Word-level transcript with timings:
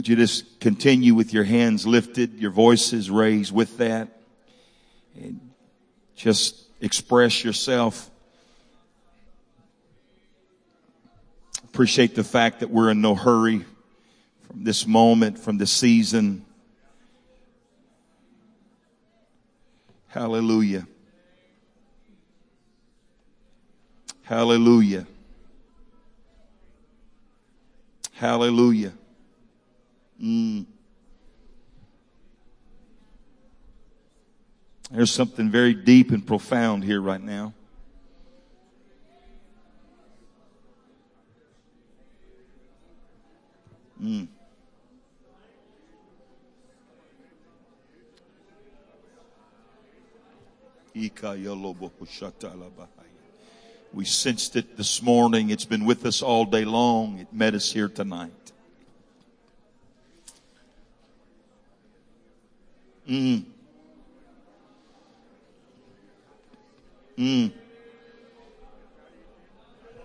Would 0.00 0.08
you 0.08 0.16
just 0.16 0.60
continue 0.60 1.14
with 1.14 1.34
your 1.34 1.44
hands 1.44 1.86
lifted, 1.86 2.38
your 2.38 2.52
voices 2.52 3.10
raised 3.10 3.52
with 3.52 3.76
that? 3.76 4.08
And 5.14 5.50
just 6.16 6.64
express 6.80 7.44
yourself. 7.44 8.10
Appreciate 11.64 12.14
the 12.14 12.24
fact 12.24 12.60
that 12.60 12.70
we're 12.70 12.88
in 12.90 13.02
no 13.02 13.14
hurry 13.14 13.66
from 14.48 14.64
this 14.64 14.86
moment, 14.86 15.38
from 15.38 15.58
this 15.58 15.70
season. 15.70 16.46
Hallelujah. 20.08 20.86
Hallelujah. 24.22 25.06
Hallelujah. 28.14 28.94
Mm. 30.22 30.66
There's 34.90 35.10
something 35.10 35.50
very 35.50 35.72
deep 35.72 36.10
and 36.10 36.26
profound 36.26 36.84
here 36.84 37.00
right 37.00 37.22
now. 37.22 37.54
Mm. 44.02 44.28
We 53.92 54.04
sensed 54.04 54.56
it 54.56 54.76
this 54.76 55.02
morning. 55.02 55.50
It's 55.50 55.64
been 55.64 55.84
with 55.84 56.04
us 56.04 56.22
all 56.22 56.44
day 56.44 56.64
long. 56.64 57.18
It 57.20 57.32
met 57.32 57.54
us 57.54 57.72
here 57.72 57.88
tonight. 57.88 58.39
Mm. 63.08 63.44
Mm. 67.18 67.50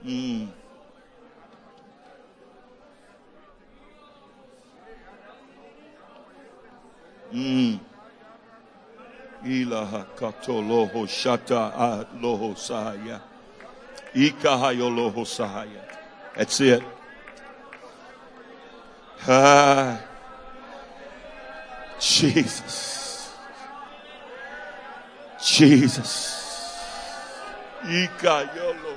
Mm. 0.06 0.48
Mm. 7.34 7.80
Ilaha 9.46 10.06
katoloho 10.16 11.06
shata 11.08 12.06
loho 12.22 12.56
sahaya. 12.56 13.22
Ikahayo 14.16 14.90
sahaya. 15.26 15.84
That's 16.36 16.60
it. 16.62 16.84
Ah. 19.28 20.15
Jesus. 22.00 23.32
Jesus. 25.40 26.44
Ikayolo 27.84 28.95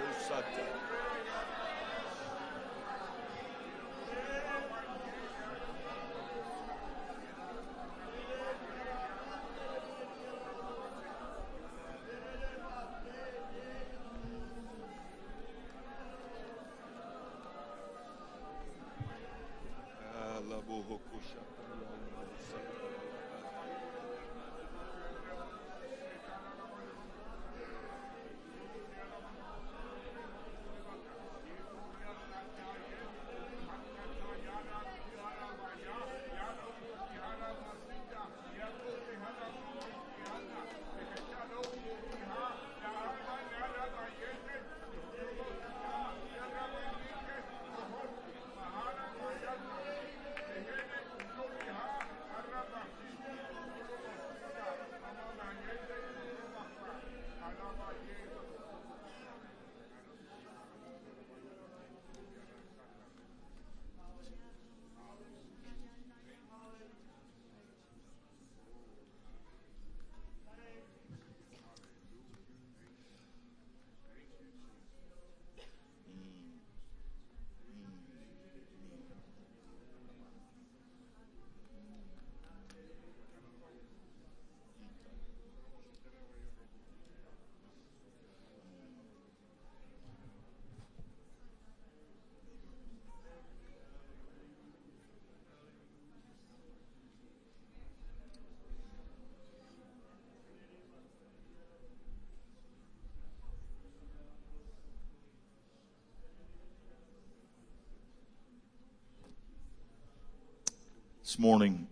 This 111.39 111.45
morning, 111.45 111.87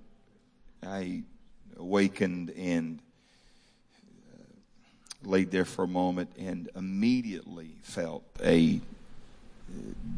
I 0.85 1.23
awakened 1.79 2.51
and 2.51 2.99
uh, 4.35 4.43
laid 5.23 5.53
there 5.53 5.65
for 5.65 5.85
a 5.85 5.87
moment 5.87 6.31
and 6.37 6.69
immediately 6.75 7.71
felt 7.83 8.25
a 8.43 8.81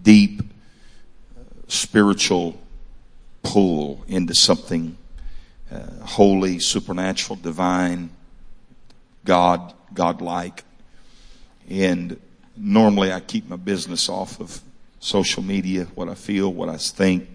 deep 0.02 0.40
uh, 0.40 1.42
spiritual 1.66 2.58
pull 3.42 4.02
into 4.08 4.34
something 4.34 4.96
uh, 5.70 6.06
holy, 6.06 6.58
supernatural, 6.58 7.36
divine, 7.36 8.08
God, 9.26 9.74
godlike. 9.92 10.64
And 11.68 12.18
normally 12.56 13.12
I 13.12 13.20
keep 13.20 13.46
my 13.46 13.56
business 13.56 14.08
off 14.08 14.40
of 14.40 14.62
social 15.00 15.42
media, 15.42 15.84
what 15.94 16.08
I 16.08 16.14
feel, 16.14 16.50
what 16.50 16.70
I 16.70 16.78
think. 16.78 17.28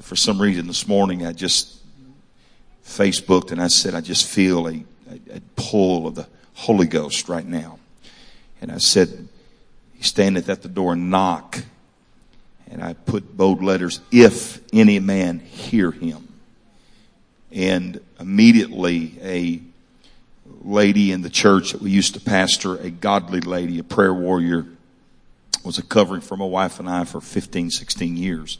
For 0.00 0.16
some 0.16 0.40
reason 0.40 0.66
this 0.66 0.88
morning 0.88 1.26
I 1.26 1.32
just 1.32 1.80
Facebooked 2.84 3.52
and 3.52 3.62
I 3.62 3.68
said, 3.68 3.94
I 3.94 4.00
just 4.00 4.26
feel 4.26 4.66
a, 4.66 4.72
a, 4.72 5.36
a 5.36 5.40
pull 5.56 6.06
of 6.06 6.14
the 6.14 6.26
Holy 6.54 6.86
Ghost 6.86 7.28
right 7.28 7.46
now. 7.46 7.78
And 8.60 8.72
I 8.72 8.78
said, 8.78 9.28
He's 9.94 10.06
standing 10.06 10.48
at 10.48 10.62
the 10.62 10.68
door 10.68 10.94
and 10.94 11.10
knock. 11.10 11.62
And 12.70 12.82
I 12.82 12.94
put 12.94 13.36
bold 13.36 13.62
letters, 13.62 14.00
if 14.10 14.60
any 14.72 14.98
man 14.98 15.40
hear 15.40 15.90
him. 15.90 16.28
And 17.52 18.00
immediately 18.18 19.18
a 19.22 19.60
lady 20.62 21.12
in 21.12 21.22
the 21.22 21.30
church 21.30 21.72
that 21.72 21.82
we 21.82 21.90
used 21.90 22.14
to 22.14 22.20
pastor, 22.20 22.76
a 22.76 22.90
godly 22.90 23.40
lady, 23.40 23.78
a 23.78 23.84
prayer 23.84 24.14
warrior, 24.14 24.66
was 25.64 25.78
a 25.78 25.82
covering 25.82 26.22
for 26.22 26.36
my 26.36 26.46
wife 26.46 26.80
and 26.80 26.88
I 26.88 27.04
for 27.04 27.20
15, 27.20 27.70
16 27.70 28.16
years. 28.16 28.58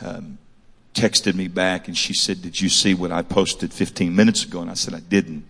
Um, 0.00 0.38
texted 0.94 1.34
me 1.34 1.48
back 1.48 1.88
and 1.88 1.96
she 1.96 2.14
said, 2.14 2.42
did 2.42 2.60
you 2.60 2.68
see 2.68 2.94
what 2.94 3.12
I 3.12 3.22
posted 3.22 3.72
15 3.72 4.14
minutes 4.14 4.44
ago? 4.44 4.60
And 4.60 4.70
I 4.70 4.74
said, 4.74 4.94
I 4.94 5.00
didn't. 5.00 5.46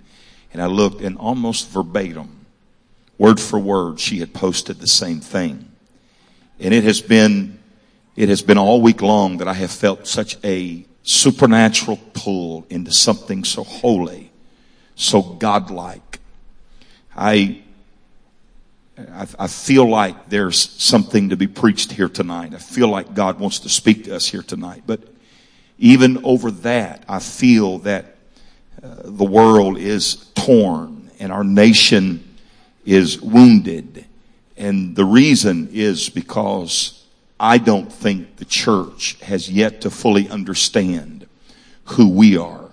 And 0.52 0.60
I 0.60 0.66
looked 0.66 1.00
and 1.00 1.16
almost 1.16 1.68
verbatim, 1.68 2.46
word 3.18 3.40
for 3.40 3.58
word, 3.58 4.00
she 4.00 4.18
had 4.18 4.34
posted 4.34 4.80
the 4.80 4.86
same 4.86 5.20
thing. 5.20 5.70
And 6.58 6.74
it 6.74 6.84
has 6.84 7.00
been, 7.00 7.58
it 8.16 8.28
has 8.28 8.42
been 8.42 8.58
all 8.58 8.82
week 8.82 9.00
long 9.00 9.38
that 9.38 9.48
I 9.48 9.54
have 9.54 9.70
felt 9.70 10.06
such 10.06 10.36
a 10.44 10.84
supernatural 11.02 11.98
pull 12.12 12.66
into 12.68 12.92
something 12.92 13.44
so 13.44 13.64
holy, 13.64 14.30
so 14.94 15.22
godlike. 15.22 16.20
I, 17.16 17.62
I, 18.98 19.26
I, 19.38 19.46
feel 19.46 19.88
like 19.88 20.28
there's 20.28 20.70
something 20.82 21.30
to 21.30 21.36
be 21.36 21.46
preached 21.46 21.92
here 21.92 22.08
tonight. 22.08 22.54
I 22.54 22.58
feel 22.58 22.88
like 22.88 23.14
God 23.14 23.40
wants 23.40 23.60
to 23.60 23.68
speak 23.68 24.04
to 24.04 24.14
us 24.14 24.26
here 24.26 24.42
tonight. 24.42 24.82
But 24.86 25.00
even 25.80 26.22
over 26.24 26.50
that, 26.50 27.04
I 27.08 27.18
feel 27.18 27.78
that 27.78 28.16
uh, 28.82 28.96
the 29.02 29.24
world 29.24 29.78
is 29.78 30.30
torn 30.34 31.10
and 31.18 31.32
our 31.32 31.42
nation 31.42 32.36
is 32.84 33.20
wounded. 33.20 34.04
And 34.58 34.94
the 34.94 35.06
reason 35.06 35.70
is 35.72 36.10
because 36.10 37.06
I 37.38 37.56
don't 37.56 37.90
think 37.90 38.36
the 38.36 38.44
church 38.44 39.16
has 39.22 39.50
yet 39.50 39.80
to 39.80 39.90
fully 39.90 40.28
understand 40.28 41.26
who 41.84 42.10
we 42.10 42.36
are. 42.36 42.68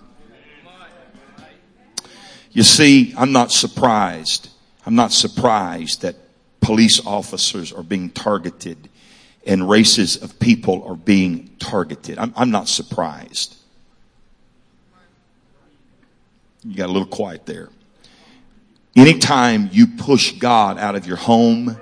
You 2.52 2.62
see, 2.62 3.14
I'm 3.16 3.32
not 3.32 3.52
surprised. 3.52 4.50
I'm 4.84 4.96
not 4.96 5.12
surprised 5.12 6.02
that 6.02 6.16
police 6.60 7.04
officers 7.06 7.72
are 7.72 7.82
being 7.82 8.10
targeted 8.10 8.87
and 9.48 9.68
races 9.68 10.22
of 10.22 10.38
people 10.38 10.84
are 10.86 10.94
being 10.94 11.48
targeted. 11.58 12.18
I'm, 12.18 12.34
I'm 12.36 12.50
not 12.50 12.68
surprised. 12.68 13.56
You 16.62 16.76
got 16.76 16.90
a 16.90 16.92
little 16.92 17.08
quiet 17.08 17.46
there. 17.46 17.70
Anytime 18.94 19.70
you 19.72 19.86
push 19.86 20.32
God 20.32 20.76
out 20.76 20.96
of 20.96 21.06
your 21.06 21.16
home, 21.16 21.80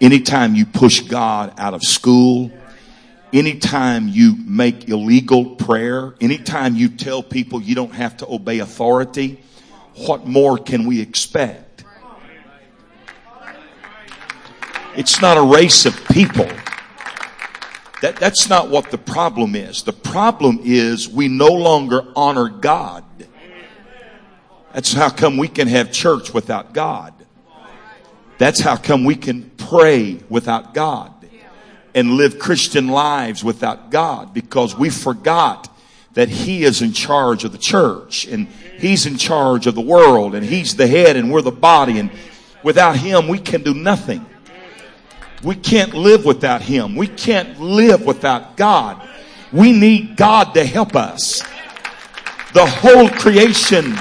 anytime 0.00 0.54
you 0.54 0.64
push 0.64 1.00
God 1.00 1.52
out 1.58 1.74
of 1.74 1.82
school, 1.82 2.50
anytime 3.30 4.08
you 4.08 4.36
make 4.46 4.88
illegal 4.88 5.56
prayer, 5.56 6.14
anytime 6.18 6.76
you 6.76 6.88
tell 6.88 7.22
people 7.22 7.60
you 7.60 7.74
don't 7.74 7.92
have 7.94 8.16
to 8.18 8.32
obey 8.32 8.60
authority, 8.60 9.42
what 10.06 10.26
more 10.26 10.56
can 10.56 10.86
we 10.86 11.02
expect? 11.02 11.69
It's 14.96 15.20
not 15.20 15.36
a 15.36 15.42
race 15.42 15.86
of 15.86 15.94
people. 16.08 16.48
That, 18.02 18.16
that's 18.16 18.48
not 18.48 18.70
what 18.70 18.90
the 18.90 18.98
problem 18.98 19.54
is. 19.54 19.82
The 19.82 19.92
problem 19.92 20.60
is 20.62 21.08
we 21.08 21.28
no 21.28 21.48
longer 21.48 22.06
honor 22.16 22.48
God. 22.48 23.04
That's 24.72 24.92
how 24.92 25.10
come 25.10 25.36
we 25.36 25.48
can 25.48 25.68
have 25.68 25.92
church 25.92 26.32
without 26.32 26.72
God. 26.72 27.12
That's 28.38 28.60
how 28.60 28.76
come 28.76 29.04
we 29.04 29.16
can 29.16 29.50
pray 29.50 30.18
without 30.28 30.72
God 30.72 31.12
and 31.94 32.12
live 32.12 32.38
Christian 32.38 32.88
lives 32.88 33.44
without 33.44 33.90
God 33.90 34.32
because 34.32 34.76
we 34.76 34.90
forgot 34.90 35.68
that 36.14 36.28
He 36.28 36.64
is 36.64 36.82
in 36.82 36.92
charge 36.92 37.44
of 37.44 37.52
the 37.52 37.58
church 37.58 38.26
and 38.26 38.48
He's 38.78 39.06
in 39.06 39.16
charge 39.16 39.66
of 39.66 39.74
the 39.74 39.80
world 39.80 40.34
and 40.34 40.44
He's 40.44 40.76
the 40.76 40.86
head 40.86 41.16
and 41.16 41.30
we're 41.30 41.42
the 41.42 41.50
body 41.50 41.98
and 41.98 42.10
without 42.62 42.96
Him 42.96 43.28
we 43.28 43.38
can 43.38 43.62
do 43.62 43.74
nothing. 43.74 44.24
We 45.42 45.54
can't 45.54 45.94
live 45.94 46.24
without 46.24 46.62
Him. 46.62 46.96
We 46.96 47.06
can't 47.06 47.58
live 47.60 48.04
without 48.04 48.56
God. 48.56 49.08
We 49.52 49.72
need 49.72 50.16
God 50.16 50.54
to 50.54 50.64
help 50.64 50.94
us. 50.94 51.42
The 52.52 52.66
whole 52.66 53.08
creation, 53.08 53.92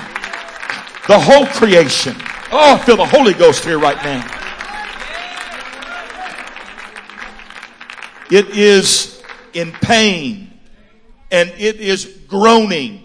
the 1.08 1.20
whole 1.20 1.46
creation. 1.46 2.16
Oh, 2.52 2.76
I 2.76 2.78
feel 2.80 2.98
the 2.98 3.06
Holy 3.06 3.34
Ghost 3.34 3.64
here 3.64 3.80
right 3.80 3.98
now. 4.04 4.26
It 8.32 8.50
is 8.50 9.24
in 9.54 9.72
pain 9.72 10.52
and 11.32 11.50
it 11.58 11.78
is 11.78 12.06
groaning. 12.28 13.04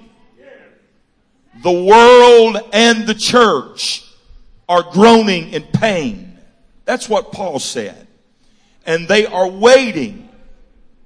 The 1.63 1.73
world 1.73 2.59
and 2.73 3.07
the 3.07 3.15
church 3.15 4.05
are 4.69 4.83
groaning 4.83 5.51
in 5.51 5.63
pain. 5.63 6.39
That's 6.85 7.09
what 7.09 7.33
Paul 7.33 7.59
said. 7.59 8.04
And 8.87 9.09
they 9.09 9.27
are 9.27 9.49
waiting 9.49 10.29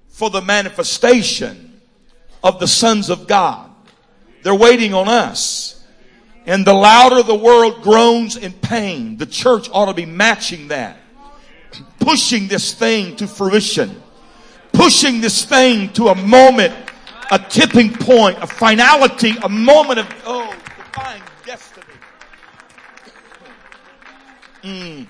for 0.08 0.30
the 0.30 0.40
manifestation 0.40 1.80
of 2.42 2.58
the 2.60 2.66
sons 2.66 3.10
of 3.10 3.26
God. 3.26 3.70
They're 4.42 4.54
waiting 4.54 4.94
on 4.94 5.08
us. 5.08 5.84
And 6.46 6.66
the 6.66 6.72
louder 6.72 7.22
the 7.22 7.34
world 7.34 7.82
groans 7.82 8.36
in 8.36 8.52
pain, 8.52 9.18
the 9.18 9.26
church 9.26 9.68
ought 9.72 9.86
to 9.86 9.94
be 9.94 10.06
matching 10.06 10.68
that. 10.68 10.98
Pushing 12.00 12.48
this 12.48 12.72
thing 12.72 13.16
to 13.16 13.26
fruition. 13.26 14.02
Pushing 14.72 15.20
this 15.20 15.44
thing 15.44 15.92
to 15.92 16.08
a 16.08 16.14
moment 16.14 16.74
a 17.30 17.38
tipping 17.38 17.92
point, 17.92 18.38
a 18.40 18.46
finality, 18.46 19.34
a 19.42 19.48
moment 19.48 19.98
of, 19.98 20.06
oh, 20.24 20.54
divine 20.76 21.22
destiny. 21.44 21.84
Mm. 24.62 25.06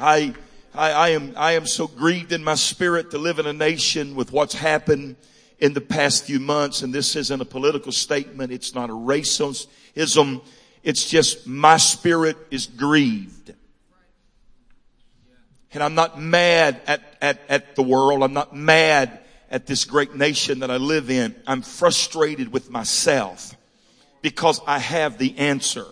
I, 0.00 0.34
I, 0.74 0.90
I 0.92 1.08
am, 1.10 1.34
I 1.36 1.52
am 1.52 1.66
so 1.66 1.86
grieved 1.86 2.32
in 2.32 2.42
my 2.44 2.54
spirit 2.54 3.10
to 3.10 3.18
live 3.18 3.38
in 3.38 3.46
a 3.46 3.52
nation 3.52 4.14
with 4.14 4.32
what's 4.32 4.54
happened 4.54 5.16
in 5.58 5.72
the 5.74 5.80
past 5.80 6.24
few 6.24 6.40
months. 6.40 6.82
And 6.82 6.92
this 6.92 7.16
isn't 7.16 7.40
a 7.40 7.44
political 7.44 7.92
statement. 7.92 8.52
It's 8.52 8.74
not 8.74 8.90
a 8.90 8.94
racism. 8.94 10.42
It's 10.82 11.08
just 11.08 11.46
my 11.46 11.76
spirit 11.76 12.36
is 12.50 12.66
grieved. 12.66 13.54
And 15.72 15.82
I'm 15.82 15.94
not 15.94 16.20
mad 16.20 16.80
at, 16.86 17.02
at, 17.20 17.40
at 17.48 17.76
the 17.76 17.82
world. 17.82 18.22
I'm 18.22 18.32
not 18.32 18.54
mad 18.54 19.20
at 19.50 19.66
this 19.66 19.84
great 19.84 20.14
nation 20.14 20.60
that 20.60 20.70
I 20.70 20.76
live 20.76 21.10
in, 21.10 21.34
I'm 21.46 21.62
frustrated 21.62 22.52
with 22.52 22.70
myself 22.70 23.54
because 24.22 24.60
I 24.66 24.78
have 24.78 25.18
the 25.18 25.38
answer. 25.38 25.86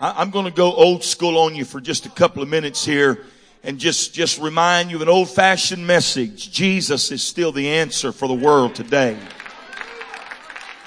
I'm 0.00 0.30
going 0.30 0.44
to 0.44 0.50
go 0.50 0.74
old 0.74 1.04
school 1.04 1.38
on 1.38 1.54
you 1.54 1.64
for 1.64 1.80
just 1.80 2.04
a 2.04 2.10
couple 2.10 2.42
of 2.42 2.48
minutes 2.48 2.84
here 2.84 3.24
and 3.62 3.78
just, 3.78 4.12
just 4.12 4.38
remind 4.38 4.90
you 4.90 4.96
of 4.96 5.02
an 5.02 5.08
old 5.08 5.30
fashioned 5.30 5.86
message. 5.86 6.50
Jesus 6.52 7.10
is 7.10 7.22
still 7.22 7.50
the 7.50 7.68
answer 7.68 8.12
for 8.12 8.28
the 8.28 8.34
world 8.34 8.74
today. 8.74 9.16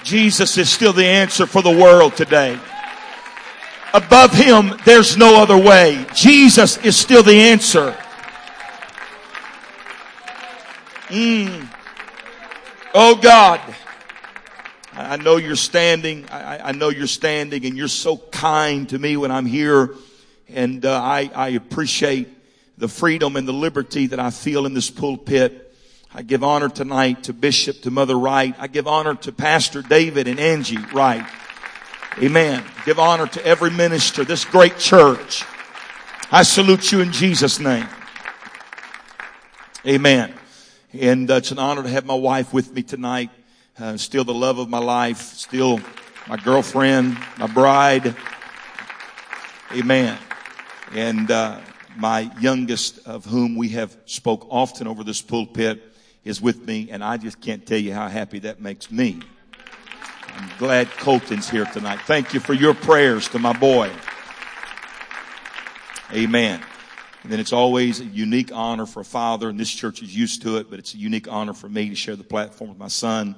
Jesus 0.03 0.57
is 0.57 0.69
still 0.69 0.93
the 0.93 1.05
answer 1.05 1.47
for 1.47 1.61
the 1.61 1.71
world 1.71 2.15
today. 2.15 2.59
Above 3.95 4.31
him, 4.31 4.73
there's 4.85 5.17
no 5.17 5.41
other 5.41 5.57
way. 5.57 6.05
Jesus 6.13 6.77
is 6.77 6.95
still 6.95 7.23
the 7.23 7.33
answer. 7.33 7.97
Mm. 11.07 11.67
Oh 12.93 13.15
God. 13.15 13.59
I 15.09 15.15
know 15.15 15.37
you're 15.37 15.55
standing. 15.55 16.29
I, 16.29 16.69
I, 16.69 16.71
know 16.71 16.89
you're 16.89 17.07
standing 17.07 17.65
and 17.65 17.75
you're 17.75 17.87
so 17.87 18.15
kind 18.15 18.87
to 18.89 18.99
me 18.99 19.17
when 19.17 19.31
I'm 19.31 19.47
here. 19.47 19.95
And 20.47 20.85
uh, 20.85 21.01
I, 21.01 21.31
I 21.33 21.49
appreciate 21.49 22.27
the 22.77 22.87
freedom 22.87 23.35
and 23.35 23.47
the 23.47 23.53
liberty 23.53 24.05
that 24.05 24.19
I 24.19 24.29
feel 24.29 24.67
in 24.67 24.75
this 24.75 24.91
pulpit. 24.91 25.75
I 26.13 26.21
give 26.21 26.43
honor 26.43 26.69
tonight 26.69 27.23
to 27.23 27.33
Bishop, 27.33 27.81
to 27.81 27.89
Mother 27.89 28.19
Wright. 28.19 28.53
I 28.59 28.67
give 28.67 28.85
honor 28.85 29.15
to 29.15 29.31
Pastor 29.31 29.81
David 29.81 30.27
and 30.27 30.39
Angie 30.39 30.77
Wright. 30.93 31.25
Amen. 32.21 32.63
Give 32.85 32.99
honor 32.99 33.25
to 33.25 33.43
every 33.43 33.71
minister, 33.71 34.23
this 34.23 34.45
great 34.45 34.77
church. 34.77 35.43
I 36.31 36.43
salute 36.43 36.91
you 36.91 37.01
in 37.01 37.11
Jesus' 37.11 37.59
name. 37.59 37.87
Amen. 39.87 40.35
And 40.93 41.31
uh, 41.31 41.35
it's 41.35 41.49
an 41.49 41.57
honor 41.57 41.81
to 41.81 41.89
have 41.89 42.05
my 42.05 42.13
wife 42.13 42.53
with 42.53 42.71
me 42.71 42.83
tonight. 42.83 43.31
Uh, 43.79 43.95
still 43.95 44.25
the 44.25 44.33
love 44.33 44.57
of 44.57 44.67
my 44.67 44.77
life, 44.77 45.21
still 45.21 45.79
my 46.27 46.35
girlfriend, 46.35 47.17
my 47.37 47.47
bride. 47.47 48.13
Amen. 49.71 50.17
And 50.91 51.31
uh, 51.31 51.61
my 51.95 52.29
youngest, 52.41 53.07
of 53.07 53.23
whom 53.23 53.55
we 53.55 53.69
have 53.69 53.95
spoke 54.05 54.45
often 54.49 54.85
over 54.85 55.05
this 55.05 55.21
pulpit, 55.21 55.81
is 56.25 56.41
with 56.41 56.67
me, 56.67 56.89
and 56.91 57.01
I 57.01 57.15
just 57.15 57.39
can't 57.39 57.65
tell 57.65 57.77
you 57.77 57.93
how 57.93 58.09
happy 58.09 58.39
that 58.39 58.59
makes 58.59 58.91
me. 58.91 59.21
I'm 60.35 60.49
glad 60.57 60.89
Colton's 60.89 61.49
here 61.49 61.65
tonight. 61.65 62.01
Thank 62.05 62.33
you 62.33 62.41
for 62.41 62.53
your 62.53 62.73
prayers 62.73 63.29
to 63.29 63.39
my 63.39 63.53
boy. 63.53 63.89
Amen. 66.11 66.61
And 67.23 67.31
then 67.31 67.39
it's 67.39 67.53
always 67.53 68.01
a 68.01 68.05
unique 68.05 68.51
honor 68.53 68.85
for 68.85 68.99
a 68.99 69.05
father, 69.05 69.47
and 69.47 69.57
this 69.57 69.71
church 69.71 70.01
is 70.01 70.13
used 70.13 70.41
to 70.41 70.57
it, 70.57 70.69
but 70.69 70.79
it's 70.79 70.93
a 70.93 70.97
unique 70.97 71.31
honor 71.31 71.53
for 71.53 71.69
me 71.69 71.87
to 71.87 71.95
share 71.95 72.17
the 72.17 72.25
platform 72.25 72.71
with 72.71 72.79
my 72.79 72.89
son. 72.89 73.37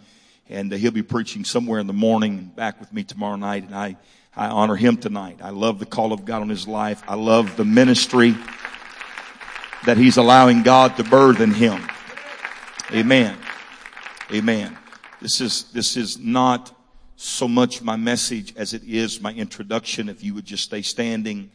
And 0.51 0.71
uh, 0.71 0.75
he'll 0.75 0.91
be 0.91 1.01
preaching 1.01 1.45
somewhere 1.45 1.79
in 1.79 1.87
the 1.87 1.93
morning 1.93 2.51
back 2.55 2.79
with 2.79 2.91
me 2.91 3.03
tomorrow 3.05 3.37
night. 3.37 3.63
And 3.63 3.73
I, 3.73 3.95
I 4.35 4.47
honor 4.47 4.75
him 4.75 4.97
tonight. 4.97 5.39
I 5.41 5.49
love 5.49 5.79
the 5.79 5.85
call 5.85 6.11
of 6.11 6.25
God 6.25 6.41
on 6.41 6.49
his 6.49 6.67
life. 6.67 7.01
I 7.07 7.15
love 7.15 7.55
the 7.55 7.63
ministry 7.65 8.35
that 9.85 9.97
he's 9.97 10.17
allowing 10.17 10.61
God 10.61 10.97
to 10.97 11.03
birth 11.03 11.39
in 11.39 11.51
him. 11.51 11.81
Amen. 12.91 13.37
Amen. 14.31 14.77
This 15.21 15.39
is, 15.39 15.71
this 15.71 15.95
is 15.95 16.19
not 16.19 16.77
so 17.15 17.47
much 17.47 17.81
my 17.81 17.95
message 17.95 18.53
as 18.57 18.73
it 18.73 18.83
is 18.83 19.21
my 19.21 19.31
introduction. 19.31 20.09
If 20.09 20.21
you 20.23 20.33
would 20.33 20.45
just 20.45 20.63
stay 20.63 20.81
standing 20.81 21.49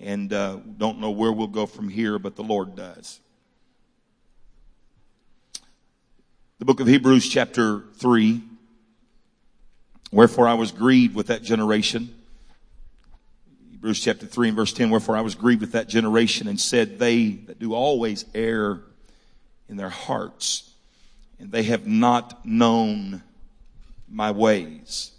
and 0.00 0.32
uh, 0.32 0.58
don't 0.78 1.00
know 1.00 1.10
where 1.10 1.32
we'll 1.32 1.48
go 1.48 1.66
from 1.66 1.88
here, 1.88 2.18
but 2.18 2.36
the 2.36 2.44
Lord 2.44 2.76
does. 2.76 3.20
The 6.58 6.64
book 6.64 6.80
of 6.80 6.88
Hebrews, 6.88 7.28
chapter 7.28 7.84
3. 7.98 8.42
Wherefore 10.10 10.48
I 10.48 10.54
was 10.54 10.72
grieved 10.72 11.14
with 11.14 11.28
that 11.28 11.44
generation. 11.44 12.12
Hebrews 13.70 14.00
chapter 14.00 14.26
3 14.26 14.48
and 14.48 14.56
verse 14.56 14.72
10, 14.72 14.90
wherefore 14.90 15.16
I 15.16 15.20
was 15.20 15.36
grieved 15.36 15.60
with 15.60 15.70
that 15.72 15.88
generation 15.88 16.48
and 16.48 16.58
said, 16.58 16.98
they 16.98 17.28
that 17.46 17.60
do 17.60 17.74
always 17.74 18.24
err 18.34 18.80
in 19.68 19.76
their 19.76 19.88
hearts, 19.88 20.72
and 21.38 21.52
they 21.52 21.62
have 21.62 21.86
not 21.86 22.44
known 22.44 23.22
my 24.10 24.32
ways. 24.32 25.12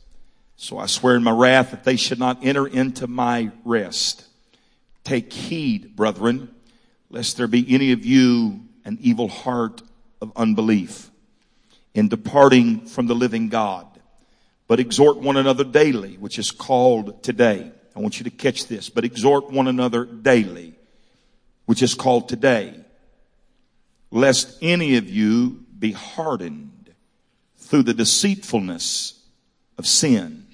So 0.58 0.78
I 0.78 0.88
swear 0.88 1.16
in 1.16 1.24
my 1.24 1.32
wrath 1.32 1.72
that 1.72 1.86
they 1.86 1.96
should 1.96 2.20
not 2.20 2.44
enter 2.44 2.68
into 2.68 3.08
my 3.08 3.52
rest. 3.64 4.26
Take 5.06 5.32
heed, 5.32 5.96
brethren, 5.96 6.54
lest 7.10 7.38
there 7.38 7.48
be 7.48 7.66
any 7.74 7.94
of 7.94 8.06
you 8.06 8.60
an 8.84 8.98
evil 9.00 9.30
heart 9.30 9.82
of 10.22 10.34
unbelief 10.36 11.09
in 12.00 12.08
departing 12.08 12.86
from 12.86 13.08
the 13.08 13.14
living 13.14 13.50
God. 13.50 13.86
But 14.70 14.80
exhort 14.80 15.18
one 15.18 15.36
another 15.36 15.66
daily, 15.66 16.16
which 16.16 16.40
is 16.40 16.50
called 16.50 17.22
today. 17.22 17.74
I 17.94 18.00
want 18.00 18.20
you 18.20 18.24
to 18.24 18.30
catch 18.30 18.68
this, 18.68 18.88
but 18.90 19.04
exhort 19.04 19.52
one 19.52 19.68
another 19.68 20.06
daily, 20.06 20.76
which 21.66 21.84
is 21.84 21.96
called 21.96 22.30
today, 22.30 22.74
lest 24.12 24.58
any 24.62 24.96
of 24.96 25.10
you 25.10 25.66
be 25.78 25.92
hardened 25.92 26.94
through 27.58 27.84
the 27.84 27.94
deceitfulness 27.94 29.22
of 29.78 29.86
sin. 29.86 30.48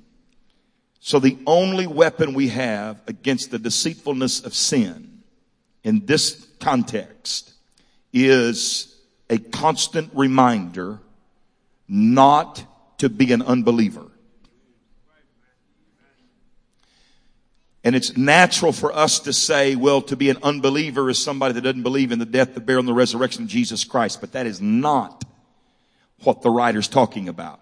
So 1.00 1.20
the 1.20 1.38
only 1.46 1.86
weapon 1.86 2.34
we 2.34 2.48
have 2.48 3.02
against 3.06 3.52
the 3.52 3.60
deceitfulness 3.60 4.44
of 4.44 4.56
sin 4.56 5.22
in 5.84 6.08
this 6.08 6.48
context 6.60 7.54
is 8.12 8.96
a 9.30 9.38
constant 9.38 10.10
reminder 10.16 11.02
not 11.88 12.64
to 13.00 13.10
be 13.10 13.32
an 13.32 13.42
unbeliever. 13.42 14.06
And 17.84 17.96
it's 17.96 18.18
natural 18.18 18.72
for 18.72 18.92
us 18.92 19.20
to 19.22 19.32
say, 19.32 19.76
well, 19.76 20.02
to 20.04 20.16
be 20.16 20.32
an 20.32 20.38
unbeliever 20.42 21.08
is 21.08 21.20
somebody 21.20 21.54
that 21.54 21.62
doesn't 21.62 21.84
believe 21.84 22.12
in 22.12 22.18
the 22.18 22.26
death, 22.26 22.56
the 22.56 22.60
burial, 22.60 22.80
and 22.80 22.88
the 22.88 22.94
resurrection 22.94 23.44
of 23.44 23.50
Jesus 23.50 23.84
Christ. 23.84 24.22
But 24.22 24.32
that 24.32 24.48
is 24.48 24.60
not 24.60 25.24
what 26.24 26.42
the 26.42 26.50
writer's 26.50 26.88
talking 26.88 27.30
about. 27.30 27.60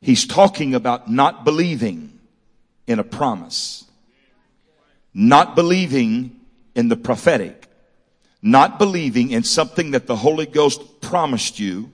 He's 0.00 0.26
talking 0.26 0.76
about 0.76 1.10
not 1.10 1.44
believing 1.44 2.20
in 2.86 3.00
a 3.00 3.04
promise. 3.04 3.84
Not 5.12 5.56
believing 5.56 6.40
in 6.76 6.88
the 6.88 6.96
prophetic. 6.96 7.66
Not 8.42 8.78
believing 8.78 9.32
in 9.32 9.42
something 9.42 9.90
that 9.90 10.06
the 10.06 10.16
Holy 10.16 10.46
Ghost 10.46 11.00
promised 11.00 11.58
you, 11.58 11.90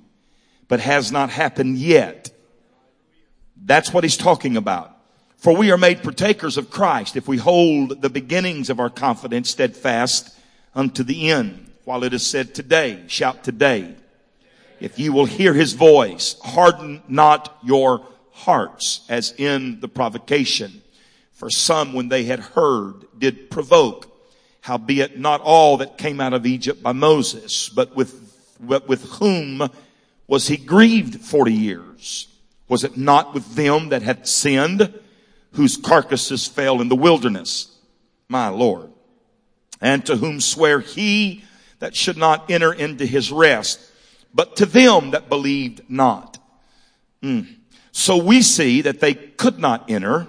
but 0.68 0.80
has 0.80 1.10
not 1.10 1.30
happened 1.30 1.78
yet. 1.78 2.30
That's 3.56 3.92
what 3.92 4.04
he's 4.04 4.16
talking 4.16 4.56
about. 4.56 4.94
For 5.38 5.56
we 5.56 5.70
are 5.70 5.78
made 5.78 6.02
partakers 6.02 6.56
of 6.56 6.70
Christ 6.70 7.16
if 7.16 7.28
we 7.28 7.36
hold 7.36 8.02
the 8.02 8.10
beginnings 8.10 8.70
of 8.70 8.80
our 8.80 8.90
confidence 8.90 9.50
steadfast 9.50 10.36
unto 10.74 11.02
the 11.02 11.30
end. 11.30 11.70
While 11.84 12.04
it 12.04 12.12
is 12.12 12.26
said 12.26 12.54
today, 12.54 13.04
shout 13.06 13.44
today. 13.44 13.94
If 14.80 14.98
you 14.98 15.12
will 15.12 15.24
hear 15.24 15.54
his 15.54 15.72
voice, 15.72 16.36
harden 16.40 17.02
not 17.08 17.56
your 17.62 18.06
hearts 18.32 19.06
as 19.08 19.32
in 19.38 19.80
the 19.80 19.88
provocation. 19.88 20.82
For 21.32 21.50
some, 21.50 21.92
when 21.92 22.08
they 22.08 22.24
had 22.24 22.40
heard, 22.40 23.04
did 23.16 23.50
provoke. 23.50 24.06
Howbeit 24.60 25.18
not 25.18 25.40
all 25.40 25.78
that 25.78 25.98
came 25.98 26.20
out 26.20 26.34
of 26.34 26.46
Egypt 26.46 26.82
by 26.82 26.92
Moses, 26.92 27.68
but 27.68 27.96
with, 27.96 28.56
but 28.60 28.88
with 28.88 29.04
whom 29.12 29.70
was 30.28 30.46
he 30.46 30.58
grieved 30.58 31.22
40 31.22 31.52
years? 31.52 32.28
Was 32.68 32.84
it 32.84 32.96
not 32.96 33.32
with 33.32 33.54
them 33.54 33.88
that 33.88 34.02
had 34.02 34.28
sinned, 34.28 34.92
whose 35.52 35.78
carcasses 35.78 36.46
fell 36.46 36.82
in 36.82 36.88
the 36.88 36.94
wilderness? 36.94 37.74
My 38.28 38.48
Lord. 38.48 38.92
And 39.80 40.04
to 40.06 40.16
whom 40.16 40.40
swear 40.40 40.80
he 40.80 41.44
that 41.78 41.96
should 41.96 42.18
not 42.18 42.50
enter 42.50 42.72
into 42.72 43.06
his 43.06 43.32
rest, 43.32 43.80
but 44.34 44.56
to 44.56 44.66
them 44.66 45.12
that 45.12 45.30
believed 45.30 45.80
not. 45.88 46.38
Mm. 47.22 47.46
So 47.92 48.18
we 48.18 48.42
see 48.42 48.82
that 48.82 49.00
they 49.00 49.14
could 49.14 49.58
not 49.58 49.90
enter. 49.90 50.26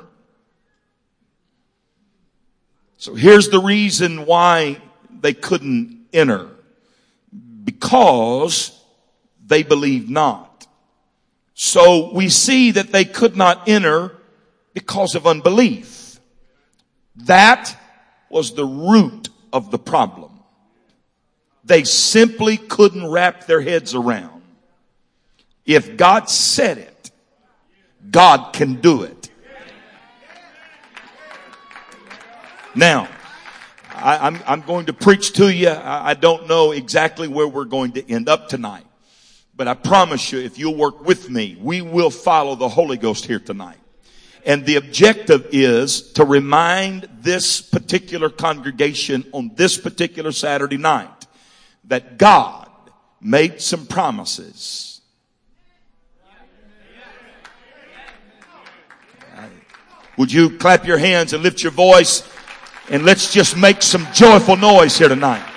So 2.98 3.15
here's 3.15 3.50
the 3.50 3.60
reason 3.60 4.25
why 4.25 4.82
they 5.10 5.34
couldn't 5.34 6.06
enter. 6.13 6.50
Because 7.63 8.78
they 9.50 9.63
believed 9.63 10.10
not. 10.10 10.68
So 11.53 12.13
we 12.13 12.29
see 12.29 12.72
that 12.72 12.94
they 12.94 13.03
could 13.03 13.36
not 13.36 13.68
enter 13.68 14.15
because 14.74 15.15
of 15.15 15.27
unbelief. 15.27 16.20
That 17.18 17.75
was 18.29 18.53
the 18.53 18.65
root 18.65 19.27
of 19.51 19.72
the 19.72 19.79
problem. 19.79 20.32
They 21.65 21.84
simply 21.84 22.58
couldn't 22.58 23.06
wrap 23.06 23.46
their 23.46 23.62
heads 23.62 23.94
around. 23.94 24.41
If 25.65 25.98
God 25.98 26.29
said 26.29 26.77
it, 26.77 27.12
God 28.10 28.53
can 28.53 28.75
do 28.75 29.03
it. 29.03 29.29
Now, 32.75 33.10
I, 33.89 34.41
am 34.46 34.62
going 34.62 34.86
to 34.86 34.94
preach 34.94 35.34
to 35.34 35.53
you. 35.53 35.70
I, 35.70 36.12
I 36.12 36.13
don't 36.13 36.48
know 36.48 36.72
exactly 36.72 37.27
where 37.27 37.48
we're 37.48 37.65
going 37.65 37.91
to 37.94 38.10
end 38.10 38.29
up 38.29 38.48
tonight. 38.48 38.86
But 39.59 39.67
I 39.67 39.73
promise 39.73 40.31
you, 40.31 40.39
if 40.39 40.57
you'll 40.57 40.77
work 40.77 41.05
with 41.05 41.29
me, 41.29 41.57
we 41.59 41.81
will 41.81 42.11
follow 42.11 42.55
the 42.55 42.69
Holy 42.69 42.95
Ghost 42.95 43.25
here 43.25 43.41
tonight. 43.41 43.75
And 44.45 44.65
the 44.65 44.77
objective 44.77 45.49
is 45.51 46.13
to 46.13 46.23
remind 46.23 47.09
this 47.19 47.59
particular 47.59 48.29
congregation 48.29 49.25
on 49.33 49.51
this 49.55 49.77
particular 49.77 50.31
Saturday 50.31 50.77
night 50.77 51.27
that 51.83 52.17
God 52.17 52.69
made 53.19 53.59
some 53.59 53.85
promises 53.85 55.01
Would 60.15 60.31
you 60.31 60.57
clap 60.57 60.85
your 60.85 60.97
hands 60.97 61.31
and 61.33 61.43
lift 61.43 61.63
your 61.63 61.71
voice? 61.71 62.23
And 62.89 63.03
let's 63.03 63.33
just 63.33 63.55
make 63.55 63.81
some 63.81 64.07
joyful 64.13 64.57
noise 64.57 64.97
here 64.97 65.07
tonight. 65.07 65.49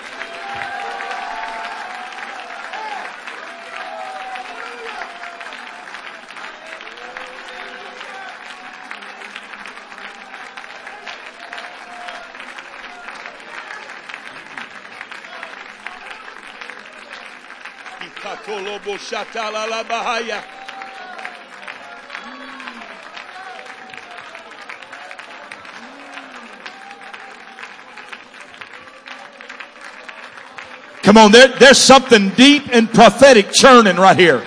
Come 31.02 31.16
on, 31.18 31.32
there, 31.32 31.49
there's 31.59 31.78
something 31.78 32.30
deep 32.30 32.68
and 32.73 32.88
prophetic 32.90 33.50
churning 33.52 33.97
right 33.97 34.16
here. 34.16 34.47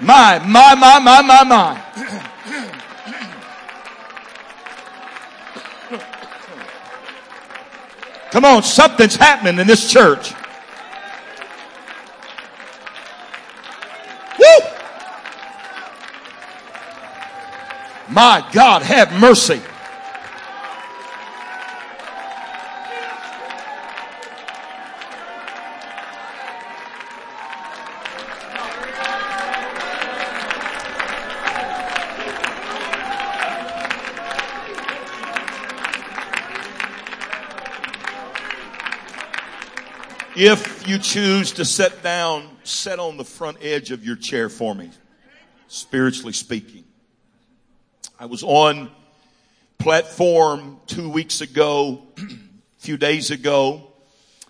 My, 0.00 0.40
my, 0.40 0.74
my, 0.74 0.98
my, 0.98 1.22
my, 1.22 1.44
my. 1.44 1.82
Come 8.30 8.44
on, 8.44 8.62
something's 8.62 9.16
happening 9.16 9.58
in 9.58 9.66
this 9.66 9.90
church. 9.90 10.34
My 18.16 18.42
God, 18.50 18.80
have 18.80 19.12
mercy. 19.20 19.60
If 40.34 40.88
you 40.88 40.96
choose 40.96 41.52
to 41.52 41.66
sit 41.66 42.02
down, 42.02 42.48
sit 42.64 42.98
on 42.98 43.18
the 43.18 43.24
front 43.24 43.58
edge 43.60 43.90
of 43.90 44.06
your 44.06 44.16
chair 44.16 44.48
for 44.48 44.74
me, 44.74 44.90
spiritually 45.68 46.32
speaking. 46.32 46.85
I 48.18 48.24
was 48.24 48.42
on 48.42 48.90
platform 49.76 50.80
two 50.86 51.10
weeks 51.10 51.42
ago, 51.42 52.02
a 52.16 52.22
few 52.78 52.96
days 52.96 53.30
ago. 53.30 53.88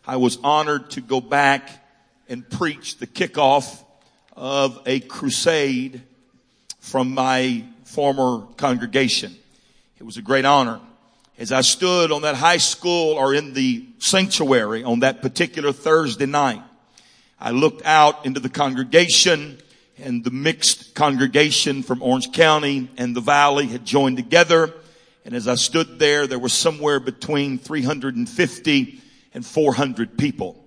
I 0.06 0.18
was 0.18 0.38
honored 0.44 0.90
to 0.90 1.00
go 1.00 1.20
back 1.20 1.84
and 2.28 2.48
preach 2.48 2.98
the 2.98 3.08
kickoff 3.08 3.82
of 4.36 4.80
a 4.86 5.00
crusade 5.00 6.00
from 6.78 7.12
my 7.12 7.64
former 7.82 8.46
congregation. 8.56 9.34
It 9.98 10.04
was 10.04 10.16
a 10.16 10.22
great 10.22 10.44
honor. 10.44 10.78
As 11.36 11.50
I 11.50 11.62
stood 11.62 12.12
on 12.12 12.22
that 12.22 12.36
high 12.36 12.58
school 12.58 13.14
or 13.14 13.34
in 13.34 13.52
the 13.52 13.84
sanctuary 13.98 14.84
on 14.84 15.00
that 15.00 15.22
particular 15.22 15.72
Thursday 15.72 16.26
night, 16.26 16.62
I 17.40 17.50
looked 17.50 17.84
out 17.84 18.26
into 18.26 18.38
the 18.38 18.48
congregation 18.48 19.58
and 19.98 20.22
the 20.22 20.30
mixed 20.30 20.94
congregation 20.94 21.82
from 21.82 22.02
Orange 22.02 22.32
County 22.32 22.90
and 22.96 23.16
the 23.16 23.20
Valley 23.20 23.66
had 23.66 23.84
joined 23.84 24.16
together. 24.16 24.72
And 25.24 25.34
as 25.34 25.48
I 25.48 25.54
stood 25.54 25.98
there, 25.98 26.26
there 26.26 26.38
was 26.38 26.52
somewhere 26.52 27.00
between 27.00 27.58
350 27.58 29.00
and 29.34 29.44
400 29.44 30.18
people. 30.18 30.62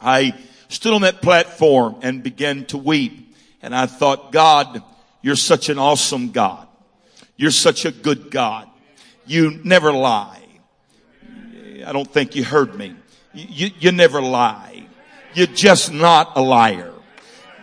I 0.00 0.34
stood 0.68 0.94
on 0.94 1.02
that 1.02 1.20
platform 1.20 1.96
and 2.02 2.22
began 2.22 2.64
to 2.66 2.78
weep. 2.78 3.34
And 3.60 3.74
I 3.74 3.86
thought, 3.86 4.30
God, 4.30 4.82
you're 5.20 5.36
such 5.36 5.68
an 5.68 5.78
awesome 5.78 6.30
God. 6.30 6.66
You're 7.36 7.50
such 7.50 7.84
a 7.84 7.90
good 7.90 8.30
God. 8.30 8.68
You 9.26 9.60
never 9.64 9.92
lie. 9.92 10.42
I 11.84 11.92
don't 11.92 12.10
think 12.10 12.36
you 12.36 12.44
heard 12.44 12.74
me. 12.74 12.94
You, 13.34 13.70
you 13.78 13.92
never 13.92 14.22
lie. 14.22 14.86
You're 15.34 15.46
just 15.46 15.92
not 15.92 16.32
a 16.36 16.40
liar. 16.40 16.92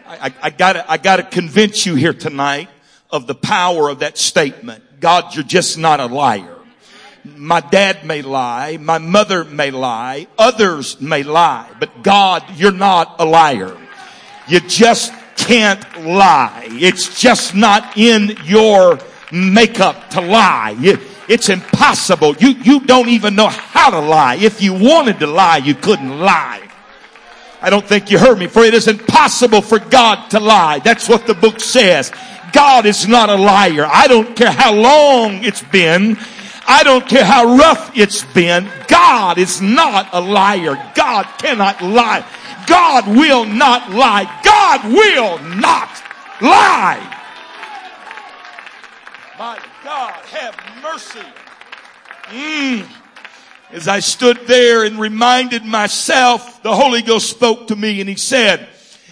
I, 0.08 0.34
I, 0.42 0.50
gotta, 0.52 0.90
I 0.90 0.98
gotta 0.98 1.24
convince 1.24 1.86
you 1.86 1.96
here 1.96 2.14
tonight 2.14 2.70
of 3.10 3.28
the 3.28 3.36
power 3.36 3.90
of 3.90 4.00
that 4.00 4.18
statement. 4.18 5.00
God, 5.00 5.36
you're 5.36 5.44
just 5.44 5.78
not 5.78 6.00
a 6.00 6.06
liar. 6.06 6.56
My 7.24 7.60
dad 7.60 8.06
may 8.06 8.22
lie. 8.22 8.78
My 8.78 9.00
mother 9.00 9.44
may 9.44 9.72
lie. 9.72 10.28
Others 10.38 11.02
may 11.02 11.24
lie. 11.24 11.72
But 11.80 12.04
God, 12.04 12.44
you're 12.56 12.72
not 12.72 13.16
a 13.20 13.26
liar. 13.26 13.76
You 14.48 14.60
just 14.60 15.12
can't 15.36 15.84
lie. 16.06 16.68
It's 16.70 17.20
just 17.20 17.56
not 17.56 17.98
in 17.98 18.38
your 18.44 19.00
makeup 19.32 20.12
to 20.12 20.22
lie. 20.22 20.76
It's 21.28 21.50
impossible. 21.50 22.36
You, 22.38 22.50
you 22.50 22.80
don't 22.82 23.10
even 23.10 23.36
know 23.36 23.48
how 23.48 23.90
to 23.90 24.00
lie. 24.00 24.36
If 24.36 24.62
you 24.62 24.74
wanted 24.74 25.20
to 25.20 25.28
lie, 25.28 25.58
you 25.58 25.74
couldn't 25.74 26.20
lie. 26.20 26.65
I 27.66 27.72
don't 27.72 27.84
think 27.84 28.12
you 28.12 28.20
heard 28.20 28.38
me. 28.38 28.46
For 28.46 28.64
it 28.64 28.76
is 28.76 28.88
impossible 28.88 29.64
for 29.64 29.80
God 29.80 30.30
to 30.30 30.40
lie. 30.40 30.78
That's 30.78 31.10
what 31.10 31.26
the 31.26 31.34
book 31.34 31.60
says. 31.60 32.12
God 32.54 32.86
is 32.86 33.08
not 33.08 33.32
a 33.32 33.36
liar. 33.36 33.88
I 33.92 34.08
don't 34.08 34.36
care 34.36 34.52
how 34.52 34.72
long 34.72 35.44
it's 35.44 35.64
been. 35.64 36.16
I 36.68 36.84
don't 36.84 37.08
care 37.08 37.26
how 37.26 37.58
rough 37.58 37.98
it's 37.98 38.24
been. 38.24 38.70
God 38.88 39.40
is 39.40 39.64
not 39.64 40.10
a 40.14 40.22
liar. 40.22 40.76
God 40.94 41.24
cannot 41.40 41.82
lie. 41.82 42.24
God 42.68 43.08
will 43.08 43.46
not 43.46 43.90
lie. 43.90 44.26
God 44.44 44.84
will 44.84 45.40
not 45.56 45.90
lie. 46.42 47.02
My 49.40 49.60
God, 49.84 50.14
have 50.14 50.56
mercy. 50.84 51.28
Mm. 52.26 53.05
As 53.72 53.88
I 53.88 54.00
stood 54.00 54.48
there 54.48 54.84
and 54.84 55.00
reminded 55.00 55.66
myself, 55.66 56.62
the 56.62 56.76
Holy 56.76 57.02
Ghost 57.02 57.30
spoke 57.30 57.68
to 57.68 57.76
me 57.76 58.00
and 58.00 58.08
he 58.08 58.16
said, 58.16 58.68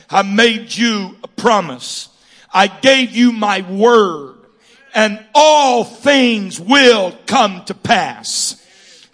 I 0.09 0.21
made 0.21 0.75
you 0.75 1.17
a 1.23 1.27
promise. 1.27 2.09
I 2.53 2.67
gave 2.67 3.11
you 3.11 3.31
my 3.31 3.61
word 3.61 4.35
and 4.93 5.23
all 5.33 5.83
things 5.83 6.59
will 6.59 7.17
come 7.25 7.65
to 7.65 7.73
pass. 7.73 8.59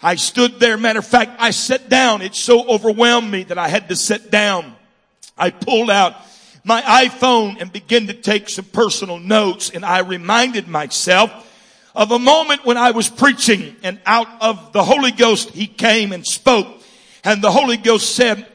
I 0.02 0.16
stood 0.16 0.60
there. 0.60 0.76
Matter 0.76 0.98
of 0.98 1.06
fact, 1.06 1.36
I 1.38 1.52
sat 1.52 1.88
down. 1.88 2.20
It 2.20 2.34
so 2.34 2.66
overwhelmed 2.68 3.30
me 3.30 3.44
that 3.44 3.58
I 3.58 3.68
had 3.68 3.88
to 3.88 3.96
sit 3.96 4.30
down. 4.30 4.74
I 5.38 5.50
pulled 5.50 5.90
out 5.90 6.16
my 6.64 6.82
iPhone 6.82 7.60
and 7.60 7.72
began 7.72 8.08
to 8.08 8.14
take 8.14 8.50
some 8.50 8.66
personal 8.66 9.18
notes 9.18 9.70
and 9.70 9.86
I 9.86 10.00
reminded 10.00 10.68
myself 10.68 11.46
of 11.94 12.12
a 12.12 12.18
moment 12.18 12.64
when 12.64 12.76
I 12.76 12.92
was 12.92 13.08
preaching 13.08 13.76
and 13.82 14.00
out 14.06 14.28
of 14.40 14.72
the 14.72 14.84
Holy 14.84 15.10
Ghost, 15.10 15.50
He 15.50 15.66
came 15.66 16.12
and 16.12 16.26
spoke 16.26 16.80
and 17.24 17.42
the 17.42 17.50
Holy 17.50 17.76
Ghost 17.76 18.14
said, 18.14 18.46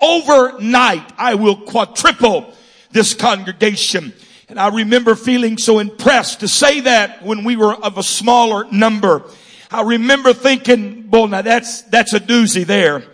overnight 0.00 1.12
I 1.18 1.34
will 1.34 1.56
quadruple 1.56 2.52
this 2.90 3.14
congregation. 3.14 4.12
And 4.48 4.58
I 4.58 4.68
remember 4.68 5.14
feeling 5.14 5.58
so 5.58 5.78
impressed 5.78 6.40
to 6.40 6.48
say 6.48 6.80
that 6.80 7.22
when 7.22 7.44
we 7.44 7.56
were 7.56 7.74
of 7.74 7.98
a 7.98 8.02
smaller 8.02 8.66
number. 8.70 9.24
I 9.70 9.82
remember 9.82 10.32
thinking, 10.32 11.02
boy, 11.02 11.26
now 11.26 11.42
that's, 11.42 11.82
that's 11.82 12.12
a 12.12 12.20
doozy 12.20 12.66
there. 12.66 13.04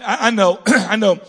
I, 0.00 0.28
I 0.28 0.30
know, 0.30 0.60
I 0.66 0.96
know. 0.96 1.20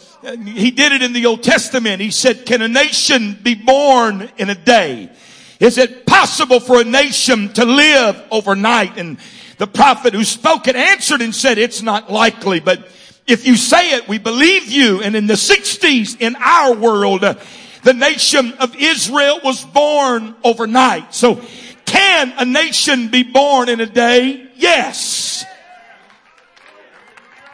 He 0.45 0.71
did 0.71 0.93
it 0.93 1.01
in 1.01 1.13
the 1.13 1.25
Old 1.25 1.43
Testament. 1.43 2.01
He 2.01 2.11
said, 2.11 2.45
can 2.45 2.61
a 2.61 2.67
nation 2.67 3.37
be 3.41 3.55
born 3.55 4.29
in 4.37 4.49
a 4.49 4.55
day? 4.55 5.11
Is 5.59 5.77
it 5.77 6.05
possible 6.17 6.59
for 6.59 6.81
a 6.81 6.83
nation 6.83 7.53
to 7.53 7.63
live 7.63 8.19
overnight? 8.31 8.97
And 8.97 9.19
the 9.59 9.67
prophet 9.67 10.15
who 10.15 10.23
spoke 10.23 10.67
it 10.67 10.75
answered 10.75 11.21
and 11.21 11.33
said, 11.33 11.59
it's 11.59 11.83
not 11.83 12.11
likely, 12.11 12.59
but 12.59 12.87
if 13.27 13.45
you 13.45 13.55
say 13.55 13.91
it, 13.91 14.07
we 14.07 14.17
believe 14.17 14.65
you. 14.71 15.03
And 15.03 15.15
in 15.15 15.27
the 15.27 15.35
60s 15.35 16.19
in 16.19 16.35
our 16.37 16.73
world, 16.73 17.23
uh, 17.23 17.35
the 17.83 17.93
nation 17.93 18.53
of 18.53 18.75
Israel 18.75 19.41
was 19.43 19.63
born 19.63 20.33
overnight. 20.43 21.13
So 21.13 21.39
can 21.85 22.33
a 22.37 22.45
nation 22.45 23.09
be 23.09 23.21
born 23.21 23.69
in 23.69 23.79
a 23.79 23.85
day? 23.85 24.49
Yes. 24.55 25.45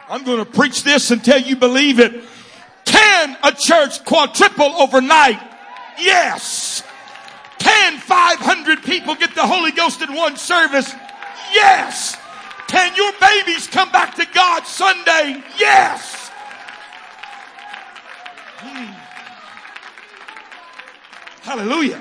I'm 0.08 0.24
going 0.24 0.38
to 0.42 0.50
preach 0.50 0.84
this 0.84 1.10
until 1.10 1.38
you 1.38 1.56
believe 1.56 2.00
it. 2.00 2.24
Can 2.86 3.36
a 3.42 3.52
church 3.52 4.02
quadruple 4.06 4.72
overnight? 4.76 5.40
Yes. 5.98 6.63
Can 7.84 7.98
500 7.98 8.82
people 8.82 9.14
get 9.14 9.34
the 9.34 9.46
Holy 9.46 9.70
Ghost 9.70 10.00
in 10.00 10.14
one 10.14 10.38
service? 10.38 10.90
Yes. 11.52 12.16
Can 12.66 12.96
your 12.96 13.12
babies 13.20 13.66
come 13.66 13.92
back 13.92 14.14
to 14.14 14.24
God 14.32 14.66
Sunday? 14.66 15.44
Yes. 15.58 16.30
Hmm. 18.56 18.90
Hallelujah. 21.42 22.00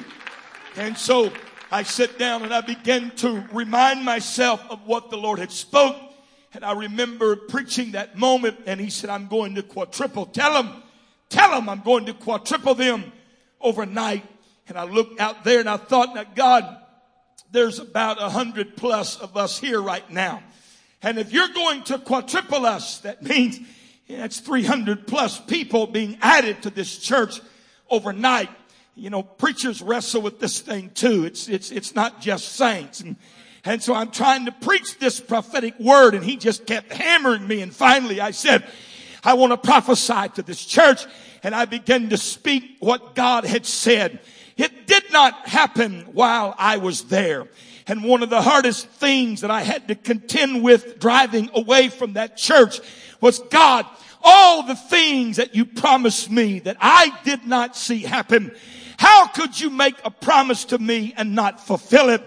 And 0.77 0.97
so 0.97 1.33
I 1.69 1.83
sit 1.83 2.17
down 2.17 2.43
and 2.43 2.53
I 2.53 2.61
begin 2.61 3.11
to 3.17 3.45
remind 3.51 4.05
myself 4.05 4.63
of 4.69 4.87
what 4.87 5.09
the 5.09 5.17
Lord 5.17 5.39
had 5.39 5.51
spoke. 5.51 5.97
And 6.53 6.63
I 6.63 6.71
remember 6.71 7.35
preaching 7.35 7.91
that 7.91 8.17
moment 8.17 8.57
and 8.67 8.79
he 8.79 8.89
said, 8.89 9.09
I'm 9.09 9.27
going 9.27 9.55
to 9.55 9.63
quadruple. 9.63 10.27
Tell 10.27 10.63
them, 10.63 10.81
tell 11.27 11.51
them 11.51 11.67
I'm 11.67 11.81
going 11.81 12.05
to 12.05 12.13
quadruple 12.13 12.73
them 12.73 13.11
overnight. 13.59 14.23
And 14.73 14.79
I 14.79 14.91
looked 14.91 15.19
out 15.19 15.43
there 15.43 15.59
and 15.59 15.69
I 15.69 15.77
thought, 15.77 16.15
now 16.15 16.25
God, 16.35 16.77
there's 17.51 17.77
about 17.77 18.21
a 18.21 18.29
hundred 18.29 18.75
plus 18.75 19.17
of 19.17 19.37
us 19.37 19.59
here 19.59 19.79
right 19.79 20.09
now. 20.09 20.41
And 21.03 21.19
if 21.19 21.31
you're 21.31 21.49
going 21.49 21.83
to 21.83 21.99
quadruple 21.99 22.65
us, 22.65 22.99
that 22.99 23.21
means 23.21 23.59
that's 24.09 24.39
300 24.39 25.05
plus 25.05 25.39
people 25.39 25.85
being 25.85 26.17
added 26.21 26.63
to 26.63 26.69
this 26.69 26.97
church 26.97 27.39
overnight 27.89 28.49
you 28.95 29.09
know, 29.09 29.23
preachers 29.23 29.81
wrestle 29.81 30.21
with 30.21 30.39
this 30.39 30.59
thing 30.59 30.91
too. 30.91 31.25
It's, 31.25 31.47
it's, 31.47 31.71
it's 31.71 31.95
not 31.95 32.21
just 32.21 32.53
saints. 32.53 33.01
And, 33.01 33.15
and 33.65 33.81
so 33.81 33.93
I'm 33.93 34.11
trying 34.11 34.45
to 34.45 34.51
preach 34.51 34.99
this 34.99 35.19
prophetic 35.19 35.79
word 35.79 36.13
and 36.13 36.23
he 36.23 36.37
just 36.37 36.65
kept 36.65 36.93
hammering 36.93 37.47
me. 37.47 37.61
And 37.61 37.73
finally 37.73 38.21
I 38.21 38.31
said, 38.31 38.65
I 39.23 39.33
want 39.33 39.51
to 39.51 39.57
prophesy 39.57 40.29
to 40.35 40.43
this 40.43 40.63
church. 40.63 41.05
And 41.41 41.55
I 41.55 41.65
began 41.65 42.09
to 42.09 42.17
speak 42.17 42.77
what 42.79 43.15
God 43.15 43.45
had 43.45 43.65
said. 43.65 44.19
It 44.57 44.87
did 44.87 45.11
not 45.11 45.47
happen 45.47 46.01
while 46.13 46.55
I 46.57 46.77
was 46.77 47.05
there. 47.05 47.47
And 47.87 48.03
one 48.03 48.23
of 48.23 48.29
the 48.29 48.41
hardest 48.41 48.87
things 48.87 49.41
that 49.41 49.51
I 49.51 49.61
had 49.61 49.87
to 49.89 49.95
contend 49.95 50.63
with 50.63 50.99
driving 50.99 51.49
away 51.53 51.89
from 51.89 52.13
that 52.13 52.37
church 52.37 52.79
was 53.19 53.39
God, 53.39 53.85
all 54.21 54.63
the 54.63 54.75
things 54.75 55.37
that 55.37 55.55
you 55.55 55.65
promised 55.65 56.31
me 56.31 56.59
that 56.59 56.77
I 56.79 57.11
did 57.23 57.45
not 57.45 57.75
see 57.75 57.99
happen. 57.99 58.55
How 58.97 59.27
could 59.27 59.59
you 59.59 59.69
make 59.69 59.95
a 60.05 60.11
promise 60.11 60.65
to 60.65 60.77
me 60.77 61.13
and 61.17 61.35
not 61.35 61.65
fulfill 61.65 62.09
it? 62.09 62.21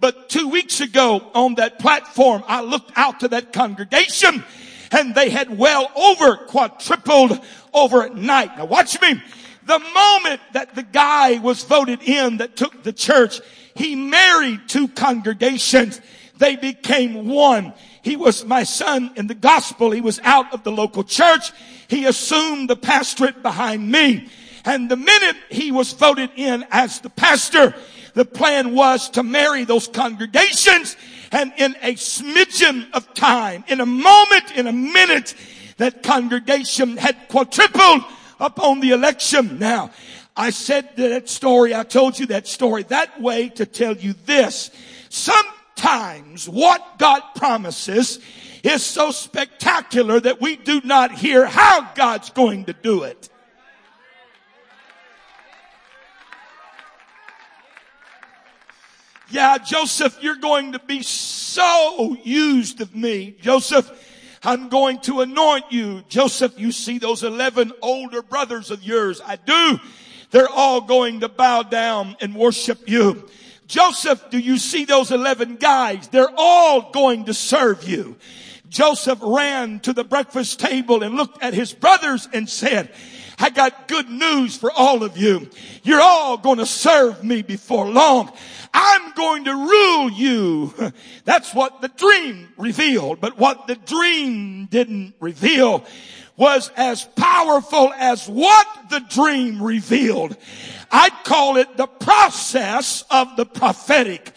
But 0.00 0.28
two 0.28 0.48
weeks 0.48 0.80
ago 0.80 1.30
on 1.34 1.54
that 1.54 1.78
platform, 1.78 2.42
I 2.46 2.62
looked 2.62 2.92
out 2.96 3.20
to 3.20 3.28
that 3.28 3.52
congregation 3.52 4.44
and 4.92 5.14
they 5.14 5.30
had 5.30 5.56
well 5.56 5.90
over 5.94 6.36
quadrupled 6.46 7.40
overnight. 7.72 8.58
Now 8.58 8.66
watch 8.66 9.00
me. 9.00 9.22
The 9.66 9.78
moment 9.80 10.40
that 10.52 10.74
the 10.74 10.84
guy 10.84 11.38
was 11.38 11.64
voted 11.64 12.02
in 12.02 12.36
that 12.38 12.56
took 12.56 12.84
the 12.84 12.92
church, 12.92 13.40
he 13.74 13.96
married 13.96 14.68
two 14.68 14.86
congregations. 14.88 16.00
They 16.38 16.54
became 16.54 17.28
one. 17.28 17.74
He 18.02 18.14
was 18.14 18.44
my 18.44 18.62
son 18.62 19.10
in 19.16 19.26
the 19.26 19.34
gospel. 19.34 19.90
He 19.90 20.00
was 20.00 20.20
out 20.22 20.54
of 20.54 20.62
the 20.62 20.70
local 20.70 21.02
church. 21.02 21.50
He 21.88 22.06
assumed 22.06 22.70
the 22.70 22.76
pastorate 22.76 23.42
behind 23.42 23.90
me. 23.90 24.28
And 24.64 24.88
the 24.88 24.96
minute 24.96 25.36
he 25.50 25.72
was 25.72 25.92
voted 25.92 26.30
in 26.36 26.64
as 26.70 27.00
the 27.00 27.10
pastor, 27.10 27.74
the 28.14 28.24
plan 28.24 28.74
was 28.74 29.10
to 29.10 29.24
marry 29.24 29.64
those 29.64 29.88
congregations 29.88 30.96
and 31.32 31.52
in 31.56 31.74
a 31.82 31.94
smidgen 31.94 32.90
of 32.92 33.12
time, 33.14 33.64
in 33.66 33.80
a 33.80 33.86
moment, 33.86 34.52
in 34.54 34.66
a 34.66 34.72
minute, 34.72 35.34
that 35.78 36.02
congregation 36.02 36.96
had 36.96 37.16
quadrupled 37.28 38.04
upon 38.40 38.80
the 38.80 38.90
election. 38.90 39.58
Now, 39.58 39.90
I 40.36 40.50
said 40.50 40.96
that 40.96 41.28
story, 41.28 41.74
I 41.74 41.82
told 41.82 42.18
you 42.18 42.26
that 42.26 42.46
story 42.46 42.82
that 42.84 43.20
way 43.20 43.48
to 43.50 43.64
tell 43.66 43.96
you 43.96 44.14
this. 44.26 44.70
Sometimes 45.08 46.48
what 46.48 46.98
God 46.98 47.22
promises 47.34 48.18
is 48.62 48.84
so 48.84 49.10
spectacular 49.10 50.20
that 50.20 50.40
we 50.40 50.56
do 50.56 50.80
not 50.84 51.12
hear 51.12 51.46
how 51.46 51.92
God's 51.94 52.30
going 52.30 52.66
to 52.66 52.72
do 52.72 53.04
it. 53.04 53.30
Yeah, 59.28 59.58
Joseph, 59.58 60.18
you're 60.20 60.36
going 60.36 60.72
to 60.72 60.78
be 60.78 61.02
so 61.02 62.16
used 62.22 62.80
of 62.80 62.94
me. 62.94 63.36
Joseph, 63.40 63.90
I'm 64.46 64.68
going 64.68 65.00
to 65.00 65.22
anoint 65.22 65.72
you. 65.72 66.04
Joseph, 66.08 66.56
you 66.56 66.70
see 66.70 66.98
those 66.98 67.24
11 67.24 67.72
older 67.82 68.22
brothers 68.22 68.70
of 68.70 68.84
yours. 68.84 69.20
I 69.20 69.34
do. 69.34 69.80
They're 70.30 70.48
all 70.48 70.82
going 70.82 71.20
to 71.20 71.28
bow 71.28 71.64
down 71.64 72.16
and 72.20 72.32
worship 72.32 72.88
you. 72.88 73.28
Joseph, 73.66 74.30
do 74.30 74.38
you 74.38 74.56
see 74.58 74.84
those 74.84 75.10
11 75.10 75.56
guys? 75.56 76.06
They're 76.06 76.32
all 76.36 76.92
going 76.92 77.24
to 77.24 77.34
serve 77.34 77.88
you. 77.88 78.14
Joseph 78.68 79.18
ran 79.20 79.80
to 79.80 79.92
the 79.92 80.04
breakfast 80.04 80.60
table 80.60 81.02
and 81.02 81.16
looked 81.16 81.42
at 81.42 81.52
his 81.52 81.72
brothers 81.72 82.28
and 82.32 82.48
said, 82.48 82.92
I 83.40 83.50
got 83.50 83.88
good 83.88 84.08
news 84.08 84.56
for 84.56 84.70
all 84.70 85.02
of 85.02 85.16
you. 85.18 85.50
You're 85.82 86.00
all 86.00 86.36
going 86.36 86.58
to 86.58 86.66
serve 86.66 87.24
me 87.24 87.42
before 87.42 87.88
long. 87.88 88.32
I'm 88.78 89.12
going 89.12 89.44
to 89.44 89.54
rule 89.54 90.10
you. 90.10 90.74
That's 91.24 91.54
what 91.54 91.80
the 91.80 91.88
dream 91.88 92.50
revealed. 92.58 93.22
But 93.22 93.38
what 93.38 93.66
the 93.66 93.76
dream 93.76 94.66
didn't 94.66 95.14
reveal 95.18 95.82
was 96.36 96.70
as 96.76 97.04
powerful 97.16 97.90
as 97.94 98.28
what 98.28 98.66
the 98.90 99.00
dream 99.00 99.62
revealed. 99.62 100.36
I'd 100.92 101.24
call 101.24 101.56
it 101.56 101.78
the 101.78 101.86
process 101.86 103.02
of 103.10 103.34
the 103.36 103.46
prophetic. 103.46 104.32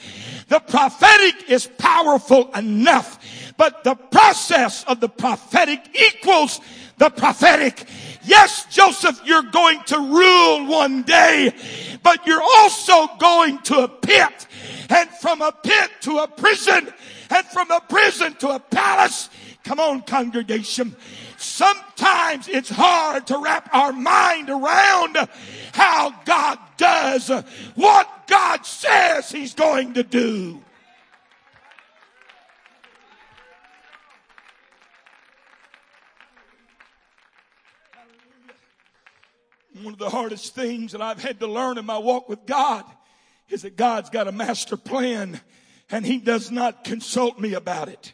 The 0.48 0.62
prophetic 0.62 1.50
is 1.50 1.68
powerful 1.68 2.50
enough, 2.56 3.54
but 3.58 3.84
the 3.84 3.96
process 3.96 4.86
of 4.86 5.02
the 5.02 5.10
prophetic 5.10 5.82
equals 5.94 6.62
the 6.98 7.10
prophetic. 7.10 7.86
Yes, 8.30 8.68
Joseph, 8.70 9.20
you're 9.26 9.42
going 9.42 9.82
to 9.86 9.98
rule 9.98 10.68
one 10.68 11.02
day, 11.02 11.52
but 12.04 12.28
you're 12.28 12.44
also 12.58 13.08
going 13.18 13.58
to 13.64 13.80
a 13.80 13.88
pit 13.88 14.46
and 14.88 15.10
from 15.10 15.42
a 15.42 15.52
pit 15.52 15.90
to 16.02 16.20
a 16.20 16.28
prison 16.28 16.94
and 17.32 17.46
from 17.48 17.72
a 17.72 17.82
prison 17.90 18.36
to 18.36 18.50
a 18.50 18.60
palace. 18.60 19.32
Come 19.64 19.80
on, 19.80 20.04
congregation. 20.04 20.96
Sometimes 21.38 22.48
it's 22.48 22.70
hard 22.70 23.26
to 23.26 23.40
wrap 23.40 23.68
our 23.74 23.94
mind 23.94 24.52
around 24.52 25.18
how 25.72 26.14
God 26.24 26.60
does 26.78 27.30
what 27.74 28.28
God 28.28 28.64
says 28.64 29.32
He's 29.32 29.56
going 29.56 29.96
to 29.96 30.04
do. 30.04 30.62
One 39.82 39.94
of 39.94 40.00
the 40.00 40.10
hardest 40.10 40.56
things 40.56 40.94
that 40.94 41.02
I've 41.02 41.22
had 41.22 41.40
to 41.40 41.48
learn 41.48 41.78
in 41.78 41.86
my 41.86 41.98
walk 41.98 42.28
with 42.28 42.46
God 42.46 42.84
is 43.50 43.62
that 43.62 43.76
God's 43.78 44.10
got 44.10 44.28
a 44.28 44.32
master 44.32 44.78
plan 44.78 45.40
and 45.92 46.06
He 46.06 46.18
does 46.18 46.52
not 46.52 46.84
consult 46.84 47.40
me 47.40 47.54
about 47.54 47.90
it. 47.90 48.14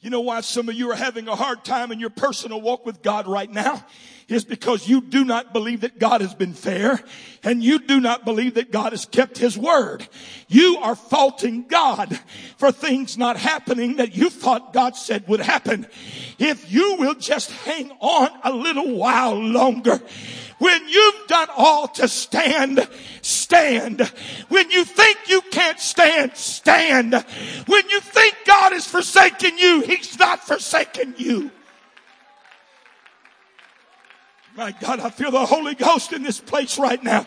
You 0.00 0.10
know 0.10 0.20
why 0.20 0.42
some 0.42 0.68
of 0.68 0.74
you 0.74 0.90
are 0.90 0.96
having 0.96 1.26
a 1.26 1.34
hard 1.34 1.64
time 1.64 1.90
in 1.90 1.98
your 1.98 2.10
personal 2.10 2.60
walk 2.60 2.86
with 2.86 3.02
God 3.02 3.26
right 3.26 3.50
now? 3.50 3.84
Is 4.28 4.44
because 4.44 4.86
you 4.86 5.00
do 5.00 5.24
not 5.24 5.54
believe 5.54 5.80
that 5.80 5.98
God 5.98 6.20
has 6.20 6.34
been 6.34 6.52
fair 6.52 7.00
and 7.42 7.62
you 7.62 7.78
do 7.78 7.98
not 7.98 8.26
believe 8.26 8.54
that 8.54 8.70
God 8.70 8.92
has 8.92 9.06
kept 9.06 9.38
His 9.38 9.56
word. 9.56 10.06
You 10.48 10.76
are 10.82 10.94
faulting 10.94 11.66
God 11.66 12.20
for 12.58 12.70
things 12.70 13.16
not 13.16 13.38
happening 13.38 13.96
that 13.96 14.14
you 14.14 14.28
thought 14.28 14.74
God 14.74 14.96
said 14.96 15.26
would 15.28 15.40
happen. 15.40 15.86
If 16.38 16.70
you 16.70 16.96
will 16.98 17.14
just 17.14 17.50
hang 17.50 17.90
on 18.00 18.28
a 18.44 18.52
little 18.52 18.94
while 18.96 19.34
longer, 19.34 19.98
when 20.58 20.88
you've 20.88 21.26
done 21.26 21.48
all 21.56 21.88
to 21.88 22.06
stand, 22.06 22.86
stand. 23.22 24.00
When 24.48 24.70
you 24.70 24.84
think 24.84 25.18
you 25.28 25.40
can't 25.40 25.80
stand, 25.80 26.36
stand. 26.36 27.14
When 27.66 27.88
you 27.88 28.00
think 28.00 28.34
God 28.44 28.72
is 28.72 28.86
forsaken 28.86 29.56
you, 29.56 29.80
He's 29.80 30.18
not 30.18 30.46
forsaken 30.46 31.14
you. 31.16 31.50
My 34.58 34.72
God, 34.72 34.98
I 34.98 35.10
feel 35.10 35.30
the 35.30 35.46
Holy 35.46 35.76
Ghost 35.76 36.12
in 36.12 36.24
this 36.24 36.40
place 36.40 36.80
right 36.80 37.00
now. 37.00 37.24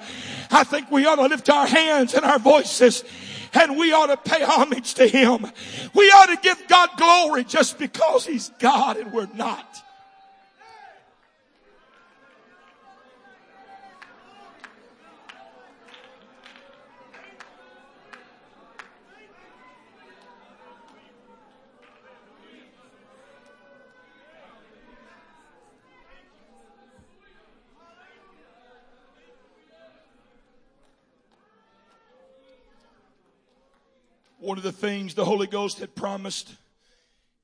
I 0.52 0.66
think 0.66 0.92
we 0.92 1.06
ought 1.06 1.16
to 1.16 1.28
lift 1.28 1.50
our 1.50 1.66
hands 1.66 2.14
and 2.14 2.26
our 2.26 2.38
voices 2.38 3.06
and 3.54 3.78
we 3.78 3.94
ought 3.94 4.08
to 4.08 4.18
pay 4.18 4.44
homage 4.44 4.96
to 4.96 5.08
Him. 5.08 5.50
We 5.96 6.12
ought 6.12 6.26
to 6.26 6.36
give 6.42 6.62
God 6.68 6.90
glory 6.98 7.46
just 7.46 7.80
because 7.80 8.26
He's 8.26 8.50
God 8.60 8.98
and 8.98 9.14
we're 9.14 9.30
not. 9.34 9.82
One 34.42 34.58
of 34.58 34.64
the 34.64 34.72
things 34.72 35.14
the 35.14 35.24
Holy 35.24 35.46
Ghost 35.46 35.78
had 35.82 35.94
promised, 35.94 36.56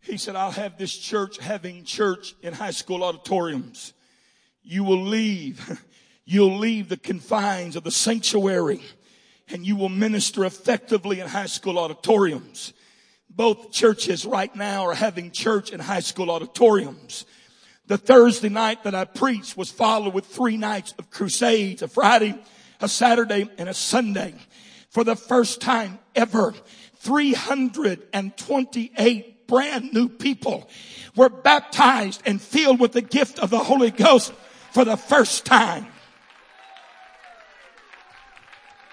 He 0.01 0.17
said, 0.17 0.35
I'll 0.35 0.49
have 0.49 0.79
this 0.79 0.97
church 0.97 1.37
having 1.37 1.83
church 1.83 2.33
in 2.41 2.53
high 2.53 2.71
school 2.71 3.03
auditoriums. 3.03 3.93
You 4.63 4.83
will 4.83 5.03
leave, 5.03 5.79
you'll 6.25 6.57
leave 6.57 6.89
the 6.89 6.97
confines 6.97 7.75
of 7.75 7.83
the 7.83 7.91
sanctuary 7.91 8.81
and 9.47 9.63
you 9.63 9.75
will 9.75 9.89
minister 9.89 10.43
effectively 10.43 11.19
in 11.19 11.27
high 11.27 11.45
school 11.45 11.77
auditoriums. 11.77 12.73
Both 13.29 13.71
churches 13.71 14.25
right 14.25 14.53
now 14.55 14.87
are 14.87 14.95
having 14.95 15.29
church 15.29 15.69
in 15.69 15.79
high 15.79 15.99
school 15.99 16.31
auditoriums. 16.31 17.25
The 17.85 17.99
Thursday 17.99 18.49
night 18.49 18.83
that 18.85 18.95
I 18.95 19.05
preached 19.05 19.55
was 19.55 19.69
followed 19.69 20.15
with 20.15 20.25
three 20.25 20.57
nights 20.57 20.95
of 20.97 21.11
crusades, 21.11 21.83
a 21.83 21.87
Friday, 21.87 22.35
a 22.81 22.89
Saturday, 22.89 23.47
and 23.59 23.69
a 23.69 23.73
Sunday. 23.75 24.33
For 24.89 25.03
the 25.03 25.15
first 25.15 25.61
time 25.61 25.99
ever, 26.15 26.55
328 27.07 29.47
brand 29.47 29.93
new 29.93 30.09
people 30.09 30.69
were 31.15 31.29
baptized 31.29 32.21
and 32.25 32.41
filled 32.41 32.81
with 32.81 32.91
the 32.91 33.01
gift 33.01 33.39
of 33.39 33.49
the 33.49 33.59
Holy 33.59 33.91
Ghost 33.91 34.33
for 34.73 34.83
the 34.83 34.97
first 34.97 35.45
time. 35.45 35.87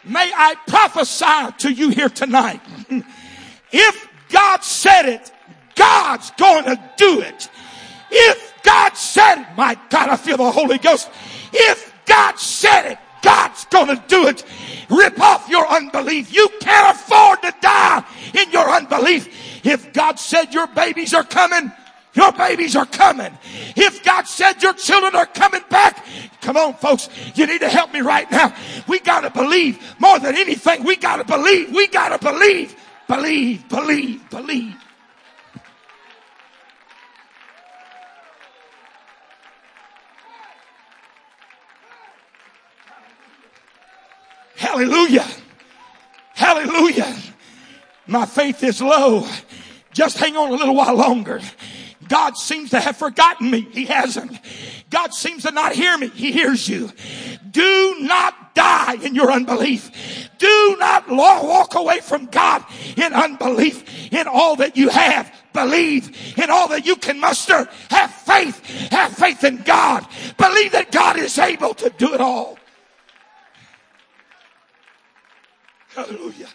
May 0.05 0.31
I 0.33 0.55
prophesy 0.69 1.57
to 1.59 1.73
you 1.73 1.89
here 1.91 2.09
tonight. 2.09 2.61
If 3.77 4.09
God 4.29 4.63
said 4.63 5.07
it, 5.07 5.33
God's 5.75 6.31
going 6.39 6.63
to 6.67 6.81
do 6.97 7.23
it. 7.23 7.51
If 8.09 8.55
God 8.63 8.97
said 8.97 9.41
it, 9.41 9.47
my 9.57 9.77
God, 9.91 10.11
I 10.11 10.17
feel 10.17 10.37
the 10.37 10.53
Holy 10.53 10.79
Ghost. 10.79 11.11
If 11.53 11.93
God 12.07 12.39
said 12.39 12.93
it, 12.93 12.99
God's 13.25 13.65
gonna 13.67 14.05
do 14.07 14.29
it. 14.29 14.45
Rip 14.91 15.19
off 15.19 15.49
your 15.49 15.67
unbelief. 15.67 16.33
You 16.33 16.49
can't 16.61 16.95
afford 16.95 17.43
to 17.43 17.55
die 17.61 18.05
in 18.35 18.51
your 18.53 18.69
unbelief. 18.69 19.65
If 19.65 19.93
God 19.95 20.19
said 20.19 20.53
your 20.53 20.67
babies 20.67 21.15
are 21.15 21.25
coming, 21.25 21.73
your 22.13 22.33
babies 22.33 22.77
are 22.77 22.87
coming. 22.87 23.33
If 23.75 24.05
God 24.05 24.29
said 24.29 24.63
your 24.63 24.75
children 24.75 25.17
are 25.17 25.27
coming 25.27 25.63
back, 25.71 26.05
come 26.43 26.59
on 26.59 26.75
folks, 26.75 27.09
you 27.35 27.47
need 27.47 27.61
to 27.61 27.69
help 27.69 27.93
me 27.93 28.01
right 28.01 28.31
now. 28.31 28.55
We 28.87 29.01
gotta 29.01 29.31
believe 29.31 29.83
more 29.99 30.19
than 30.19 30.37
anything. 30.37 30.85
We 30.85 30.97
gotta 30.97 31.25
believe. 31.25 31.75
We 31.75 31.89
gotta 31.89 32.19
believe. 32.19 32.77
Believe, 33.09 33.69
believe, 33.69 34.31
believe. 34.31 34.84
Hallelujah. 44.75 45.27
Hallelujah. 46.35 47.17
My 48.09 48.27
faith 48.27 48.65
is 48.65 48.83
low. 48.83 49.25
Just 49.93 50.19
hang 50.19 50.37
on 50.37 50.51
a 50.51 50.55
little 50.57 50.75
while 50.75 50.97
longer. 50.97 51.41
God 52.09 52.37
seems 52.37 52.71
to 52.71 52.81
have 52.81 52.97
forgotten 52.97 53.53
me. 53.53 53.61
He 53.71 53.85
hasn't. 53.85 54.37
God 54.91 55.15
seems 55.15 55.45
to 55.45 55.53
not 55.53 55.77
hear 55.77 55.97
me. 55.97 56.09
He 56.09 56.33
hears 56.33 56.69
you. 56.69 56.91
Do 57.49 57.99
not 58.01 58.57
die 58.57 58.95
in 58.95 59.15
your 59.15 59.31
unbelief. 59.31 60.29
Do 60.39 60.77
not 60.81 61.09
walk 61.09 61.77
away 61.77 62.01
from 62.01 62.27
God 62.27 62.65
in 62.97 63.13
unbelief 63.13 64.13
in 64.13 64.27
all 64.27 64.57
that 64.57 64.77
you 64.77 64.89
have. 64.89 65.33
Believe 65.53 66.37
in 66.37 66.51
all 66.51 66.67
that 66.71 66.85
you 66.85 66.97
can 66.97 67.21
muster. 67.21 67.69
Have 67.91 68.11
faith. 68.11 68.91
Have 68.91 69.17
faith 69.17 69.45
in 69.45 69.59
God. 69.59 70.05
Believe 70.37 70.73
that 70.73 70.91
God 70.91 71.17
is 71.17 71.39
able 71.39 71.75
to 71.75 71.91
do 71.91 72.13
it 72.13 72.21
all. 72.21 72.59
Hallelujah. 75.95 76.49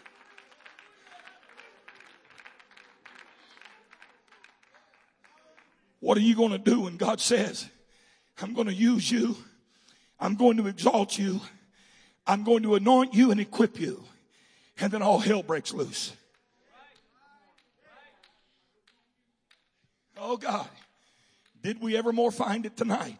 What 6.01 6.17
are 6.17 6.21
you 6.21 6.35
going 6.35 6.51
to 6.51 6.57
do 6.57 6.81
when 6.81 6.97
God 6.97 7.19
says, 7.19 7.69
I'm 8.41 8.53
going 8.53 8.67
to 8.67 8.73
use 8.73 9.09
you. 9.11 9.37
I'm 10.19 10.35
going 10.35 10.57
to 10.57 10.67
exalt 10.67 11.17
you. 11.17 11.41
I'm 12.25 12.43
going 12.43 12.63
to 12.63 12.75
anoint 12.75 13.13
you 13.13 13.31
and 13.31 13.39
equip 13.39 13.79
you. 13.79 14.03
And 14.79 14.91
then 14.91 15.01
all 15.01 15.19
hell 15.19 15.43
breaks 15.43 15.73
loose. 15.73 16.13
Oh 20.17 20.35
God, 20.37 20.67
did 21.61 21.81
we 21.81 21.95
ever 21.95 22.11
more 22.11 22.31
find 22.31 22.65
it 22.65 22.75
tonight? 22.75 23.17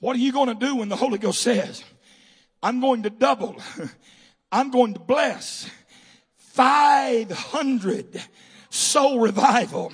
What 0.00 0.16
are 0.16 0.20
you 0.20 0.32
going 0.32 0.48
to 0.48 0.54
do 0.54 0.76
when 0.76 0.88
the 0.88 0.96
Holy 0.96 1.18
Ghost 1.18 1.40
says, 1.40 1.82
I'm 2.62 2.80
going 2.80 3.02
to 3.04 3.10
double, 3.10 3.56
I'm 4.50 4.70
going 4.70 4.94
to 4.94 5.00
bless 5.00 5.68
500 6.36 8.22
soul 8.70 9.20
revival 9.20 9.92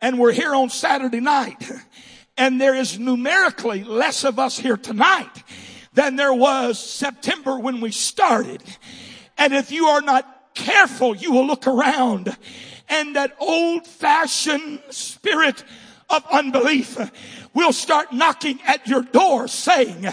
and 0.00 0.20
we're 0.20 0.32
here 0.32 0.54
on 0.54 0.70
Saturday 0.70 1.18
night 1.18 1.68
and 2.36 2.60
there 2.60 2.76
is 2.76 3.00
numerically 3.00 3.82
less 3.82 4.22
of 4.22 4.38
us 4.38 4.56
here 4.56 4.76
tonight 4.76 5.42
than 5.94 6.14
there 6.14 6.32
was 6.32 6.78
September 6.78 7.58
when 7.58 7.80
we 7.80 7.90
started. 7.90 8.62
And 9.36 9.52
if 9.52 9.72
you 9.72 9.86
are 9.86 10.00
not 10.00 10.54
careful, 10.54 11.16
you 11.16 11.32
will 11.32 11.46
look 11.46 11.66
around 11.66 12.36
and 12.88 13.16
that 13.16 13.34
old 13.40 13.86
fashioned 13.86 14.80
spirit 14.90 15.64
of 16.08 16.24
unbelief 16.30 16.98
will 17.54 17.72
start 17.72 18.12
knocking 18.12 18.60
at 18.66 18.86
your 18.86 19.02
door 19.02 19.48
saying, 19.48 20.06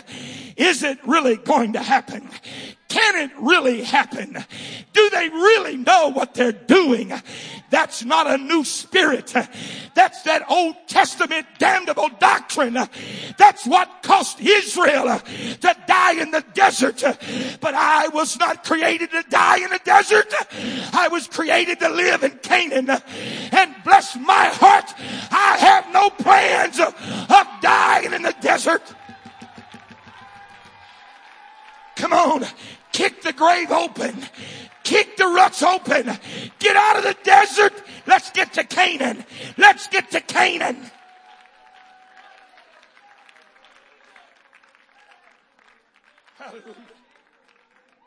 is 0.56 0.84
it 0.84 1.00
really 1.06 1.38
going 1.38 1.74
to 1.74 1.80
happen? 1.80 2.30
Can 2.90 3.18
it 3.18 3.32
really 3.40 3.84
happen? 3.84 4.44
Do 4.94 5.10
they 5.12 5.30
really 5.30 5.78
know 5.78 6.10
what 6.10 6.34
they're 6.34 6.52
doing? 6.52 7.14
That's 7.70 8.04
not 8.04 8.26
a 8.26 8.40
new 8.40 8.64
spirit. 8.64 9.32
That's 9.94 10.24
that 10.24 10.50
Old 10.50 10.76
Testament 10.88 11.46
damnable 11.60 12.10
doctrine. 12.20 12.74
That's 13.38 13.68
what 13.68 14.02
cost 14.02 14.42
Israel 14.42 15.20
to 15.20 15.76
die 15.88 16.20
in 16.20 16.32
the 16.32 16.44
desert. 16.56 17.04
But 17.62 17.76
I 17.76 18.08
was 18.08 18.40
not 18.40 18.64
created 18.64 19.12
to 19.12 19.24
die 19.30 19.58
in 19.58 19.70
the 19.70 19.80
desert. 19.84 20.34
I 20.92 21.10
was 21.12 21.28
created 21.28 21.80
to 21.82 21.90
live 21.90 22.24
in 22.24 22.40
Canaan. 22.40 22.90
And 22.90 23.76
bless 23.84 24.16
my 24.16 24.46
heart, 24.46 24.92
I 25.32 25.58
have 25.60 25.94
no 25.94 26.10
plans 26.10 26.80
of 27.30 27.48
dying 27.62 28.14
in 28.14 28.24
the 28.24 28.36
desert. 28.42 28.84
Come 31.96 32.14
on. 32.14 32.46
Kick 32.92 33.22
the 33.22 33.34
grave 33.34 33.72
open. 33.72 34.16
Kick 34.84 35.18
the 35.18 35.26
ruts 35.26 35.62
open. 35.62 36.18
Get 36.60 36.76
out 36.76 36.98
of 36.98 37.04
the 37.04 37.16
desert. 37.24 37.74
Let's 38.08 38.32
get 38.32 38.54
to 38.54 38.64
Canaan. 38.64 39.24
Let's 39.58 39.88
get 39.88 40.10
to 40.12 40.22
Canaan. 40.22 40.90
Hallelujah. 46.38 46.76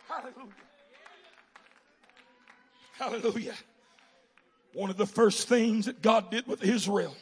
Hallelujah. 0.08 0.52
Hallelujah. 2.98 3.54
One 4.72 4.90
of 4.90 4.96
the 4.96 5.06
first 5.06 5.48
things 5.48 5.87
that 5.87 6.02
God 6.02 6.30
did 6.30 6.46
with 6.46 6.64
Israel 6.64 7.14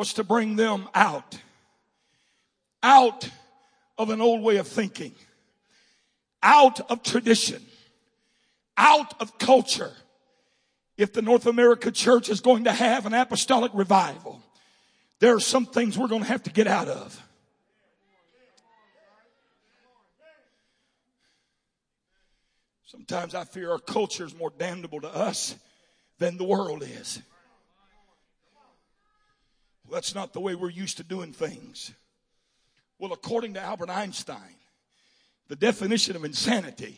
was 0.00 0.14
to 0.14 0.24
bring 0.24 0.56
them 0.56 0.88
out. 0.94 1.38
Out 2.82 3.28
of 3.98 4.08
an 4.08 4.22
old 4.22 4.42
way 4.42 4.56
of 4.56 4.66
thinking 4.66 5.14
out 6.42 6.80
of 6.90 7.02
tradition, 7.02 7.62
out 8.78 9.20
of 9.20 9.38
culture. 9.38 9.92
If 10.96 11.12
the 11.12 11.20
North 11.20 11.44
America 11.44 11.90
church 11.92 12.30
is 12.30 12.40
going 12.40 12.64
to 12.64 12.72
have 12.72 13.04
an 13.04 13.12
apostolic 13.12 13.72
revival, 13.74 14.42
there 15.18 15.36
are 15.36 15.40
some 15.40 15.66
things 15.66 15.98
we're 15.98 16.08
going 16.08 16.22
to 16.22 16.28
have 16.28 16.44
to 16.44 16.50
get 16.50 16.66
out 16.66 16.88
of. 16.88 17.22
Sometimes 22.86 23.34
I 23.34 23.44
fear 23.44 23.70
our 23.72 23.78
culture 23.78 24.24
is 24.24 24.34
more 24.34 24.52
damnable 24.56 25.02
to 25.02 25.14
us 25.14 25.56
than 26.18 26.38
the 26.38 26.44
world 26.44 26.82
is. 26.82 27.20
Well, 29.90 29.96
that's 29.96 30.14
not 30.14 30.32
the 30.32 30.40
way 30.40 30.54
we're 30.54 30.70
used 30.70 30.98
to 30.98 31.02
doing 31.02 31.32
things. 31.32 31.90
Well, 33.00 33.12
according 33.12 33.54
to 33.54 33.60
Albert 33.60 33.90
Einstein, 33.90 34.54
the 35.48 35.56
definition 35.56 36.14
of 36.14 36.24
insanity 36.24 36.96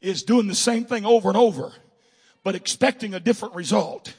is 0.00 0.22
doing 0.22 0.46
the 0.46 0.54
same 0.54 0.84
thing 0.84 1.04
over 1.04 1.28
and 1.28 1.36
over, 1.36 1.72
but 2.44 2.54
expecting 2.54 3.14
a 3.14 3.20
different 3.20 3.56
result. 3.56 4.14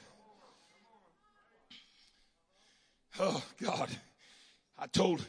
Oh 3.17 3.41
God. 3.61 3.87
I 4.77 4.87
told, 4.87 5.25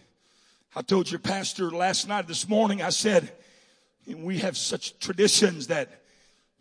I 0.74 0.82
told 0.82 1.08
your 1.08 1.20
pastor 1.20 1.70
last 1.70 2.08
night, 2.08 2.26
this 2.26 2.48
morning, 2.48 2.82
I 2.82 2.90
said, 2.90 3.30
we 4.08 4.38
have 4.38 4.56
such 4.56 4.98
traditions 4.98 5.68
that 5.68 6.02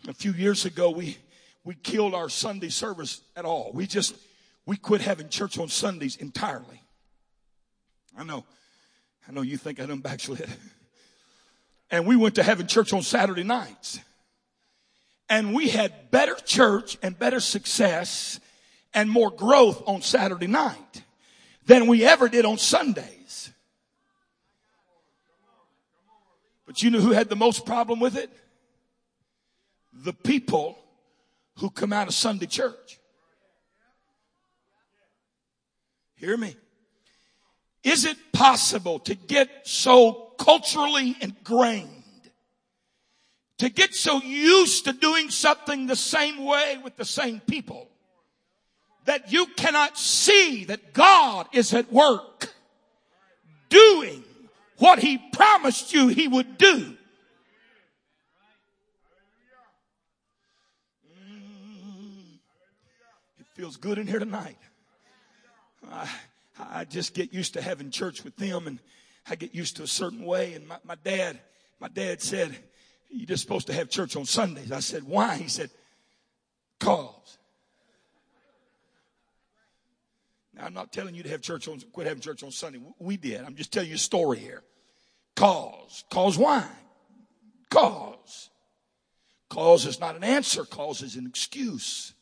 a 0.08 0.14
few 0.14 0.34
years 0.34 0.66
ago 0.66 0.92
we, 0.92 1.18
we 1.64 1.74
killed 1.74 2.14
our 2.14 2.30
Sunday 2.30 2.70
service 2.70 3.22
at 3.36 3.44
all. 3.44 3.72
We 3.74 3.88
just, 3.88 4.14
we 4.66 4.78
quit 4.78 5.02
having 5.02 5.30
church 5.30 5.58
on 5.58 5.68
Sundays 5.68 6.16
entirely. 6.16 6.84
I 8.18 8.24
know, 8.24 8.46
I 9.28 9.32
know 9.32 9.42
you 9.42 9.58
think 9.58 9.80
I 9.80 9.86
done 9.86 10.00
backslid 10.00 10.50
and 11.92 12.06
we 12.06 12.16
went 12.16 12.36
to 12.36 12.44
having 12.44 12.68
church 12.68 12.94
on 12.94 13.02
Saturday 13.02 13.44
nights. 13.44 14.00
And 15.30 15.54
we 15.54 15.70
had 15.70 16.10
better 16.10 16.36
church 16.36 16.98
and 17.04 17.18
better 17.18 17.40
success 17.40 18.40
and 18.94 19.10
more 19.10 19.30
growth 19.30 19.84
on 19.86 20.02
Saturday 20.02 20.48
night 20.48 21.04
than 21.66 21.88
we 21.88 22.04
ever 22.04 22.28
did 22.28 22.46
on 22.46 22.58
Sundays. 22.58 23.52
But 26.66 26.82
you 26.82 26.90
know 26.90 27.00
who 27.00 27.12
had 27.12 27.30
the 27.30 27.36
most 27.36 27.66
problem 27.66 28.00
with 28.00 28.16
it? 28.16 28.30
The 29.94 30.14
people 30.14 30.78
who 31.58 31.70
come 31.70 31.94
out 31.94 32.08
of 32.08 32.14
Sunday 32.14 32.46
church. 32.46 32.99
Hear 36.20 36.38
me. 36.38 36.56
Is 37.84 38.06
it 38.06 38.18
possible 38.34 39.00
to 39.00 39.16
get 39.16 39.50
so 39.64 40.30
culturally 40.40 41.16
ingrained. 41.20 41.88
To 43.60 43.70
get 43.70 43.94
so 43.94 44.22
used 44.22 44.86
to 44.86 44.94
doing 44.94 45.30
something 45.30 45.86
the 45.86 45.96
same 45.96 46.44
way 46.44 46.80
with 46.84 46.96
the 46.96 47.06
same 47.06 47.42
people 47.42 47.88
that 49.06 49.32
you 49.32 49.46
cannot 49.58 49.98
see 49.98 50.64
that 50.66 50.94
God 50.94 51.48
is 51.52 51.74
at 51.74 51.92
work 51.92 52.54
doing 53.68 54.24
what 54.78 55.00
he 55.00 55.18
promised 55.34 55.94
you 55.94 56.08
he 56.08 56.28
would 56.28 56.58
do. 56.58 56.96
Mm. 61.12 62.40
It 63.40 63.46
feels 63.56 63.76
good 63.76 63.98
in 63.98 64.08
here 64.08 64.20
tonight. 64.20 64.58
I, 65.92 66.10
I 66.60 66.86
just 66.86 67.14
get 67.14 67.34
used 67.34 67.54
to 67.54 67.62
having 67.62 67.92
church 67.92 68.24
with 68.24 68.36
them 68.36 68.68
and 68.68 68.80
I 69.30 69.36
get 69.36 69.54
used 69.54 69.78
to 69.78 69.84
a 69.84 69.88
certain 69.88 70.24
way. 70.24 70.54
And 70.54 70.68
my, 70.68 70.78
my 70.84 70.96
dad, 71.04 71.40
my 71.80 71.88
dad 71.88 72.22
said, 72.22 72.56
you're 73.10 73.28
just 73.28 73.44
supposed 73.44 73.68
to 73.68 73.74
have 73.74 73.90
church 73.90 74.16
on 74.16 74.26
Sundays. 74.26 74.72
I 74.72 74.80
said, 74.80 75.04
why? 75.04 75.36
He 75.38 75.48
said, 75.48 75.70
cause. 76.80 77.38
Now, 80.56 80.66
I'm 80.66 80.74
not 80.74 80.92
telling 80.92 81.16
you 81.16 81.24
to 81.24 81.30
have 81.30 81.42
church 81.42 81.68
on, 81.68 81.80
quit 81.92 82.08
having 82.08 82.22
church 82.22 82.44
on 82.44 82.52
Sunday. 82.52 82.80
We 83.00 83.18
did. 83.18 83.42
I'm 83.42 83.56
just 83.56 83.72
telling 83.72 83.90
you 83.90 83.96
a 83.96 84.00
story 84.00 84.38
here. 84.38 84.62
Cause. 85.36 86.04
Cause 86.10 86.38
why? 86.38 86.66
Cause. 87.70 88.50
Cause 89.50 89.86
is 89.86 90.00
not 90.00 90.16
an 90.16 90.24
answer. 90.24 90.66
Cause 90.66 91.02
is 91.02 91.16
an 91.16 91.26
excuse. 91.26 92.14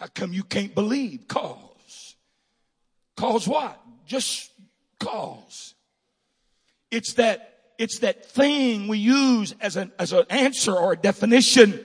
How 0.00 0.06
come 0.06 0.32
you 0.32 0.44
can't 0.44 0.74
believe? 0.74 1.28
Cause. 1.28 2.16
Cause 3.18 3.46
what? 3.46 3.78
Just 4.06 4.50
cause. 4.98 5.74
It's 6.90 7.12
that, 7.14 7.58
it's 7.76 7.98
that 7.98 8.24
thing 8.24 8.88
we 8.88 8.96
use 8.96 9.54
as 9.60 9.76
an, 9.76 9.92
as 9.98 10.14
an 10.14 10.24
answer 10.30 10.74
or 10.74 10.92
a 10.92 10.96
definition 10.96 11.84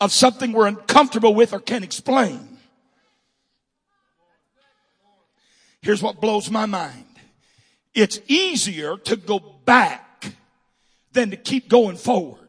of 0.00 0.10
something 0.10 0.52
we're 0.52 0.68
uncomfortable 0.68 1.34
with 1.34 1.52
or 1.52 1.60
can't 1.60 1.84
explain. 1.84 2.56
Here's 5.82 6.02
what 6.02 6.18
blows 6.18 6.50
my 6.50 6.64
mind. 6.64 7.04
It's 7.94 8.20
easier 8.26 8.96
to 8.96 9.16
go 9.16 9.38
back 9.66 10.32
than 11.12 11.28
to 11.30 11.36
keep 11.36 11.68
going 11.68 11.96
forward. 11.96 12.48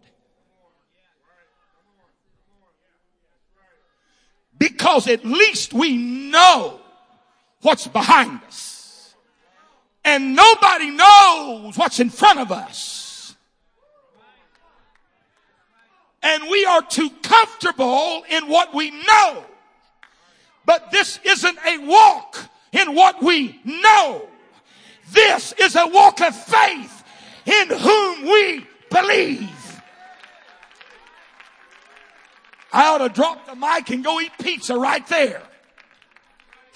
Because 4.62 5.08
at 5.08 5.26
least 5.26 5.74
we 5.74 5.98
know 5.98 6.80
what's 7.62 7.88
behind 7.88 8.40
us. 8.44 9.16
And 10.06 10.36
nobody 10.36 10.92
knows 10.92 11.76
what's 11.76 12.00
in 12.00 12.12
front 12.12 12.38
of 12.38 12.52
us. 12.52 13.36
And 16.22 16.44
we 16.52 16.64
are 16.64 16.84
too 16.84 17.10
comfortable 17.24 18.22
in 18.30 18.48
what 18.50 18.72
we 18.76 18.92
know. 18.92 19.44
But 20.64 20.92
this 20.92 21.20
isn't 21.24 21.58
a 21.66 21.80
walk 21.80 22.38
in 22.72 22.94
what 22.94 23.24
we 23.24 23.60
know. 23.66 24.28
This 25.10 25.54
is 25.54 25.76
a 25.76 25.88
walk 25.88 26.22
of 26.22 26.36
faith 26.36 27.04
in 27.48 27.68
whom 27.68 28.26
we 28.26 28.68
believe. 28.92 29.61
I 32.74 32.88
ought 32.88 33.00
to 33.00 33.10
drop 33.10 33.46
the 33.48 33.56
mic 33.56 33.90
and 33.90 34.04
go 34.04 34.20
eat 34.20 34.32
pizza 34.42 34.78
right 34.78 35.06
there. 35.08 35.42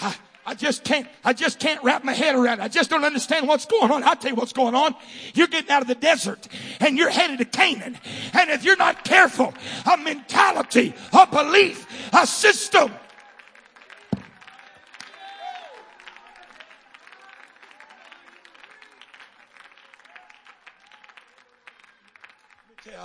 I, 0.01 0.15
I 0.45 0.53
just 0.53 0.83
can't, 0.83 1.07
I 1.23 1.33
just 1.33 1.59
can't 1.59 1.81
wrap 1.83 2.03
my 2.03 2.13
head 2.13 2.35
around 2.35 2.59
it. 2.59 2.63
I 2.63 2.67
just 2.67 2.89
don't 2.89 3.05
understand 3.05 3.47
what's 3.47 3.65
going 3.65 3.91
on. 3.91 4.03
I'll 4.03 4.15
tell 4.15 4.31
you 4.31 4.35
what's 4.35 4.53
going 4.53 4.75
on. 4.75 4.93
You're 5.33 5.47
getting 5.47 5.71
out 5.71 5.81
of 5.81 5.87
the 5.87 5.95
desert 5.95 6.47
and 6.79 6.97
you're 6.97 7.09
headed 7.09 7.39
to 7.39 7.45
Canaan. 7.45 7.97
And 8.33 8.49
if 8.49 8.63
you're 8.63 8.77
not 8.77 9.03
careful, 9.03 9.53
a 9.91 9.97
mentality, 9.97 10.93
a 11.13 11.27
belief, 11.27 11.87
a 12.13 12.27
system 12.27 12.91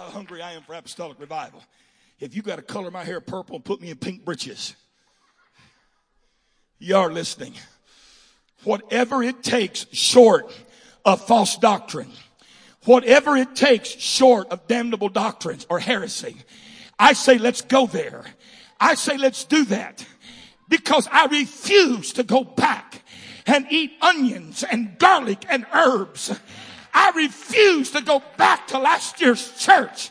how 0.01 0.11
hungry 0.11 0.43
I 0.43 0.53
am 0.53 0.63
for 0.63 0.75
apostolic 0.75 1.19
revival. 1.21 1.63
If 2.21 2.37
you 2.37 2.43
got 2.43 2.57
to 2.57 2.63
color 2.63 2.91
my 2.91 3.03
hair 3.03 3.21
purple 3.21 3.57
and 3.57 3.65
put 3.65 3.81
me 3.81 3.91
in 3.91 3.97
pink 3.97 4.25
breeches, 4.25 4.77
you 6.79 6.97
are 6.97 7.11
listening. 7.11 7.55
Whatever 8.65 9.23
it 9.23 9.43
takes 9.43 9.87
short 9.93 10.53
of 11.05 11.27
false 11.27 11.57
doctrine, 11.57 12.11
whatever 12.85 13.37
it 13.37 13.57
takes 13.57 13.89
short 13.89 14.49
of 14.51 14.67
damnable 14.67 15.09
doctrines 15.09 15.67
or 15.71 15.79
heresy, 15.79 16.37
I 16.99 17.15
say 17.15 17.39
let's 17.39 17.63
go 17.63 17.87
there. 17.87 18.25
I 18.79 18.95
say 18.95 19.17
let's 19.17 19.45
do 19.45 19.65
that 19.67 20.07
because 20.69 21.09
I 21.11 21.27
refuse 21.27 22.13
to 22.15 22.23
go 22.23 22.45
back 22.45 23.03
and 23.47 23.67
eat 23.71 23.93
onions 24.03 24.63
and 24.63 24.99
garlic 24.99 25.45
and 25.49 25.67
herbs 25.73 26.39
I 26.93 27.11
refuse 27.11 27.93
to 27.93 28.03
go 28.03 28.23
back 28.37 28.69
to 28.69 28.79
last 28.79 29.21
year's 29.21 29.57
church. 29.59 30.11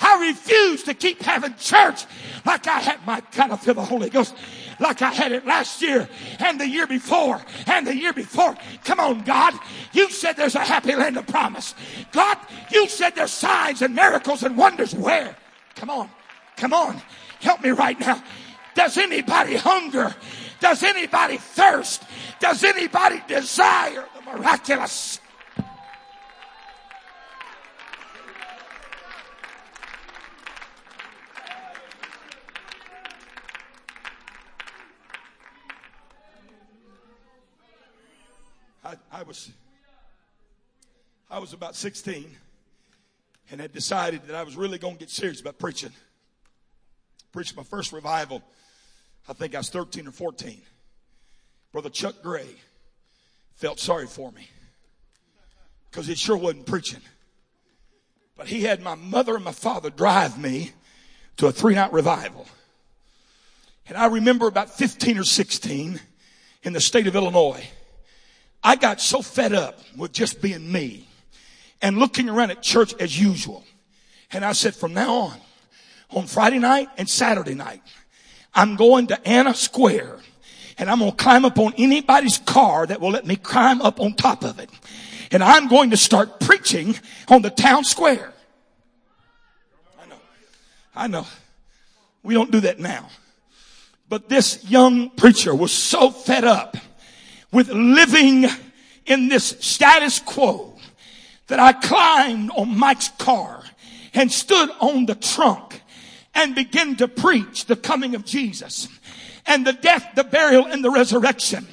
I 0.00 0.28
refuse 0.28 0.82
to 0.84 0.94
keep 0.94 1.22
having 1.22 1.54
church 1.56 2.06
like 2.44 2.66
I 2.66 2.80
had 2.80 3.06
my 3.06 3.22
God, 3.36 3.50
I 3.50 3.56
feel 3.56 3.74
the 3.74 3.84
Holy 3.84 4.10
Ghost 4.10 4.34
like 4.78 5.02
I 5.02 5.10
had 5.10 5.32
it 5.32 5.46
last 5.46 5.82
year 5.82 6.08
and 6.38 6.58
the 6.58 6.66
year 6.66 6.86
before 6.86 7.40
and 7.66 7.86
the 7.86 7.94
year 7.94 8.12
before. 8.12 8.56
Come 8.84 8.98
on, 8.98 9.22
God. 9.24 9.54
You 9.92 10.10
said 10.10 10.36
there's 10.36 10.54
a 10.54 10.60
happy 10.60 10.94
land 10.96 11.18
of 11.18 11.26
promise. 11.26 11.74
God, 12.12 12.38
you 12.72 12.88
said 12.88 13.14
there's 13.14 13.30
signs 13.30 13.82
and 13.82 13.94
miracles 13.94 14.42
and 14.42 14.56
wonders. 14.56 14.94
Where? 14.94 15.36
Come 15.76 15.90
on. 15.90 16.10
Come 16.56 16.72
on. 16.72 17.00
Help 17.40 17.62
me 17.62 17.70
right 17.70 17.98
now. 18.00 18.22
Does 18.74 18.96
anybody 18.96 19.56
hunger? 19.56 20.14
Does 20.60 20.82
anybody 20.82 21.36
thirst? 21.36 22.02
Does 22.38 22.64
anybody 22.64 23.22
desire 23.28 24.06
the 24.14 24.32
miraculous? 24.32 25.19
I, 38.90 39.20
I 39.20 39.22
was 39.22 39.50
I 41.30 41.38
was 41.38 41.52
about 41.52 41.76
16 41.76 42.28
and 43.50 43.60
had 43.60 43.72
decided 43.72 44.26
that 44.26 44.34
I 44.34 44.42
was 44.42 44.56
really 44.56 44.78
going 44.78 44.94
to 44.94 44.98
get 44.98 45.10
serious 45.10 45.40
about 45.40 45.60
preaching. 45.60 45.92
Preached 47.30 47.56
my 47.56 47.62
first 47.62 47.92
revival. 47.92 48.42
I 49.28 49.32
think 49.32 49.54
I 49.54 49.58
was 49.58 49.68
13 49.68 50.08
or 50.08 50.10
14. 50.10 50.60
Brother 51.70 51.88
Chuck 51.88 52.16
Gray 52.20 52.48
felt 53.54 53.78
sorry 53.78 54.08
for 54.08 54.32
me 54.32 54.48
because 55.88 56.08
it 56.08 56.18
sure 56.18 56.36
wasn't 56.36 56.66
preaching. 56.66 57.00
But 58.36 58.48
he 58.48 58.62
had 58.62 58.82
my 58.82 58.96
mother 58.96 59.36
and 59.36 59.44
my 59.44 59.52
father 59.52 59.90
drive 59.90 60.36
me 60.36 60.72
to 61.36 61.46
a 61.46 61.52
three 61.52 61.76
night 61.76 61.92
revival. 61.92 62.48
And 63.86 63.96
I 63.96 64.06
remember 64.06 64.48
about 64.48 64.68
15 64.68 65.18
or 65.18 65.24
16 65.24 66.00
in 66.64 66.72
the 66.72 66.80
state 66.80 67.06
of 67.06 67.14
Illinois. 67.14 67.64
I 68.62 68.76
got 68.76 69.00
so 69.00 69.22
fed 69.22 69.52
up 69.52 69.78
with 69.96 70.12
just 70.12 70.42
being 70.42 70.70
me 70.70 71.08
and 71.80 71.98
looking 71.98 72.28
around 72.28 72.50
at 72.50 72.62
church 72.62 72.94
as 73.00 73.18
usual. 73.18 73.64
And 74.32 74.44
I 74.44 74.52
said, 74.52 74.74
from 74.74 74.92
now 74.92 75.14
on, 75.14 75.38
on 76.10 76.26
Friday 76.26 76.58
night 76.58 76.88
and 76.98 77.08
Saturday 77.08 77.54
night, 77.54 77.82
I'm 78.54 78.76
going 78.76 79.06
to 79.08 79.28
Anna 79.28 79.54
Square 79.54 80.18
and 80.78 80.90
I'm 80.90 80.98
going 80.98 81.10
to 81.10 81.16
climb 81.16 81.44
up 81.44 81.58
on 81.58 81.74
anybody's 81.76 82.38
car 82.38 82.86
that 82.86 83.00
will 83.00 83.10
let 83.10 83.26
me 83.26 83.36
climb 83.36 83.80
up 83.82 84.00
on 84.00 84.14
top 84.14 84.44
of 84.44 84.58
it. 84.58 84.70
And 85.30 85.44
I'm 85.44 85.68
going 85.68 85.90
to 85.90 85.96
start 85.96 86.40
preaching 86.40 86.96
on 87.28 87.42
the 87.42 87.50
town 87.50 87.84
square. 87.84 88.32
I 90.02 90.06
know. 90.06 90.16
I 90.96 91.06
know. 91.06 91.26
We 92.22 92.34
don't 92.34 92.50
do 92.50 92.60
that 92.60 92.78
now. 92.78 93.08
But 94.08 94.28
this 94.28 94.64
young 94.68 95.10
preacher 95.10 95.54
was 95.54 95.70
so 95.70 96.10
fed 96.10 96.44
up 96.44 96.76
with 97.52 97.68
living 97.70 98.46
in 99.06 99.28
this 99.28 99.56
status 99.60 100.18
quo 100.18 100.74
that 101.48 101.58
I 101.58 101.72
climbed 101.72 102.50
on 102.56 102.78
Mike's 102.78 103.08
car 103.18 103.62
and 104.14 104.30
stood 104.30 104.70
on 104.80 105.06
the 105.06 105.14
trunk 105.14 105.82
and 106.34 106.54
began 106.54 106.96
to 106.96 107.08
preach 107.08 107.66
the 107.66 107.76
coming 107.76 108.14
of 108.14 108.24
Jesus 108.24 108.88
and 109.46 109.66
the 109.66 109.72
death, 109.72 110.06
the 110.14 110.24
burial, 110.24 110.66
and 110.66 110.84
the 110.84 110.90
resurrection. 110.90 111.66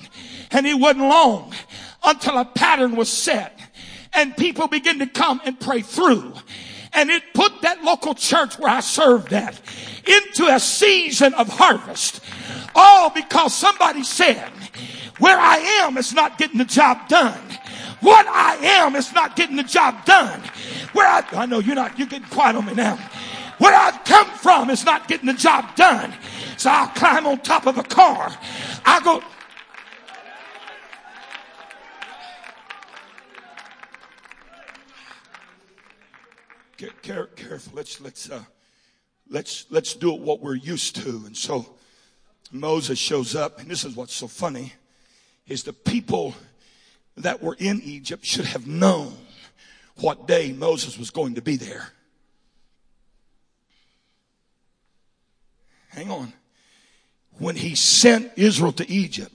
And 0.51 0.65
it 0.65 0.75
wasn't 0.75 1.01
long 1.01 1.53
until 2.03 2.37
a 2.37 2.45
pattern 2.45 2.95
was 2.95 3.09
set 3.09 3.59
and 4.13 4.35
people 4.35 4.67
began 4.67 4.99
to 4.99 5.07
come 5.07 5.41
and 5.45 5.59
pray 5.59 5.81
through. 5.81 6.33
And 6.93 7.11
it 7.11 7.21
put 7.33 7.61
that 7.61 7.83
local 7.83 8.15
church 8.15 8.57
where 8.57 8.71
I 8.71 8.79
served 8.79 9.31
at 9.31 9.59
into 10.07 10.47
a 10.47 10.59
season 10.59 11.33
of 11.35 11.47
harvest. 11.49 12.21
All 12.73 13.11
because 13.11 13.53
somebody 13.53 14.03
said, 14.03 14.51
where 15.19 15.37
I 15.37 15.57
am 15.81 15.97
is 15.97 16.13
not 16.13 16.37
getting 16.37 16.57
the 16.57 16.65
job 16.65 17.07
done. 17.07 17.39
What 18.01 18.27
I 18.27 18.55
am 18.55 18.95
is 18.95 19.11
not 19.13 19.35
getting 19.35 19.55
the 19.55 19.63
job 19.63 20.05
done. 20.05 20.41
Where 20.93 21.07
I, 21.07 21.23
I 21.33 21.45
know 21.45 21.59
you're 21.59 21.75
not, 21.75 21.97
you're 21.97 22.07
getting 22.07 22.27
quiet 22.29 22.55
on 22.55 22.65
me 22.65 22.73
now. 22.73 22.97
Where 23.57 23.73
I've 23.73 24.03
come 24.03 24.29
from 24.37 24.69
is 24.69 24.85
not 24.85 25.07
getting 25.07 25.25
the 25.25 25.33
job 25.33 25.75
done. 25.75 26.13
So 26.57 26.69
I'll 26.69 26.89
climb 26.89 27.25
on 27.25 27.39
top 27.39 27.65
of 27.65 27.77
a 27.77 27.83
car. 27.83 28.31
I 28.85 28.99
go, 29.03 29.23
Care, 37.01 37.27
careful. 37.37 37.71
Let's 37.73 38.01
let's 38.01 38.29
uh, 38.29 38.43
let's 39.29 39.65
let's 39.69 39.93
do 39.93 40.13
it 40.13 40.19
what 40.19 40.41
we're 40.41 40.55
used 40.55 40.97
to. 40.97 41.23
And 41.25 41.35
so 41.35 41.77
Moses 42.51 42.99
shows 42.99 43.33
up, 43.33 43.59
and 43.59 43.71
this 43.71 43.85
is 43.85 43.95
what's 43.95 44.13
so 44.13 44.27
funny 44.27 44.73
is 45.47 45.63
the 45.63 45.73
people 45.73 46.35
that 47.17 47.41
were 47.41 47.55
in 47.59 47.81
Egypt 47.81 48.25
should 48.25 48.45
have 48.45 48.67
known 48.67 49.13
what 49.95 50.27
day 50.27 50.51
Moses 50.51 50.97
was 50.97 51.09
going 51.09 51.35
to 51.35 51.41
be 51.41 51.55
there. 51.55 51.87
Hang 55.89 56.11
on. 56.11 56.33
When 57.39 57.55
he 57.55 57.75
sent 57.75 58.31
Israel 58.35 58.71
to 58.73 58.89
Egypt, 58.89 59.33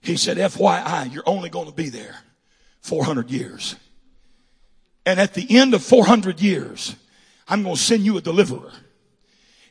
he 0.00 0.16
said, 0.16 0.36
FYI, 0.36 1.12
you're 1.12 1.22
only 1.26 1.50
going 1.50 1.66
to 1.66 1.74
be 1.74 1.88
there 1.88 2.16
400 2.80 3.30
years. 3.30 3.76
And 5.04 5.18
at 5.20 5.34
the 5.34 5.56
end 5.56 5.74
of 5.74 5.82
400 5.82 6.40
years, 6.40 6.94
I'm 7.46 7.62
going 7.62 7.76
to 7.76 7.80
send 7.80 8.04
you 8.04 8.16
a 8.18 8.20
deliverer. 8.20 8.72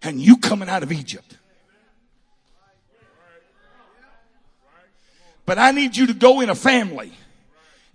And 0.02 0.20
you 0.20 0.38
coming 0.38 0.70
out 0.70 0.84
of 0.84 0.92
Egypt. 0.92 1.37
But 5.48 5.58
I 5.58 5.72
need 5.72 5.96
you 5.96 6.08
to 6.08 6.14
go 6.14 6.42
in 6.42 6.50
a 6.50 6.56
family 6.56 7.14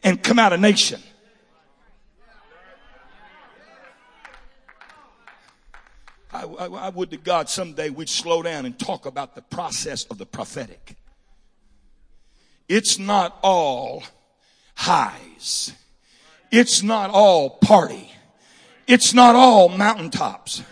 and 0.03 0.21
come 0.21 0.39
out 0.39 0.55
a 0.55 0.57
nation. 0.57 1.01
I, 6.33 6.45
I, 6.45 6.67
I, 6.67 6.89
would 6.89 7.11
to 7.11 7.19
God 7.19 7.51
someday 7.51 7.91
we'd 7.91 8.09
slow 8.09 8.43
down 8.43 8.65
and 8.65 8.79
talk 8.79 9.05
about 9.05 9.35
the 9.35 9.43
process 9.43 10.05
of 10.05 10.17
the 10.17 10.25
prophetic. 10.25 10.97
It's 12.71 12.99
not 12.99 13.39
all 13.43 14.03
highs. 14.75 15.75
It's 16.51 16.83
not 16.83 17.11
all 17.11 17.51
party. 17.51 18.11
It's 18.87 19.13
not 19.13 19.35
all 19.35 19.69
mountaintops. 19.69 20.63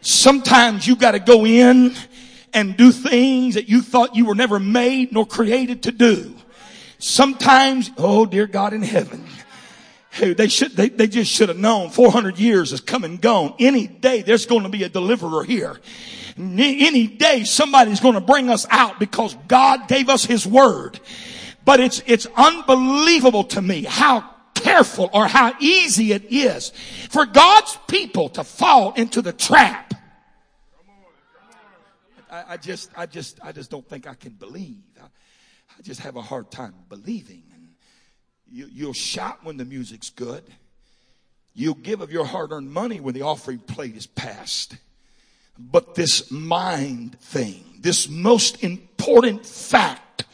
Sometimes 0.00 0.88
you 0.88 0.96
got 0.96 1.12
to 1.12 1.20
go 1.20 1.46
in 1.46 1.94
and 2.56 2.76
do 2.76 2.90
things 2.90 3.54
that 3.54 3.68
you 3.68 3.82
thought 3.82 4.16
you 4.16 4.24
were 4.24 4.34
never 4.34 4.58
made 4.58 5.12
nor 5.12 5.26
created 5.26 5.84
to 5.84 5.92
do. 5.92 6.34
Sometimes, 6.98 7.90
oh 7.98 8.26
dear 8.26 8.46
God 8.46 8.72
in 8.72 8.82
heaven, 8.82 9.26
Hey, 10.16 10.32
they 10.32 10.48
should, 10.48 10.72
they, 10.72 10.88
they 10.88 11.08
just 11.08 11.30
should 11.30 11.50
have 11.50 11.58
known 11.58 11.90
400 11.90 12.38
years 12.38 12.72
is 12.72 12.80
come 12.80 13.04
and 13.04 13.20
gone. 13.20 13.54
Any 13.58 13.86
day 13.86 14.22
there's 14.22 14.46
going 14.46 14.62
to 14.62 14.70
be 14.70 14.82
a 14.82 14.88
deliverer 14.88 15.44
here. 15.44 15.78
Any 16.38 17.06
day 17.06 17.44
somebody's 17.44 18.00
going 18.00 18.14
to 18.14 18.22
bring 18.22 18.48
us 18.48 18.66
out 18.70 18.98
because 18.98 19.36
God 19.46 19.88
gave 19.88 20.08
us 20.08 20.24
his 20.24 20.46
word. 20.46 21.00
But 21.66 21.80
it's, 21.80 22.02
it's 22.06 22.26
unbelievable 22.34 23.44
to 23.44 23.60
me 23.60 23.82
how 23.82 24.24
careful 24.54 25.10
or 25.12 25.26
how 25.26 25.52
easy 25.60 26.12
it 26.12 26.32
is 26.32 26.72
for 27.10 27.26
God's 27.26 27.78
people 27.86 28.30
to 28.30 28.44
fall 28.44 28.94
into 28.94 29.20
the 29.20 29.34
trap. 29.34 29.85
I, 32.36 32.54
I 32.54 32.56
just, 32.56 32.90
I 32.96 33.06
just, 33.06 33.38
I 33.42 33.52
just 33.52 33.70
don't 33.70 33.88
think 33.88 34.06
I 34.06 34.14
can 34.14 34.32
believe. 34.32 34.82
I, 35.00 35.04
I 35.06 35.82
just 35.82 36.00
have 36.00 36.16
a 36.16 36.22
hard 36.22 36.50
time 36.50 36.74
believing. 36.88 37.44
You, 38.50 38.68
you'll 38.70 38.92
shout 38.92 39.42
when 39.42 39.56
the 39.56 39.64
music's 39.64 40.10
good. 40.10 40.44
You'll 41.54 41.74
give 41.74 42.02
of 42.02 42.12
your 42.12 42.26
hard 42.26 42.52
earned 42.52 42.70
money 42.70 43.00
when 43.00 43.14
the 43.14 43.22
offering 43.22 43.58
plate 43.58 43.96
is 43.96 44.06
passed. 44.06 44.76
But 45.58 45.94
this 45.94 46.30
mind 46.30 47.18
thing, 47.18 47.64
this 47.80 48.08
most 48.08 48.62
important 48.62 49.46
fact 49.46 50.24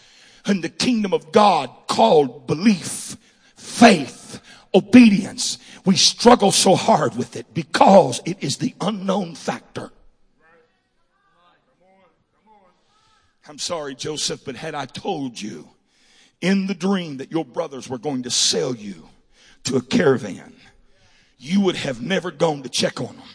in 0.46 0.60
the 0.60 0.68
kingdom 0.68 1.14
of 1.14 1.30
God 1.30 1.70
called 1.86 2.48
belief, 2.48 3.16
faith, 3.54 4.40
obedience, 4.74 5.58
we 5.84 5.96
struggle 5.96 6.50
so 6.50 6.74
hard 6.74 7.14
with 7.14 7.36
it 7.36 7.54
because 7.54 8.20
it 8.24 8.38
is 8.42 8.56
the 8.56 8.74
unknown 8.80 9.36
factor. 9.36 9.92
I'm 13.48 13.58
sorry, 13.58 13.94
Joseph, 13.94 14.44
but 14.44 14.54
had 14.54 14.74
I 14.74 14.86
told 14.86 15.40
you 15.40 15.68
in 16.40 16.66
the 16.66 16.74
dream 16.74 17.16
that 17.16 17.32
your 17.32 17.44
brothers 17.44 17.88
were 17.88 17.98
going 17.98 18.22
to 18.22 18.30
sell 18.30 18.74
you 18.74 19.08
to 19.64 19.76
a 19.76 19.82
caravan, 19.82 20.54
you 21.38 21.60
would 21.60 21.76
have 21.76 22.00
never 22.00 22.30
gone 22.30 22.62
to 22.62 22.68
check 22.68 23.00
on 23.00 23.16
them. 23.16 23.26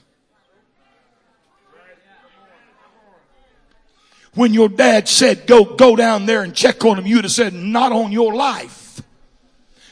When 4.34 4.54
your 4.54 4.70
dad 4.70 5.10
said, 5.10 5.48
go, 5.48 5.66
go 5.66 5.96
down 5.96 6.26
there 6.26 6.44
and 6.44 6.54
check 6.54 6.86
on 6.86 6.96
them, 6.96 7.08
you 7.08 7.16
would 7.16 7.26
have 7.26 7.32
said, 7.32 7.54
not 7.54 7.92
on 7.92 8.12
your 8.12 8.34
life. 8.34 9.02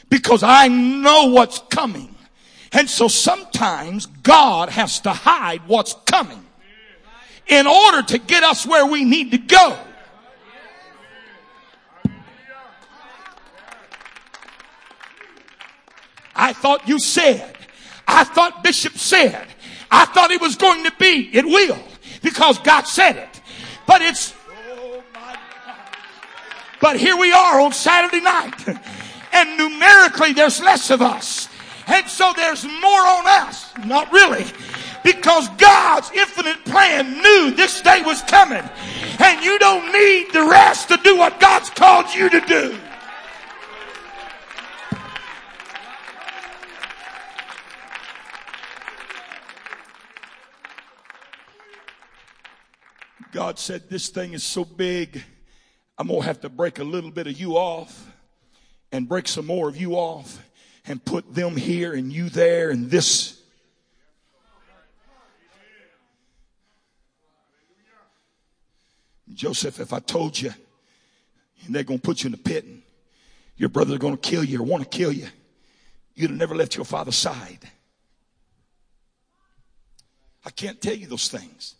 Because 0.08 0.42
I 0.42 0.68
know 0.68 1.26
what's 1.26 1.58
coming. 1.68 2.14
And 2.72 2.88
so 2.88 3.08
sometimes 3.08 4.06
God 4.06 4.68
has 4.68 5.00
to 5.00 5.10
hide 5.10 5.62
what's 5.66 5.94
coming 6.06 6.44
in 7.48 7.66
order 7.66 8.02
to 8.02 8.18
get 8.18 8.44
us 8.44 8.64
where 8.64 8.86
we 8.86 9.04
need 9.04 9.32
to 9.32 9.38
go. 9.38 9.76
I 16.36 16.52
thought 16.52 16.86
you 16.86 16.98
said. 16.98 17.56
I 18.06 18.24
thought 18.24 18.62
Bishop 18.62 18.98
said. 18.98 19.48
I 19.90 20.04
thought 20.06 20.30
it 20.30 20.40
was 20.40 20.56
going 20.56 20.84
to 20.84 20.92
be. 20.98 21.30
It 21.32 21.44
will. 21.44 21.78
Because 22.22 22.58
God 22.58 22.82
said 22.82 23.16
it. 23.16 23.40
But 23.86 24.02
it's, 24.02 24.34
but 26.80 26.96
here 26.98 27.16
we 27.16 27.32
are 27.32 27.60
on 27.60 27.72
Saturday 27.72 28.20
night. 28.20 28.54
And 29.32 29.58
numerically 29.58 30.32
there's 30.32 30.60
less 30.60 30.90
of 30.90 31.02
us. 31.02 31.48
And 31.86 32.06
so 32.08 32.32
there's 32.36 32.64
more 32.64 33.06
on 33.06 33.26
us. 33.26 33.72
Not 33.84 34.12
really. 34.12 34.44
Because 35.04 35.48
God's 35.50 36.10
infinite 36.12 36.64
plan 36.64 37.22
knew 37.22 37.52
this 37.52 37.80
day 37.80 38.02
was 38.02 38.22
coming. 38.22 38.62
And 39.20 39.44
you 39.44 39.58
don't 39.58 39.92
need 39.92 40.32
the 40.32 40.48
rest 40.48 40.88
to 40.88 40.96
do 40.98 41.16
what 41.16 41.38
God's 41.38 41.70
called 41.70 42.12
you 42.12 42.28
to 42.28 42.40
do. 42.40 42.78
God 53.36 53.58
said, 53.58 53.90
This 53.90 54.08
thing 54.08 54.32
is 54.32 54.42
so 54.42 54.64
big, 54.64 55.22
I'm 55.98 56.06
going 56.06 56.20
to 56.20 56.26
have 56.26 56.40
to 56.40 56.48
break 56.48 56.78
a 56.78 56.84
little 56.84 57.10
bit 57.10 57.26
of 57.26 57.38
you 57.38 57.58
off 57.58 58.10
and 58.90 59.06
break 59.06 59.28
some 59.28 59.44
more 59.44 59.68
of 59.68 59.76
you 59.76 59.92
off 59.92 60.42
and 60.86 61.04
put 61.04 61.34
them 61.34 61.54
here 61.54 61.92
and 61.92 62.10
you 62.10 62.30
there 62.30 62.70
and 62.70 62.90
this. 62.90 63.42
Joseph, 69.34 69.80
if 69.80 69.92
I 69.92 69.98
told 69.98 70.40
you 70.40 70.54
and 71.66 71.74
they're 71.74 71.82
going 71.82 71.98
to 71.98 72.02
put 72.02 72.22
you 72.22 72.28
in 72.28 72.32
the 72.32 72.38
pit 72.38 72.64
and 72.64 72.80
your 73.58 73.68
brother's 73.68 73.98
going 73.98 74.16
to 74.16 74.30
kill 74.30 74.44
you 74.44 74.60
or 74.60 74.62
want 74.62 74.82
to 74.82 74.88
kill 74.88 75.12
you, 75.12 75.28
you'd 76.14 76.30
have 76.30 76.38
never 76.38 76.54
left 76.54 76.74
your 76.74 76.86
father's 76.86 77.16
side. 77.16 77.70
I 80.42 80.48
can't 80.48 80.80
tell 80.80 80.94
you 80.94 81.06
those 81.06 81.28
things. 81.28 81.75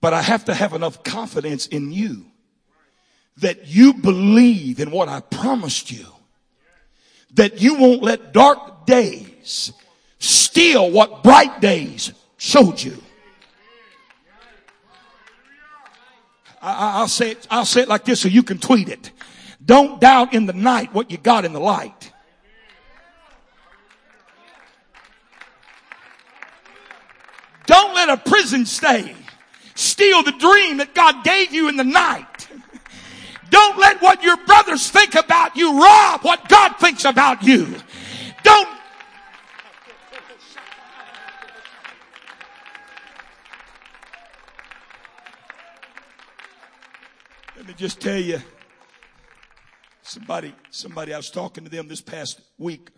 But 0.00 0.14
I 0.14 0.22
have 0.22 0.46
to 0.46 0.54
have 0.54 0.72
enough 0.72 1.02
confidence 1.04 1.66
in 1.66 1.92
you 1.92 2.26
that 3.38 3.66
you 3.66 3.94
believe 3.94 4.80
in 4.80 4.90
what 4.90 5.08
I 5.08 5.20
promised 5.20 5.90
you. 5.90 6.06
That 7.34 7.60
you 7.60 7.76
won't 7.76 8.02
let 8.02 8.32
dark 8.32 8.86
days 8.86 9.72
steal 10.18 10.90
what 10.90 11.22
bright 11.22 11.60
days 11.60 12.12
showed 12.36 12.82
you. 12.82 12.96
I, 16.62 17.00
will 17.00 17.08
say 17.08 17.30
it, 17.32 17.46
I'll 17.50 17.64
say 17.64 17.82
it 17.82 17.88
like 17.88 18.04
this 18.04 18.20
so 18.20 18.28
you 18.28 18.42
can 18.42 18.58
tweet 18.58 18.88
it. 18.88 19.10
Don't 19.64 20.00
doubt 20.00 20.34
in 20.34 20.46
the 20.46 20.52
night 20.52 20.92
what 20.92 21.10
you 21.10 21.16
got 21.16 21.44
in 21.44 21.52
the 21.52 21.60
light. 21.60 22.12
Don't 27.66 27.94
let 27.94 28.08
a 28.08 28.16
prison 28.16 28.66
stay 28.66 29.14
steal 29.80 30.22
the 30.22 30.32
dream 30.32 30.76
that 30.76 30.94
God 30.94 31.24
gave 31.24 31.52
you 31.52 31.68
in 31.68 31.76
the 31.76 31.84
night. 31.84 32.48
Don't 33.48 33.78
let 33.78 34.00
what 34.00 34.22
your 34.22 34.36
brothers 34.44 34.88
think 34.90 35.14
about 35.14 35.56
you 35.56 35.80
rob 35.80 36.22
what 36.22 36.48
God 36.48 36.76
thinks 36.78 37.04
about 37.04 37.42
you. 37.42 37.74
Don't 38.44 38.68
Let 47.56 47.66
me 47.66 47.74
just 47.74 48.00
tell 48.00 48.16
you 48.16 48.40
somebody 50.02 50.54
somebody 50.70 51.12
I 51.12 51.18
was 51.18 51.30
talking 51.30 51.64
to 51.64 51.70
them 51.70 51.88
this 51.88 52.00
past 52.00 52.40
week 52.58 52.88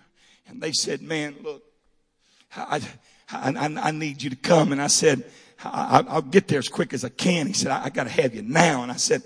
and 0.47 0.61
they 0.61 0.72
said, 0.72 1.03
"Man, 1.03 1.35
look, 1.43 1.62
I 2.57 2.80
I, 3.30 3.51
I, 3.51 3.89
I 3.89 3.91
need 3.91 4.22
you 4.22 4.30
to 4.30 4.37
come." 4.37 4.70
And 4.70 4.80
I 4.80 4.87
said, 4.87 5.24
I, 5.64 6.00
will 6.00 6.22
get 6.22 6.48
there 6.48 6.58
as 6.58 6.68
quick 6.68 6.92
as 6.92 7.04
I 7.04 7.08
can. 7.08 7.46
He 7.46 7.52
said, 7.52 7.70
I, 7.70 7.84
I 7.84 7.90
got 7.90 8.04
to 8.04 8.10
have 8.10 8.34
you 8.34 8.42
now. 8.42 8.82
And 8.82 8.90
I 8.90 8.96
said, 8.96 9.22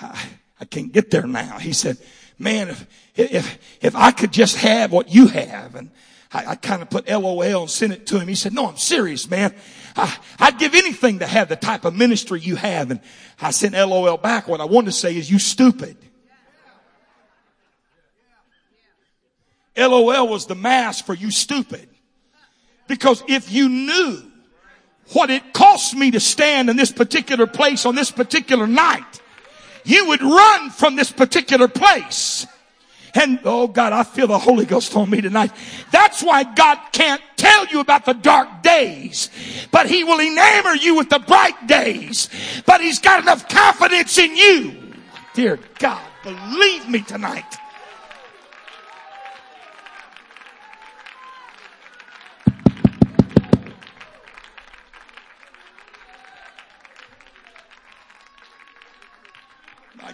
I, 0.00 0.20
I 0.60 0.64
can't 0.64 0.92
get 0.92 1.10
there 1.10 1.26
now. 1.26 1.58
He 1.58 1.72
said, 1.72 1.96
man, 2.38 2.68
if, 2.68 2.86
if, 3.14 3.58
if 3.80 3.96
I 3.96 4.10
could 4.10 4.32
just 4.32 4.56
have 4.56 4.92
what 4.92 5.12
you 5.12 5.28
have. 5.28 5.74
And 5.74 5.90
I, 6.32 6.46
I 6.48 6.54
kind 6.56 6.82
of 6.82 6.90
put 6.90 7.08
LOL 7.08 7.42
and 7.42 7.70
sent 7.70 7.92
it 7.92 8.06
to 8.08 8.18
him. 8.18 8.28
He 8.28 8.34
said, 8.34 8.52
no, 8.52 8.68
I'm 8.68 8.76
serious, 8.76 9.28
man. 9.30 9.54
I, 9.96 10.16
I'd 10.38 10.58
give 10.58 10.74
anything 10.74 11.20
to 11.20 11.26
have 11.26 11.48
the 11.48 11.56
type 11.56 11.84
of 11.84 11.94
ministry 11.94 12.40
you 12.40 12.56
have. 12.56 12.90
And 12.90 13.00
I 13.40 13.50
sent 13.50 13.74
LOL 13.74 14.16
back. 14.18 14.48
What 14.48 14.60
I 14.60 14.64
wanted 14.64 14.86
to 14.86 14.92
say 14.92 15.16
is 15.16 15.30
you 15.30 15.38
stupid. 15.38 15.96
LOL 19.76 20.28
was 20.28 20.46
the 20.46 20.54
mask 20.54 21.06
for 21.06 21.14
you 21.14 21.30
stupid. 21.30 21.88
Because 22.88 23.22
if 23.26 23.50
you 23.50 23.68
knew 23.68 24.31
what 25.12 25.30
it 25.30 25.52
cost 25.52 25.94
me 25.94 26.10
to 26.12 26.20
stand 26.20 26.70
in 26.70 26.76
this 26.76 26.92
particular 26.92 27.46
place 27.46 27.84
on 27.86 27.94
this 27.94 28.10
particular 28.10 28.66
night, 28.66 29.20
you 29.84 30.06
would 30.08 30.22
run 30.22 30.70
from 30.70 30.96
this 30.96 31.10
particular 31.10 31.68
place. 31.68 32.46
And 33.14 33.40
oh 33.44 33.68
God, 33.68 33.92
I 33.92 34.04
feel 34.04 34.26
the 34.26 34.38
Holy 34.38 34.64
Ghost 34.64 34.96
on 34.96 35.10
me 35.10 35.20
tonight. 35.20 35.52
That's 35.90 36.22
why 36.22 36.44
God 36.44 36.78
can't 36.92 37.20
tell 37.36 37.66
you 37.66 37.80
about 37.80 38.06
the 38.06 38.14
dark 38.14 38.62
days, 38.62 39.28
but 39.70 39.86
He 39.86 40.02
will 40.02 40.18
enamor 40.18 40.80
you 40.80 40.94
with 40.96 41.10
the 41.10 41.18
bright 41.18 41.66
days. 41.66 42.30
But 42.64 42.80
He's 42.80 42.98
got 42.98 43.22
enough 43.22 43.48
confidence 43.48 44.16
in 44.16 44.34
you. 44.34 44.76
Dear 45.34 45.58
God, 45.78 46.02
believe 46.22 46.88
me 46.88 47.02
tonight. 47.02 47.44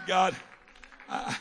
God. 0.08 0.34
I, 1.10 1.36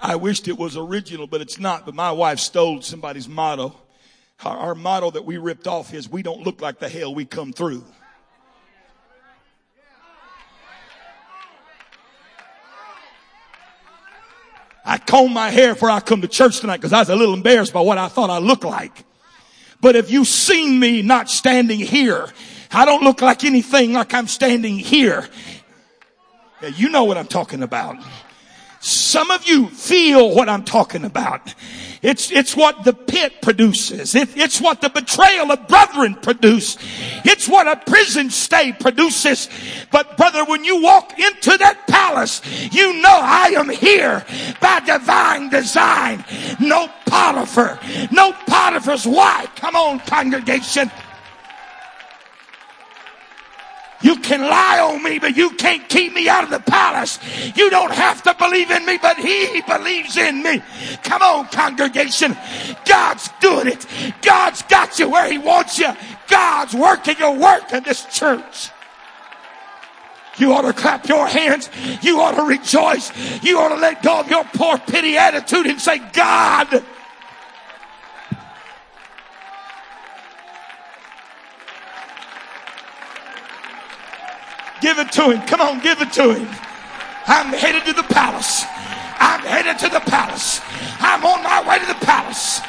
I 0.00 0.16
wished 0.16 0.48
it 0.48 0.58
was 0.58 0.76
original, 0.76 1.28
but 1.28 1.40
it's 1.40 1.60
not. 1.60 1.86
But 1.86 1.94
my 1.94 2.10
wife 2.10 2.40
stole 2.40 2.82
somebody's 2.82 3.28
motto. 3.28 3.76
Our, 4.44 4.56
our 4.56 4.74
motto 4.74 5.12
that 5.12 5.24
we 5.24 5.36
ripped 5.36 5.68
off 5.68 5.94
is 5.94 6.10
we 6.10 6.24
don't 6.24 6.42
look 6.42 6.60
like 6.60 6.80
the 6.80 6.88
hell 6.88 7.14
we 7.14 7.24
come 7.24 7.52
through. 7.52 7.84
I 14.84 14.98
comb 14.98 15.32
my 15.32 15.50
hair 15.50 15.74
before 15.74 15.90
I 15.90 16.00
come 16.00 16.20
to 16.22 16.28
church 16.28 16.58
tonight 16.58 16.78
because 16.78 16.92
I 16.92 16.98
was 16.98 17.10
a 17.10 17.14
little 17.14 17.34
embarrassed 17.34 17.72
by 17.72 17.82
what 17.82 17.98
I 17.98 18.08
thought 18.08 18.30
I 18.30 18.38
looked 18.38 18.64
like. 18.64 19.04
But 19.80 19.94
if 19.94 20.10
you've 20.10 20.26
seen 20.26 20.80
me 20.80 21.02
not 21.02 21.30
standing 21.30 21.78
here, 21.78 22.28
I 22.72 22.84
don't 22.84 23.04
look 23.04 23.22
like 23.22 23.44
anything 23.44 23.92
like 23.92 24.12
I'm 24.12 24.26
standing 24.26 24.76
here. 24.76 25.28
Yeah, 26.60 26.68
you 26.70 26.88
know 26.88 27.04
what 27.04 27.16
I'm 27.16 27.26
talking 27.26 27.62
about. 27.62 27.96
Some 28.80 29.32
of 29.32 29.46
you 29.48 29.68
feel 29.68 30.34
what 30.34 30.48
I'm 30.48 30.64
talking 30.64 31.04
about. 31.04 31.54
It's, 32.00 32.30
it's 32.30 32.56
what 32.56 32.84
the 32.84 32.92
pit 32.92 33.42
produces. 33.42 34.14
It, 34.14 34.36
it's 34.36 34.60
what 34.60 34.80
the 34.80 34.88
betrayal 34.88 35.50
of 35.50 35.66
brethren 35.66 36.14
produce. 36.14 36.76
It's 37.24 37.48
what 37.48 37.66
a 37.66 37.74
prison 37.90 38.30
stay 38.30 38.72
produces. 38.72 39.48
But 39.90 40.16
brother, 40.16 40.44
when 40.44 40.64
you 40.64 40.80
walk 40.80 41.18
into 41.18 41.58
that 41.58 41.88
palace, 41.88 42.40
you 42.72 43.00
know 43.02 43.18
I 43.20 43.54
am 43.56 43.68
here 43.68 44.24
by 44.60 44.80
divine 44.80 45.48
design. 45.48 46.24
No 46.60 46.88
Potiphar, 47.06 47.80
no 48.12 48.32
Potiphar's 48.46 49.06
wife. 49.06 49.52
Come 49.56 49.74
on, 49.74 49.98
congregation. 50.00 50.88
You 54.00 54.16
can 54.16 54.42
lie 54.42 54.78
on 54.78 55.02
me, 55.02 55.18
but 55.18 55.36
you 55.36 55.50
can't 55.50 55.88
keep 55.88 56.14
me 56.14 56.28
out 56.28 56.44
of 56.44 56.50
the 56.50 56.60
palace. 56.60 57.18
You 57.56 57.68
don't 57.68 57.92
have 57.92 58.22
to 58.22 58.34
believe 58.34 58.70
in 58.70 58.86
me, 58.86 58.96
but 59.00 59.16
he 59.16 59.60
believes 59.62 60.16
in 60.16 60.42
me. 60.42 60.62
Come 61.02 61.22
on, 61.22 61.46
congregation. 61.48 62.36
God's 62.84 63.28
doing 63.40 63.66
it. 63.66 63.86
God's 64.22 64.62
got 64.62 64.98
you 65.00 65.10
where 65.10 65.30
he 65.30 65.38
wants 65.38 65.78
you. 65.78 65.92
God's 66.28 66.74
working 66.74 67.16
your 67.18 67.36
work 67.36 67.72
in 67.72 67.82
this 67.82 68.04
church. 68.04 68.70
You 70.38 70.52
ought 70.52 70.62
to 70.62 70.72
clap 70.72 71.08
your 71.08 71.26
hands. 71.26 71.68
You 72.00 72.20
ought 72.20 72.36
to 72.36 72.42
rejoice. 72.42 73.10
You 73.42 73.58
ought 73.58 73.70
to 73.70 73.80
let 73.80 74.02
go 74.02 74.20
of 74.20 74.30
your 74.30 74.44
poor 74.44 74.78
pity 74.78 75.16
attitude 75.16 75.66
and 75.66 75.80
say, 75.80 75.98
God, 76.12 76.84
Give 84.80 84.98
it 84.98 85.12
to 85.12 85.30
him. 85.30 85.42
Come 85.46 85.60
on, 85.60 85.80
give 85.80 86.00
it 86.00 86.12
to 86.12 86.34
him. 86.34 86.48
I'm 87.26 87.52
headed 87.52 87.84
to 87.86 87.92
the 87.92 88.04
palace. 88.04 88.64
I'm 89.18 89.40
headed 89.40 89.78
to 89.80 89.88
the 89.88 90.00
palace. 90.00 90.60
I'm 91.00 91.24
on 91.24 91.42
my 91.42 91.68
way 91.68 91.78
to 91.78 91.86
the 91.86 92.06
palace. 92.06 92.60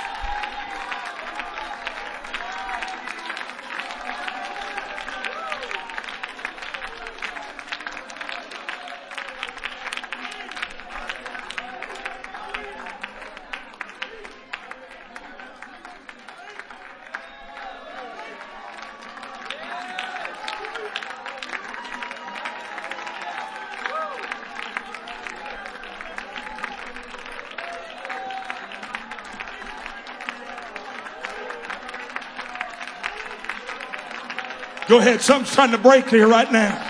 Go 34.89 34.97
ahead. 34.97 35.21
Something's 35.21 35.53
trying 35.53 35.71
to 35.71 35.77
break 35.77 36.09
here 36.09 36.27
right 36.27 36.51
now. 36.51 36.83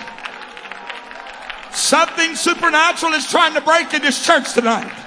Something 1.72 2.34
supernatural 2.34 3.14
is 3.14 3.30
trying 3.30 3.54
to 3.56 3.62
break 3.62 3.94
in 3.94 4.02
this 4.02 4.26
church 4.26 4.54
tonight. 4.54 4.99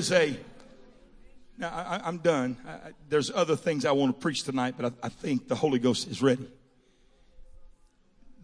Is 0.00 0.12
a, 0.12 0.34
now 1.58 1.68
I, 1.68 2.08
am 2.08 2.18
done. 2.18 2.56
I, 2.66 2.92
there's 3.10 3.30
other 3.30 3.54
things 3.54 3.84
I 3.84 3.92
want 3.92 4.16
to 4.16 4.20
preach 4.20 4.44
tonight, 4.44 4.76
but 4.78 4.94
I, 5.02 5.06
I 5.06 5.08
think 5.10 5.46
the 5.46 5.54
Holy 5.54 5.78
Ghost 5.78 6.08
is 6.08 6.22
ready. 6.22 6.48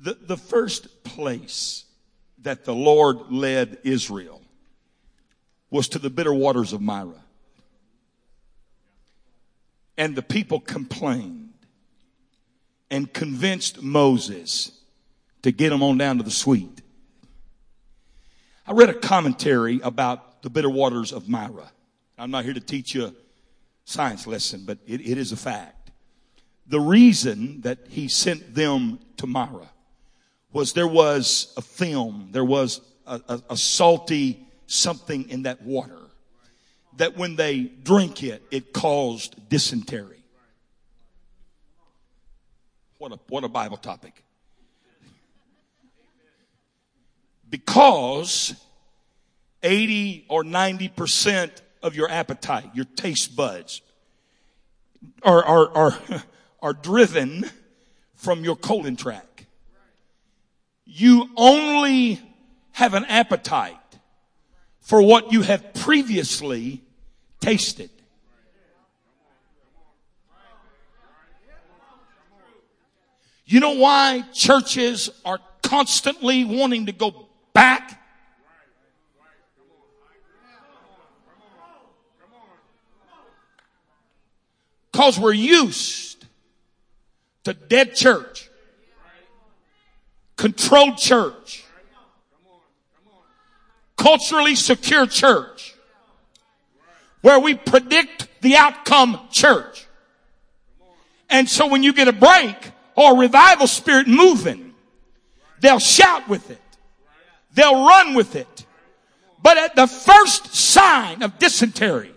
The, 0.03 0.19
the 0.21 0.37
first 0.37 1.03
place 1.03 1.87
that 2.43 2.67
the 2.67 2.75
Lord 2.75 3.33
led 3.33 3.79
Israel 3.85 4.43
was 5.71 5.89
to 5.89 5.99
the 5.99 6.11
bitter 6.11 6.35
waters 6.35 6.75
of 6.75 6.83
Marah. 6.83 7.25
And 9.97 10.15
the 10.15 10.23
people 10.23 10.61
complained 10.61 11.55
and 12.91 13.11
convinced 13.11 13.81
Moses 13.81 14.79
to 15.41 15.51
get 15.53 15.71
them 15.71 15.83
on 15.83 15.97
down 15.97 16.19
to 16.19 16.23
the 16.23 16.31
sweet. 16.31 16.83
I 18.67 18.73
read 18.73 18.91
a 18.91 18.95
commentary 18.95 19.81
about 19.81 20.36
the 20.47 20.51
bitter 20.51 20.71
waters 20.71 21.11
of 21.11 21.29
Marah. 21.29 21.73
I'm 22.17 22.31
not 22.31 22.45
here 22.45 22.55
to 22.55 22.61
teach 22.61 22.95
you 22.95 23.07
a 23.07 23.15
science 23.85 24.29
lesson, 24.29 24.63
but 24.65 24.79
it, 24.87 25.01
it 25.01 25.19
is 25.19 25.33
a 25.33 25.37
fact. 25.37 25.91
The 26.69 26.79
reason 26.79 27.63
that 27.63 27.79
he 27.89 28.07
sent 28.07 28.55
them 28.55 29.01
to 29.17 29.27
Marah 29.27 29.69
was 30.53 30.73
there 30.73 30.87
was 30.87 31.53
a 31.57 31.63
film, 31.63 32.29
there 32.31 32.45
was 32.45 32.81
a, 33.09 33.21
a, 33.29 33.43
a 33.51 33.57
salty 33.57 34.47
something 34.69 35.29
in 35.31 35.43
that 35.43 35.63
water 35.63 35.99
that 36.97 37.17
when 37.17 37.35
they 37.35 37.63
drink 37.65 38.23
it, 38.23 38.41
it 38.53 38.73
caused 38.73 39.49
dysentery. 39.49 40.23
What 42.99 43.11
a, 43.11 43.19
what 43.29 43.43
a 43.43 43.49
Bible 43.49 43.79
topic. 43.79 44.23
Because 47.51 48.55
80 49.67 50.27
or 50.29 50.45
90% 50.45 51.51
of 51.83 51.97
your 51.97 52.09
appetite, 52.09 52.71
your 52.75 52.85
taste 52.85 53.37
buds, 53.37 53.83
are, 55.23 55.45
are, 55.45 55.77
are, 55.77 55.99
are 56.63 56.73
driven 56.73 57.51
from 58.15 58.45
your 58.45 58.57
colon 58.57 58.97
tract. 58.97 59.45
You 60.85 61.29
only 61.37 62.21
have 62.73 62.95
an 62.95 63.05
appetite 63.07 63.77
for 64.81 65.03
what 65.03 65.33
you 65.33 65.43
have 65.43 65.75
previously 65.75 66.83
tasted. 67.41 67.91
You 73.45 73.61
know 73.61 73.73
why 73.73 74.25
churches 74.33 75.11
are 75.25 75.39
constantly 75.63 76.45
wanting 76.45 76.87
to 76.87 76.93
go 76.93 77.29
back 77.53 77.96
Because 84.97 85.19
we're 85.19 85.35
used 85.35 86.25
to 87.45 87.53
dead 87.53 87.95
church, 87.95 88.49
controlled 90.37 90.97
church, 90.97 91.67
culturally 93.99 94.55
secure 94.55 95.07
church, 95.07 95.75
where 97.21 97.39
we 97.39 97.55
predict 97.57 98.29
the 98.41 98.57
outcome 98.57 99.21
church. 99.31 99.87
And 101.29 101.47
so 101.47 101.67
when 101.67 101.83
you 101.83 101.93
get 101.93 102.09
a 102.09 102.13
break 102.15 102.57
or 102.95 103.19
revival 103.19 103.67
spirit 103.67 104.09
moving, 104.09 104.73
they'll 105.61 105.79
shout 105.79 106.27
with 106.27 106.51
it. 106.51 106.63
They'll 107.53 107.87
run 107.87 108.15
with 108.15 108.35
it. 108.35 108.65
But 109.43 109.59
at 109.59 109.77
the 109.77 109.89
first 109.89 110.55
sign 110.55 111.23
of 111.23 111.39
dysentery, 111.39 112.16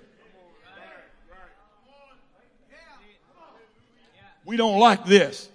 we 4.50 4.58
don't 4.58 4.80
like 4.80 5.06
this. 5.06 5.48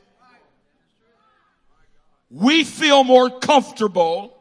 We 2.30 2.62
feel 2.62 3.02
more 3.02 3.28
comfortable 3.40 4.38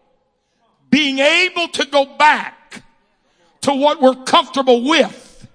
being 0.91 1.17
able 1.17 1.69
to 1.69 1.87
go 1.87 2.05
back 2.05 2.83
to 3.61 3.73
what 3.73 3.99
we're 3.99 4.23
comfortable 4.25 4.87
with 4.87 5.47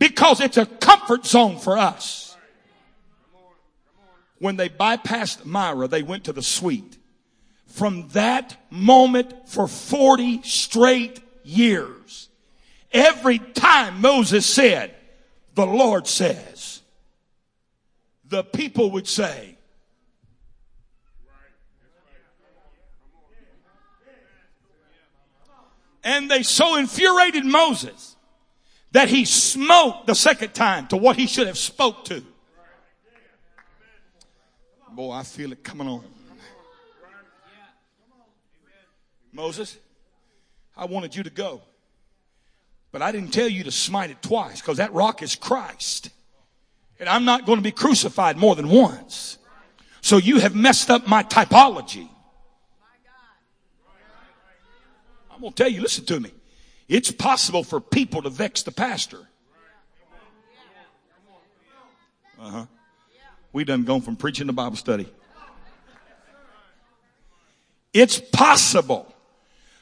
because 0.00 0.40
it's 0.40 0.56
a 0.56 0.66
comfort 0.66 1.26
zone 1.26 1.58
for 1.60 1.78
us. 1.78 2.36
When 4.40 4.56
they 4.56 4.68
bypassed 4.68 5.44
Marah, 5.44 5.86
they 5.86 6.02
went 6.02 6.24
to 6.24 6.32
the 6.32 6.42
sweet. 6.42 6.98
From 7.68 8.08
that 8.08 8.56
moment 8.68 9.48
for 9.48 9.68
40 9.68 10.42
straight 10.42 11.20
years, 11.44 12.28
every 12.90 13.38
time 13.38 14.00
Moses 14.00 14.44
said, 14.44 14.96
the 15.54 15.66
Lord 15.66 16.08
says, 16.08 16.77
the 18.28 18.44
people 18.44 18.90
would 18.92 19.06
say, 19.06 19.54
And 26.04 26.30
they 26.30 26.42
so 26.42 26.76
infuriated 26.76 27.44
Moses 27.44 28.16
that 28.92 29.08
he 29.08 29.26
smote 29.26 30.06
the 30.06 30.14
second 30.14 30.54
time 30.54 30.86
to 30.86 30.96
what 30.96 31.16
he 31.16 31.26
should 31.26 31.46
have 31.46 31.58
spoke 31.58 32.04
to. 32.06 32.22
Boy, 34.92 35.12
I 35.12 35.22
feel 35.22 35.52
it 35.52 35.62
coming 35.62 35.86
on. 35.86 36.04
Moses, 39.32 39.76
I 40.76 40.86
wanted 40.86 41.14
you 41.14 41.24
to 41.24 41.30
go. 41.30 41.60
But 42.90 43.02
I 43.02 43.12
didn't 43.12 43.32
tell 43.32 43.48
you 43.48 43.64
to 43.64 43.70
smite 43.70 44.10
it 44.10 44.22
twice 44.22 44.60
because 44.62 44.78
that 44.78 44.92
rock 44.94 45.22
is 45.22 45.34
Christ. 45.34 46.10
And 47.00 47.08
I'm 47.08 47.24
not 47.24 47.46
going 47.46 47.58
to 47.58 47.62
be 47.62 47.70
crucified 47.70 48.36
more 48.36 48.56
than 48.56 48.68
once. 48.68 49.38
So 50.00 50.16
you 50.16 50.40
have 50.40 50.54
messed 50.54 50.90
up 50.90 51.06
my 51.06 51.22
typology. 51.22 52.08
I'm 55.30 55.40
going 55.40 55.52
to 55.52 55.62
tell 55.62 55.70
you, 55.70 55.80
listen 55.80 56.04
to 56.06 56.18
me. 56.18 56.32
It's 56.88 57.12
possible 57.12 57.62
for 57.62 57.80
people 57.80 58.22
to 58.22 58.30
vex 58.30 58.62
the 58.62 58.72
pastor. 58.72 59.28
Uh 62.40 62.50
huh. 62.50 62.66
We 63.52 63.64
done 63.64 63.84
gone 63.84 64.00
from 64.00 64.16
preaching 64.16 64.46
to 64.46 64.52
Bible 64.52 64.76
study. 64.76 65.08
It's 67.92 68.20
possible 68.20 69.12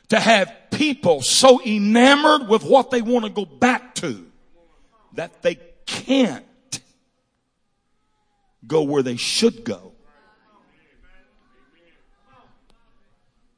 to 0.09 0.21
have 0.21 0.53
people 0.71 1.23
so 1.23 1.63
enamored 1.63 2.49
with 2.49 2.63
what 2.63 2.91
they 2.91 3.03
want 3.03 3.25
to 3.25 3.31
go 3.31 3.45
back 3.45 3.95
to 3.97 4.27
that 5.15 5.43
they 5.43 5.59
can't 5.87 6.45
go 8.67 8.83
where 8.83 9.03
they 9.03 9.17
should 9.17 9.65
go. 9.65 9.93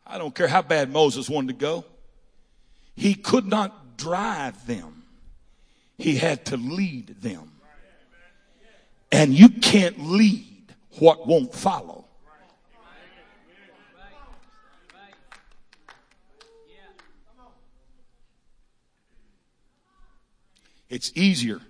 I 0.06 0.16
don't 0.16 0.34
care 0.34 0.48
how 0.48 0.62
bad 0.62 0.90
Moses 0.90 1.28
wanted 1.28 1.48
to 1.48 1.64
go. 1.64 1.84
He 2.96 3.14
could 3.14 3.46
not 3.46 3.98
drive 3.98 4.66
them. 4.66 5.02
He 5.98 6.16
had 6.16 6.46
to 6.46 6.56
lead 6.56 7.20
them. 7.20 7.52
And 9.12 9.34
you 9.34 9.48
can't 9.48 10.00
lead 10.00 10.74
what 10.98 11.26
won't 11.26 11.54
follow. 11.54 12.06
It's 20.88 21.12
easier 21.14 21.60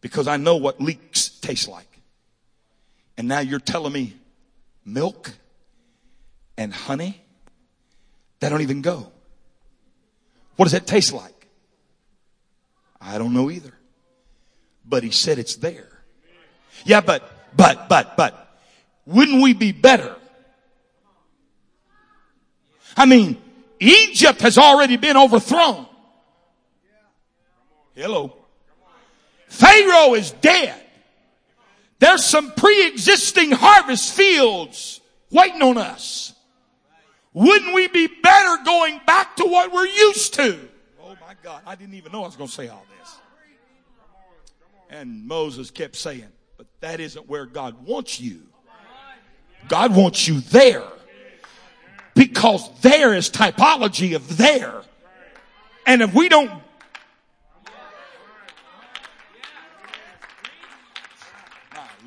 because 0.00 0.28
I 0.28 0.36
know 0.36 0.56
what 0.56 0.80
leeks 0.80 1.30
taste 1.40 1.68
like. 1.68 1.89
And 3.20 3.28
now 3.28 3.40
you're 3.40 3.60
telling 3.60 3.92
me 3.92 4.14
milk 4.82 5.30
and 6.56 6.72
honey 6.72 7.22
that 8.38 8.48
don't 8.48 8.62
even 8.62 8.80
go. 8.80 9.12
What 10.56 10.64
does 10.64 10.72
that 10.72 10.86
taste 10.86 11.12
like? 11.12 11.46
I 12.98 13.18
don't 13.18 13.34
know 13.34 13.50
either. 13.50 13.74
But 14.86 15.02
he 15.02 15.10
said 15.10 15.38
it's 15.38 15.56
there. 15.56 16.02
Yeah, 16.86 17.02
but, 17.02 17.30
but, 17.54 17.90
but, 17.90 18.16
but, 18.16 18.58
wouldn't 19.04 19.42
we 19.42 19.52
be 19.52 19.72
better? 19.72 20.16
I 22.96 23.04
mean, 23.04 23.36
Egypt 23.80 24.40
has 24.40 24.56
already 24.56 24.96
been 24.96 25.18
overthrown. 25.18 25.86
Hello. 27.94 28.34
Pharaoh 29.48 30.14
is 30.14 30.30
dead. 30.30 30.79
There's 32.00 32.24
some 32.24 32.50
pre-existing 32.52 33.52
harvest 33.52 34.14
fields 34.14 35.00
waiting 35.30 35.62
on 35.62 35.78
us. 35.78 36.34
Wouldn't 37.34 37.74
we 37.74 37.88
be 37.88 38.08
better 38.08 38.64
going 38.64 39.00
back 39.06 39.36
to 39.36 39.44
what 39.44 39.70
we're 39.70 39.86
used 39.86 40.34
to? 40.34 40.58
Oh 41.00 41.14
my 41.20 41.34
God, 41.42 41.62
I 41.66 41.74
didn't 41.76 41.94
even 41.94 42.10
know 42.10 42.22
I 42.22 42.26
was 42.26 42.36
going 42.36 42.48
to 42.48 42.54
say 42.54 42.68
all 42.68 42.84
this. 42.98 43.18
And 44.88 45.28
Moses 45.28 45.70
kept 45.70 45.94
saying, 45.94 46.26
but 46.56 46.66
that 46.80 47.00
isn't 47.00 47.28
where 47.28 47.46
God 47.46 47.86
wants 47.86 48.18
you. 48.18 48.42
God 49.68 49.94
wants 49.94 50.26
you 50.26 50.40
there. 50.40 50.82
Because 52.14 52.68
there 52.80 53.14
is 53.14 53.30
typology 53.30 54.16
of 54.16 54.36
there. 54.38 54.82
And 55.86 56.02
if 56.02 56.14
we 56.14 56.28
don't 56.28 56.50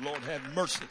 Lord 0.02 0.18
have 0.22 0.54
mercy. 0.54 0.84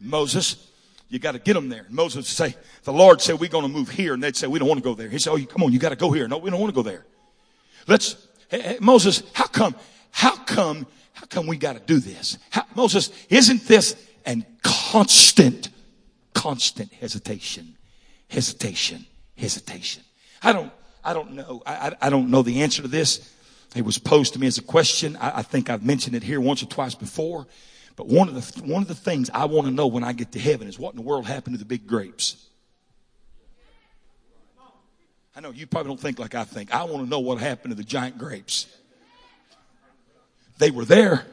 Moses, 0.00 0.70
you 1.08 1.18
got 1.18 1.32
to 1.32 1.38
get 1.38 1.54
them 1.54 1.68
there. 1.68 1.86
Moses 1.88 2.28
say, 2.28 2.54
the 2.84 2.92
Lord 2.92 3.20
said, 3.20 3.38
we're 3.40 3.48
going 3.48 3.64
to 3.64 3.68
move 3.68 3.88
here. 3.88 4.14
And 4.14 4.22
they'd 4.22 4.36
say, 4.36 4.46
we 4.46 4.58
don't 4.58 4.68
want 4.68 4.78
to 4.78 4.84
go 4.84 4.94
there. 4.94 5.08
He 5.08 5.18
said, 5.18 5.30
oh, 5.32 5.38
come 5.46 5.62
on, 5.62 5.72
you 5.72 5.78
got 5.78 5.90
to 5.90 5.96
go 5.96 6.10
here. 6.12 6.28
No, 6.28 6.38
we 6.38 6.50
don't 6.50 6.60
want 6.60 6.74
to 6.74 6.74
go 6.74 6.82
there. 6.82 7.04
Let's, 7.86 8.26
hey, 8.48 8.60
hey, 8.60 8.78
Moses, 8.80 9.22
how 9.32 9.46
come, 9.46 9.74
how 10.10 10.36
come, 10.36 10.86
how 11.12 11.26
come 11.26 11.46
we 11.46 11.56
got 11.56 11.74
to 11.74 11.80
do 11.80 11.98
this? 11.98 12.38
How, 12.50 12.64
Moses, 12.74 13.10
isn't 13.30 13.66
this 13.66 13.96
and 14.26 14.44
constant, 14.62 15.70
constant 16.34 16.92
hesitation, 16.92 17.76
hesitation, 18.28 19.06
hesitation. 19.38 20.02
I 20.42 20.52
don't, 20.52 20.72
I 21.04 21.14
don't 21.14 21.32
know. 21.32 21.62
I, 21.64 21.74
I, 21.74 21.92
I 22.02 22.10
don't 22.10 22.30
know 22.30 22.42
the 22.42 22.62
answer 22.62 22.82
to 22.82 22.88
this. 22.88 23.32
It 23.74 23.84
was 23.84 23.98
posed 23.98 24.34
to 24.34 24.38
me 24.38 24.46
as 24.46 24.58
a 24.58 24.62
question. 24.62 25.16
I, 25.16 25.38
I 25.38 25.42
think 25.42 25.68
I've 25.68 25.84
mentioned 25.84 26.16
it 26.16 26.22
here 26.22 26.40
once 26.40 26.62
or 26.62 26.66
twice 26.66 26.94
before. 26.94 27.46
But 27.96 28.08
one 28.08 28.28
of 28.28 28.34
the, 28.34 28.62
one 28.62 28.82
of 28.82 28.88
the 28.88 28.94
things 28.94 29.30
I 29.32 29.46
want 29.46 29.66
to 29.66 29.72
know 29.72 29.86
when 29.86 30.04
I 30.04 30.12
get 30.12 30.32
to 30.32 30.38
heaven 30.38 30.68
is 30.68 30.78
what 30.78 30.90
in 30.90 30.96
the 30.96 31.02
world 31.02 31.26
happened 31.26 31.54
to 31.54 31.58
the 31.58 31.64
big 31.66 31.86
grapes? 31.86 32.46
I 35.34 35.40
know 35.40 35.50
you 35.50 35.66
probably 35.66 35.90
don't 35.90 36.00
think 36.00 36.18
like 36.18 36.34
I 36.34 36.44
think. 36.44 36.74
I 36.74 36.84
want 36.84 37.04
to 37.04 37.10
know 37.10 37.20
what 37.20 37.38
happened 37.38 37.72
to 37.72 37.76
the 37.76 37.84
giant 37.84 38.16
grapes. 38.16 38.66
They 40.58 40.70
were 40.70 40.86
there, 40.86 41.26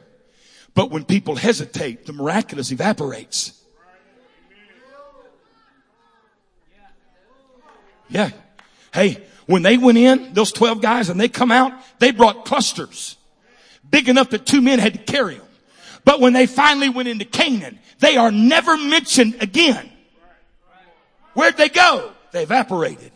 but 0.74 0.92
when 0.92 1.06
people 1.06 1.36
hesitate, 1.36 2.06
the 2.06 2.12
miraculous 2.12 2.72
evaporates. 2.72 3.62
Yeah. 8.10 8.32
Hey, 8.94 9.24
when 9.46 9.62
they 9.62 9.78
went 9.78 9.98
in, 9.98 10.34
those 10.34 10.52
12 10.52 10.82
guys, 10.82 11.10
and 11.10 11.20
they 11.20 11.30
come 11.30 11.52
out, 11.52 11.74
they 12.00 12.12
brought 12.12 12.46
clusters 12.46 13.18
big 13.94 14.10
enough 14.10 14.32
that 14.32 14.46
two 14.46 14.60
men 14.60 14.80
had 14.80 14.94
to 14.94 15.00
carry 15.00 15.36
them. 15.36 15.46
But 16.04 16.20
when 16.20 16.34
they 16.34 16.48
finally 16.48 16.90
went 16.90 17.08
into 17.08 17.26
Canaan, 17.26 17.80
they 18.00 18.18
are 18.18 18.32
never 18.32 18.76
mentioned 18.76 19.38
again. 19.40 19.90
Where'd 21.36 21.58
they 21.58 21.70
go? 21.70 22.12
They 22.32 22.44
evaporated. 22.44 23.12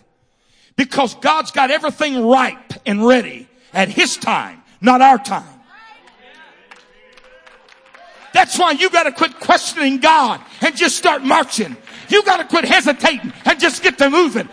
Because 0.75 1.15
God's 1.15 1.49
got 1.51 1.71
everything 1.71 2.27
ripe 2.27 2.73
and 2.85 3.05
ready 3.05 3.47
at 3.73 3.89
His 3.89 4.17
time, 4.17 4.61
not 4.79 5.01
our 5.01 5.17
time. 5.17 5.59
That's 8.33 8.59
why 8.59 8.71
you 8.71 8.91
gotta 8.91 9.11
quit 9.11 9.39
questioning 9.39 9.97
God 9.97 10.41
and 10.61 10.75
just 10.75 10.95
start 10.95 11.23
marching. 11.23 11.75
You 12.07 12.23
gotta 12.23 12.45
quit 12.45 12.65
hesitating 12.65 13.33
and 13.45 13.59
just 13.59 13.81
get 13.81 13.97
to 13.97 14.11
moving. 14.11 14.47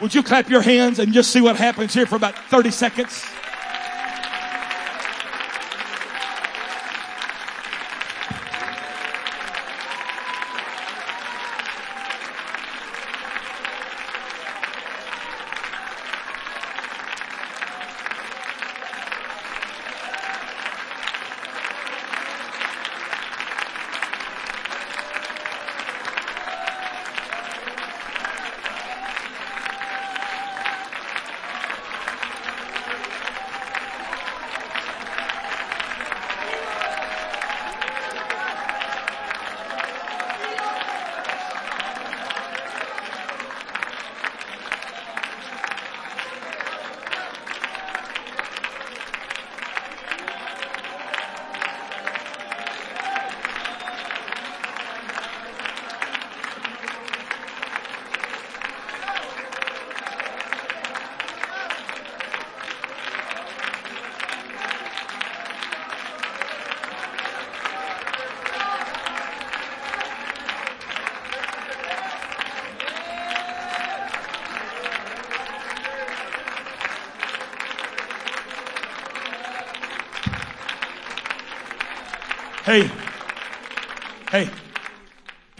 Would 0.00 0.14
you 0.14 0.22
clap 0.22 0.48
your 0.48 0.62
hands 0.62 0.98
and 0.98 1.12
just 1.12 1.30
see 1.30 1.40
what 1.40 1.56
happens 1.56 1.94
here 1.94 2.06
for 2.06 2.16
about 2.16 2.36
30 2.48 2.70
seconds? 2.70 3.24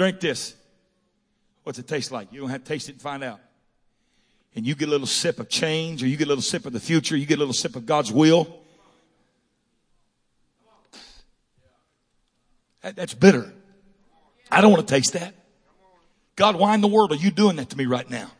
Drink 0.04 0.20
this. 0.20 0.54
What's 1.62 1.78
it 1.78 1.88
taste 1.88 2.12
like? 2.12 2.30
You 2.30 2.40
don't 2.40 2.50
have 2.50 2.62
to 2.62 2.68
taste 2.68 2.90
it 2.90 2.92
and 2.92 3.00
find 3.00 3.24
out. 3.24 3.40
And 4.54 4.66
you 4.66 4.74
get 4.74 4.88
a 4.88 4.90
little 4.90 5.06
sip 5.06 5.40
of 5.40 5.48
change, 5.48 6.02
or 6.02 6.06
you 6.06 6.18
get 6.18 6.26
a 6.26 6.28
little 6.28 6.42
sip 6.42 6.66
of 6.66 6.74
the 6.74 6.80
future, 6.80 7.16
you 7.16 7.24
get 7.24 7.38
a 7.38 7.38
little 7.38 7.54
sip 7.54 7.74
of 7.74 7.86
God's 7.86 8.12
will. 8.12 8.60
That, 12.82 12.96
that's 12.96 13.14
bitter. 13.14 13.50
I 14.50 14.60
don't 14.60 14.70
want 14.70 14.86
to 14.86 14.94
taste 14.94 15.14
that. 15.14 15.34
God, 16.36 16.56
why 16.56 16.74
in 16.74 16.82
the 16.82 16.88
world 16.88 17.12
are 17.12 17.16
you 17.16 17.30
doing 17.30 17.56
that 17.56 17.70
to 17.70 17.78
me 17.78 17.86
right 17.86 18.08
now? 18.08 18.30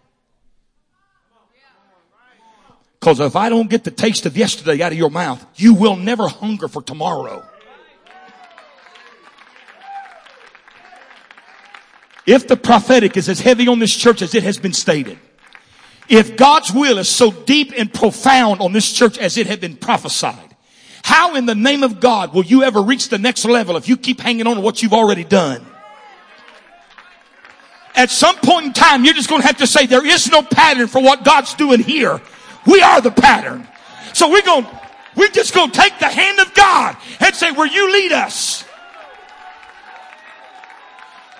Because 3.00 3.20
if 3.20 3.36
I 3.36 3.48
don't 3.48 3.70
get 3.70 3.84
the 3.84 3.90
taste 3.90 4.26
of 4.26 4.36
yesterday 4.36 4.82
out 4.82 4.92
of 4.92 4.98
your 4.98 5.10
mouth, 5.10 5.44
you 5.56 5.74
will 5.74 5.96
never 5.96 6.28
hunger 6.28 6.68
for 6.68 6.82
tomorrow. 6.82 7.42
If 12.26 12.48
the 12.48 12.56
prophetic 12.56 13.16
is 13.16 13.28
as 13.28 13.40
heavy 13.40 13.68
on 13.68 13.78
this 13.78 13.94
church 13.94 14.22
as 14.22 14.34
it 14.34 14.42
has 14.44 14.58
been 14.58 14.72
stated, 14.72 15.18
if 16.08 16.36
God's 16.36 16.72
will 16.72 16.98
is 16.98 17.08
so 17.08 17.30
deep 17.30 17.72
and 17.76 17.92
profound 17.92 18.60
on 18.60 18.72
this 18.72 18.92
church 18.92 19.18
as 19.18 19.36
it 19.36 19.46
had 19.46 19.60
been 19.60 19.76
prophesied, 19.76 20.54
how 21.02 21.34
in 21.34 21.46
the 21.46 21.54
name 21.54 21.82
of 21.82 22.00
God 22.00 22.32
will 22.32 22.44
you 22.44 22.62
ever 22.62 22.80
reach 22.80 23.08
the 23.08 23.18
next 23.18 23.44
level 23.44 23.76
if 23.76 23.88
you 23.88 23.96
keep 23.96 24.20
hanging 24.20 24.46
on 24.46 24.56
to 24.56 24.60
what 24.62 24.82
you've 24.82 24.94
already 24.94 25.24
done? 25.24 25.64
At 27.94 28.10
some 28.10 28.36
point 28.36 28.66
in 28.66 28.72
time, 28.72 29.04
you're 29.04 29.14
just 29.14 29.28
going 29.28 29.40
to 29.40 29.46
have 29.46 29.58
to 29.58 29.66
say 29.66 29.86
there 29.86 30.06
is 30.06 30.30
no 30.30 30.42
pattern 30.42 30.88
for 30.88 31.00
what 31.00 31.24
God's 31.24 31.54
doing 31.54 31.80
here. 31.80 32.20
We 32.66 32.82
are 32.82 33.00
the 33.00 33.10
pattern. 33.10 33.68
So 34.14 34.30
we're 34.30 34.42
going, 34.42 34.66
we're 35.16 35.28
just 35.28 35.54
going 35.54 35.70
to 35.70 35.80
take 35.80 35.98
the 35.98 36.08
hand 36.08 36.40
of 36.40 36.52
God 36.54 36.96
and 37.20 37.34
say, 37.34 37.52
where 37.52 37.66
you 37.66 37.92
lead 37.92 38.12
us. 38.12 38.53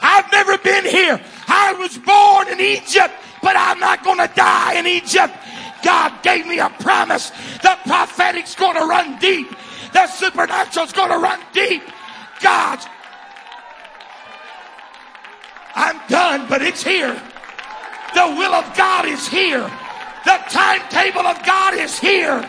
I've 0.05 0.31
never 0.31 0.59
been 0.59 0.85
here. 0.85 1.19
I 1.49 1.73
was 1.73 1.97
born 1.97 2.49
in 2.53 2.61
Egypt, 2.61 3.15
but 3.43 3.57
I'm 3.57 3.81
not 3.81 4.05
going 4.05 4.19
to 4.19 4.31
die 4.35 4.75
in 4.75 4.87
Egypt. 4.87 5.33
God 5.83 6.23
gave 6.23 6.47
me 6.47 6.59
a 6.59 6.69
promise. 6.69 7.31
The 7.63 7.79
prophetic's 7.87 8.55
going 8.55 8.75
to 8.75 8.85
run 8.85 9.19
deep. 9.19 9.49
The 9.95 10.07
supernatural's 10.09 10.93
going 10.93 11.11
to 11.11 11.17
run 11.17 11.41
deep. 11.55 11.83
God, 12.43 12.81
I'm 15.75 15.99
done, 16.09 16.47
but 16.51 16.61
it's 16.61 16.83
here. 16.83 17.15
The 18.15 18.27
will 18.37 18.53
of 18.53 18.77
God 18.77 19.07
is 19.07 19.27
here. 19.27 19.71
The 20.25 20.39
timetable 20.51 21.27
of 21.27 21.43
God 21.45 21.75
is 21.75 21.99
here. 21.99 22.47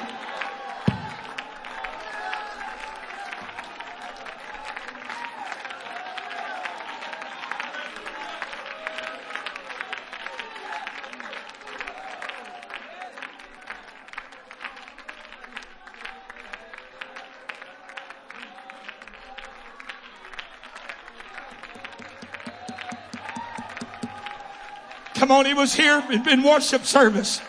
Come 25.26 25.40
on, 25.40 25.48
it 25.48 25.58
was 25.58 25.74
here 25.74 26.04
in 26.30 26.44
worship 26.44 26.86
service. 26.86 27.42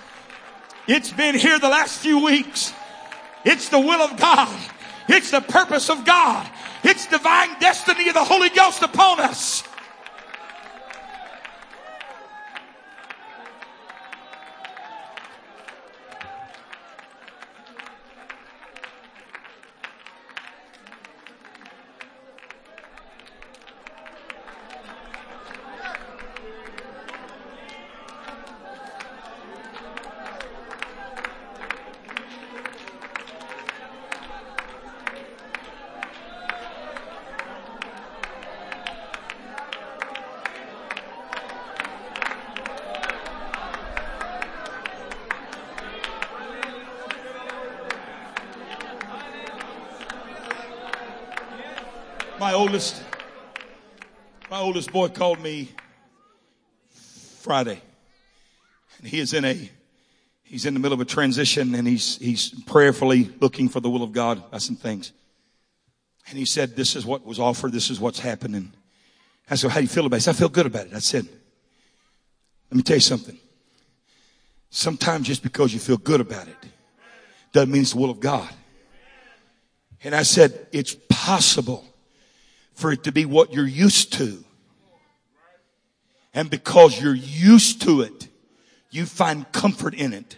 It's 0.88 1.12
been 1.12 1.34
here 1.34 1.58
the 1.58 1.68
last 1.68 1.98
few 1.98 2.24
weeks. 2.24 2.72
It's 3.44 3.68
the 3.68 3.78
will 3.78 4.00
of 4.00 4.16
God. 4.16 4.58
It's 5.10 5.30
the 5.30 5.42
purpose 5.42 5.90
of 5.90 6.06
God. 6.06 6.48
It's 6.82 7.04
divine 7.04 7.50
destiny 7.60 8.08
of 8.08 8.14
the 8.14 8.24
Holy 8.24 8.48
Ghost 8.48 8.80
upon 8.80 9.20
us. 9.20 9.62
Oldest, 52.66 53.00
my 54.50 54.58
oldest 54.58 54.90
boy 54.92 55.06
called 55.06 55.38
me 55.38 55.70
Friday. 56.90 57.80
And 58.98 59.06
he 59.06 59.20
is 59.20 59.34
in 59.34 59.44
a, 59.44 59.70
he's 60.42 60.66
in 60.66 60.74
the 60.74 60.80
middle 60.80 60.94
of 60.94 61.00
a 61.00 61.04
transition 61.04 61.76
and 61.76 61.86
he's, 61.86 62.16
he's 62.16 62.48
prayerfully 62.64 63.30
looking 63.38 63.68
for 63.68 63.78
the 63.78 63.88
will 63.88 64.02
of 64.02 64.10
God 64.10 64.50
by 64.50 64.58
some 64.58 64.74
things. 64.74 65.12
And 66.28 66.36
he 66.36 66.44
said, 66.44 66.74
this 66.74 66.96
is 66.96 67.06
what 67.06 67.24
was 67.24 67.38
offered. 67.38 67.70
This 67.70 67.88
is 67.88 68.00
what's 68.00 68.18
happening. 68.18 68.72
I 69.48 69.54
said, 69.54 69.70
how 69.70 69.76
do 69.76 69.82
you 69.82 69.88
feel 69.88 70.06
about 70.06 70.16
it? 70.16 70.22
Said, 70.22 70.34
I 70.34 70.38
feel 70.38 70.48
good 70.48 70.66
about 70.66 70.86
it. 70.86 70.94
I 70.94 70.98
said, 70.98 71.24
let 71.24 72.76
me 72.76 72.82
tell 72.82 72.96
you 72.96 73.00
something. 73.00 73.38
Sometimes 74.70 75.28
just 75.28 75.44
because 75.44 75.72
you 75.72 75.78
feel 75.78 75.98
good 75.98 76.20
about 76.20 76.48
it 76.48 76.56
doesn't 77.52 77.70
mean 77.70 77.82
it's 77.82 77.92
the 77.92 77.98
will 77.98 78.10
of 78.10 78.18
God. 78.18 78.52
And 80.02 80.16
I 80.16 80.24
said, 80.24 80.66
it's 80.72 80.96
possible 81.08 81.84
for 82.76 82.92
it 82.92 83.04
to 83.04 83.12
be 83.12 83.24
what 83.24 83.52
you're 83.52 83.66
used 83.66 84.12
to. 84.12 84.44
And 86.32 86.48
because 86.50 87.00
you're 87.00 87.14
used 87.14 87.82
to 87.82 88.02
it, 88.02 88.28
you 88.90 89.06
find 89.06 89.50
comfort 89.50 89.94
in 89.94 90.12
it. 90.12 90.36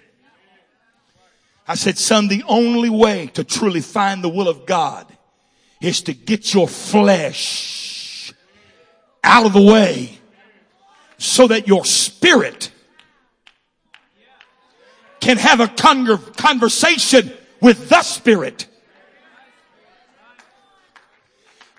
I 1.66 1.74
said, 1.74 1.99
son, 1.99 2.28
the 2.28 2.45
only 2.47 2.89
way 2.89 3.26
to 3.34 3.45
truly 3.45 3.80
find 3.80 4.24
the 4.24 4.28
will 4.28 4.49
of 4.49 4.64
God 4.64 5.07
is 5.80 6.01
to 6.03 6.14
get 6.14 6.55
your 6.55 6.66
flesh 6.66 8.32
out 9.22 9.45
of 9.45 9.53
the 9.53 9.61
way 9.61 10.18
so 11.18 11.49
that 11.49 11.66
your 11.66 11.84
spirit 11.84 12.70
can 15.20 15.36
have 15.36 15.59
a 15.61 15.68
conversation 15.68 17.32
with 17.61 17.89
the 17.89 18.03
spirit. 18.03 18.66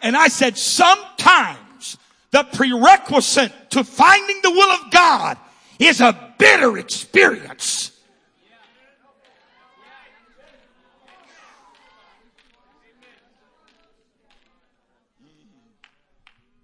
And 0.01 0.15
I 0.15 0.27
said, 0.27 0.57
sometimes 0.57 1.97
the 2.31 2.43
prerequisite 2.43 3.71
to 3.71 3.83
finding 3.83 4.39
the 4.41 4.51
will 4.51 4.71
of 4.71 4.91
God 4.91 5.37
is 5.79 6.01
a 6.01 6.33
bitter 6.37 6.77
experience. 6.77 7.91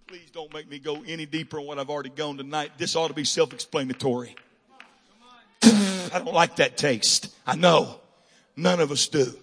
Please 0.06 0.30
don't 0.32 0.52
make 0.54 0.70
me 0.70 0.78
go 0.78 1.02
any 1.06 1.26
deeper 1.26 1.58
on 1.58 1.66
what 1.66 1.78
I've 1.78 1.90
already 1.90 2.10
gone 2.10 2.36
tonight. 2.36 2.72
This 2.78 2.94
ought 2.94 3.08
to 3.08 3.14
be 3.14 3.24
self-explanatory. 3.24 4.36
I 5.62 6.10
don't 6.12 6.32
like 6.32 6.56
that 6.56 6.76
taste. 6.76 7.34
I 7.46 7.56
know. 7.56 8.00
None 8.56 8.80
of 8.80 8.92
us 8.92 9.08
do. 9.08 9.34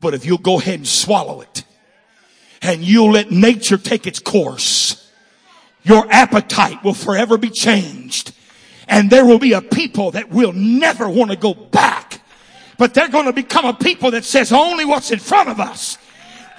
But 0.00 0.14
if 0.14 0.26
you'll 0.26 0.38
go 0.38 0.58
ahead 0.58 0.74
and 0.74 0.88
swallow 0.88 1.40
it 1.40 1.64
and 2.62 2.82
you'll 2.82 3.12
let 3.12 3.30
nature 3.30 3.78
take 3.78 4.06
its 4.06 4.18
course, 4.18 5.10
your 5.82 6.06
appetite 6.10 6.84
will 6.84 6.94
forever 6.94 7.38
be 7.38 7.50
changed. 7.50 8.34
And 8.86 9.08
there 9.08 9.24
will 9.24 9.38
be 9.38 9.52
a 9.52 9.62
people 9.62 10.10
that 10.12 10.30
will 10.30 10.52
never 10.52 11.08
want 11.08 11.30
to 11.30 11.36
go 11.36 11.54
back. 11.54 12.20
But 12.76 12.92
they're 12.92 13.08
going 13.08 13.26
to 13.26 13.32
become 13.32 13.64
a 13.64 13.74
people 13.74 14.10
that 14.12 14.24
says 14.24 14.52
only 14.52 14.84
what's 14.84 15.10
in 15.10 15.20
front 15.20 15.48
of 15.48 15.60
us. 15.60 15.96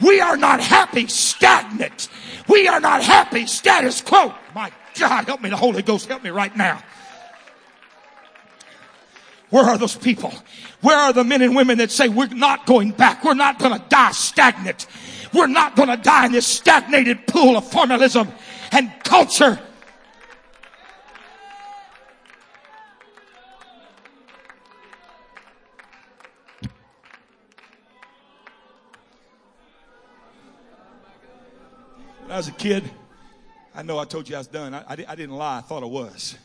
We 0.02 0.22
are 0.22 0.38
not 0.38 0.62
happy 0.62 1.08
stagnant. 1.08 2.10
We 2.48 2.68
are 2.68 2.80
not 2.80 3.04
happy 3.04 3.46
status 3.48 4.02
quo. 4.02 4.34
My 4.56 4.72
God, 4.98 5.26
help 5.26 5.42
me. 5.42 5.50
The 5.50 5.58
Holy 5.58 5.82
Ghost, 5.82 6.08
help 6.08 6.24
me 6.24 6.30
right 6.30 6.56
now. 6.56 6.82
Where 9.50 9.66
are 9.66 9.78
those 9.78 9.96
people? 9.96 10.34
Where 10.80 10.98
are 10.98 11.14
the 11.14 11.24
men 11.24 11.42
and 11.42 11.56
women 11.56 11.78
that 11.80 11.92
say 11.92 12.08
we're 12.08 12.28
not 12.28 12.66
going 12.66 12.92
back? 12.92 13.24
We're 13.24 13.34
not 13.34 13.60
going 13.60 13.78
to 13.78 13.86
die 13.90 14.12
stagnant. 14.12 14.88
We're 15.34 15.48
not 15.48 15.76
going 15.76 15.90
to 15.90 15.98
die 15.98 16.26
in 16.26 16.32
this 16.32 16.46
stagnated 16.46 17.26
pool 17.26 17.58
of 17.58 17.70
formalism 17.70 18.28
and 18.72 18.92
culture. 19.04 19.60
When 32.22 32.32
I 32.32 32.38
was 32.38 32.48
a 32.48 32.52
kid, 32.52 32.90
I 33.74 33.84
know 33.84 34.00
I 34.00 34.06
told 34.06 34.28
you 34.28 34.36
I 34.36 34.40
was 34.40 34.48
done. 34.48 34.74
I, 34.74 34.80
I, 34.80 35.06
I 35.08 35.16
didn't 35.16 35.36
lie. 35.36 35.60
I 35.60 35.62
thought 35.62 35.84
I 35.84 35.88
was. 35.88 36.36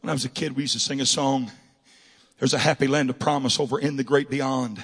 When 0.00 0.10
I 0.10 0.12
was 0.12 0.24
a 0.24 0.28
kid, 0.28 0.56
we 0.56 0.62
used 0.62 0.72
to 0.72 0.80
sing 0.80 1.00
a 1.00 1.06
song. 1.06 1.52
There's 2.38 2.54
a 2.54 2.58
happy 2.58 2.86
land 2.86 3.10
of 3.10 3.18
promise 3.18 3.60
over 3.60 3.78
in 3.78 3.96
the 3.96 4.04
great 4.04 4.30
beyond 4.30 4.82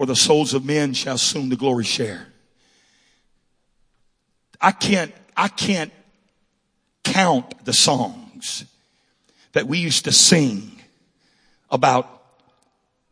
where 0.00 0.06
the 0.06 0.16
souls 0.16 0.54
of 0.54 0.64
men 0.64 0.94
shall 0.94 1.18
soon 1.18 1.50
the 1.50 1.56
glory 1.56 1.84
share. 1.84 2.26
I 4.58 4.72
can't, 4.72 5.12
I 5.36 5.48
can't 5.48 5.92
count 7.04 7.66
the 7.66 7.74
songs 7.74 8.64
that 9.52 9.66
we 9.66 9.76
used 9.76 10.06
to 10.06 10.12
sing 10.12 10.80
about 11.68 12.22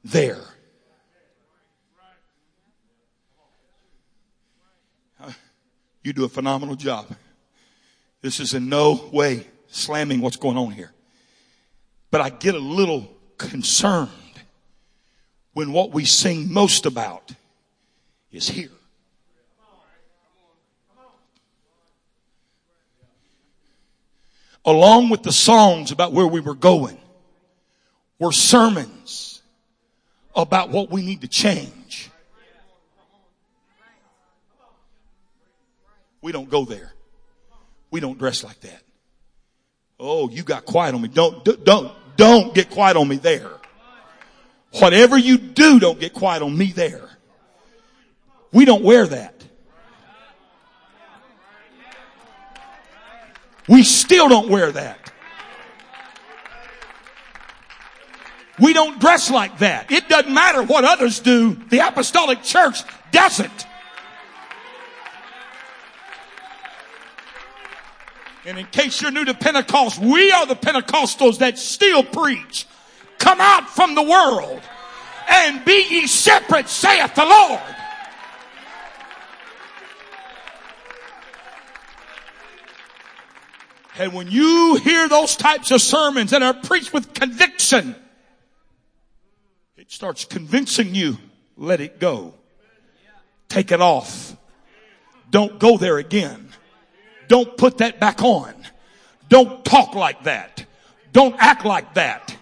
there. 0.02 0.40
You 6.02 6.14
do 6.14 6.24
a 6.24 6.30
phenomenal 6.30 6.74
job. 6.74 7.14
This 8.22 8.40
is 8.40 8.54
in 8.54 8.70
no 8.70 9.10
way 9.12 9.46
slamming 9.66 10.22
what's 10.22 10.36
going 10.36 10.56
on 10.56 10.70
here. 10.70 10.92
But 12.10 12.22
I 12.22 12.30
get 12.30 12.54
a 12.54 12.58
little 12.58 13.14
concerned 13.36 14.08
when 15.58 15.72
what 15.72 15.90
we 15.90 16.04
sing 16.04 16.52
most 16.52 16.86
about 16.86 17.32
is 18.30 18.48
here. 18.48 18.70
Along 24.64 25.08
with 25.08 25.24
the 25.24 25.32
songs 25.32 25.90
about 25.90 26.12
where 26.12 26.28
we 26.28 26.38
were 26.38 26.54
going 26.54 26.96
were 28.20 28.30
sermons 28.30 29.42
about 30.32 30.70
what 30.70 30.92
we 30.92 31.02
need 31.02 31.22
to 31.22 31.26
change. 31.26 32.08
We 36.22 36.30
don't 36.30 36.48
go 36.48 36.64
there. 36.64 36.92
We 37.90 37.98
don't 37.98 38.16
dress 38.16 38.44
like 38.44 38.60
that. 38.60 38.82
Oh, 39.98 40.30
you 40.30 40.44
got 40.44 40.64
quiet 40.64 40.94
on 40.94 41.02
me. 41.02 41.08
Don't, 41.08 41.44
don't, 41.64 41.90
don't 42.16 42.54
get 42.54 42.70
quiet 42.70 42.96
on 42.96 43.08
me 43.08 43.16
there. 43.16 43.57
Whatever 44.72 45.16
you 45.16 45.38
do, 45.38 45.80
don't 45.80 45.98
get 45.98 46.12
quiet 46.12 46.42
on 46.42 46.56
me 46.56 46.72
there. 46.72 47.08
We 48.52 48.64
don't 48.64 48.82
wear 48.82 49.06
that. 49.06 49.34
We 53.68 53.82
still 53.82 54.28
don't 54.28 54.48
wear 54.48 54.72
that. 54.72 55.12
We 58.60 58.72
don't 58.72 58.98
dress 58.98 59.30
like 59.30 59.58
that. 59.58 59.92
It 59.92 60.08
doesn't 60.08 60.32
matter 60.32 60.62
what 60.62 60.84
others 60.84 61.20
do. 61.20 61.54
The 61.54 61.86
apostolic 61.86 62.42
church 62.42 62.80
doesn't. 63.12 63.66
And 68.46 68.58
in 68.58 68.66
case 68.66 69.02
you're 69.02 69.10
new 69.10 69.26
to 69.26 69.34
Pentecost, 69.34 70.00
we 70.00 70.32
are 70.32 70.46
the 70.46 70.56
Pentecostals 70.56 71.38
that 71.38 71.58
still 71.58 72.02
preach. 72.02 72.66
Come 73.18 73.40
out 73.40 73.68
from 73.68 73.94
the 73.94 74.02
world 74.02 74.60
and 75.28 75.64
be 75.64 75.86
ye 75.90 76.06
separate, 76.06 76.68
saith 76.68 77.14
the 77.14 77.24
Lord. 77.24 77.60
And 83.98 84.12
when 84.12 84.30
you 84.30 84.76
hear 84.76 85.08
those 85.08 85.34
types 85.34 85.72
of 85.72 85.82
sermons 85.82 86.30
that 86.30 86.42
are 86.42 86.54
preached 86.54 86.92
with 86.92 87.12
conviction, 87.14 87.96
it 89.76 89.90
starts 89.90 90.24
convincing 90.24 90.94
you, 90.94 91.18
let 91.56 91.80
it 91.80 91.98
go. 91.98 92.34
Take 93.48 93.72
it 93.72 93.80
off. 93.80 94.36
Don't 95.30 95.58
go 95.58 95.76
there 95.76 95.98
again. 95.98 96.50
Don't 97.26 97.56
put 97.56 97.78
that 97.78 97.98
back 97.98 98.22
on. 98.22 98.54
Don't 99.28 99.64
talk 99.64 99.94
like 99.94 100.24
that. 100.24 100.64
Don't 101.12 101.34
act 101.38 101.64
like 101.64 101.94
that. 101.94 102.37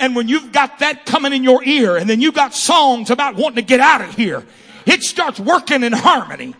And 0.00 0.16
when 0.16 0.26
you've 0.28 0.50
got 0.50 0.80
that 0.80 1.06
coming 1.06 1.32
in 1.32 1.44
your 1.44 1.62
ear 1.62 1.96
and 1.96 2.08
then 2.08 2.20
you've 2.20 2.34
got 2.34 2.54
songs 2.54 3.10
about 3.10 3.36
wanting 3.36 3.56
to 3.56 3.62
get 3.62 3.80
out 3.80 4.00
of 4.00 4.14
here, 4.16 4.44
it 4.86 5.02
starts 5.02 5.38
working 5.38 5.82
in 5.82 5.92
harmony. 5.92 6.54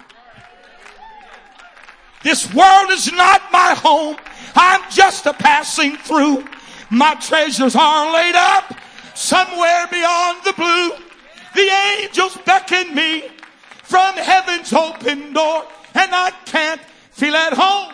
This 2.22 2.52
world 2.54 2.90
is 2.90 3.10
not 3.10 3.40
my 3.50 3.74
home. 3.74 4.16
I'm 4.54 4.82
just 4.90 5.26
a 5.26 5.32
passing 5.32 5.96
through. 5.96 6.44
My 6.90 7.14
treasures 7.14 7.74
are 7.74 8.12
laid 8.12 8.34
up 8.34 8.74
somewhere 9.14 9.86
beyond 9.90 10.44
the 10.44 10.52
blue. 10.52 10.90
The 11.54 11.70
angels 11.98 12.38
beckon 12.44 12.94
me 12.94 13.30
from 13.82 14.14
heaven's 14.16 14.72
open 14.72 15.32
door 15.32 15.66
and 15.94 16.14
I 16.14 16.30
can't 16.44 16.80
Feel 17.20 17.36
at 17.36 17.52
home. 17.52 17.92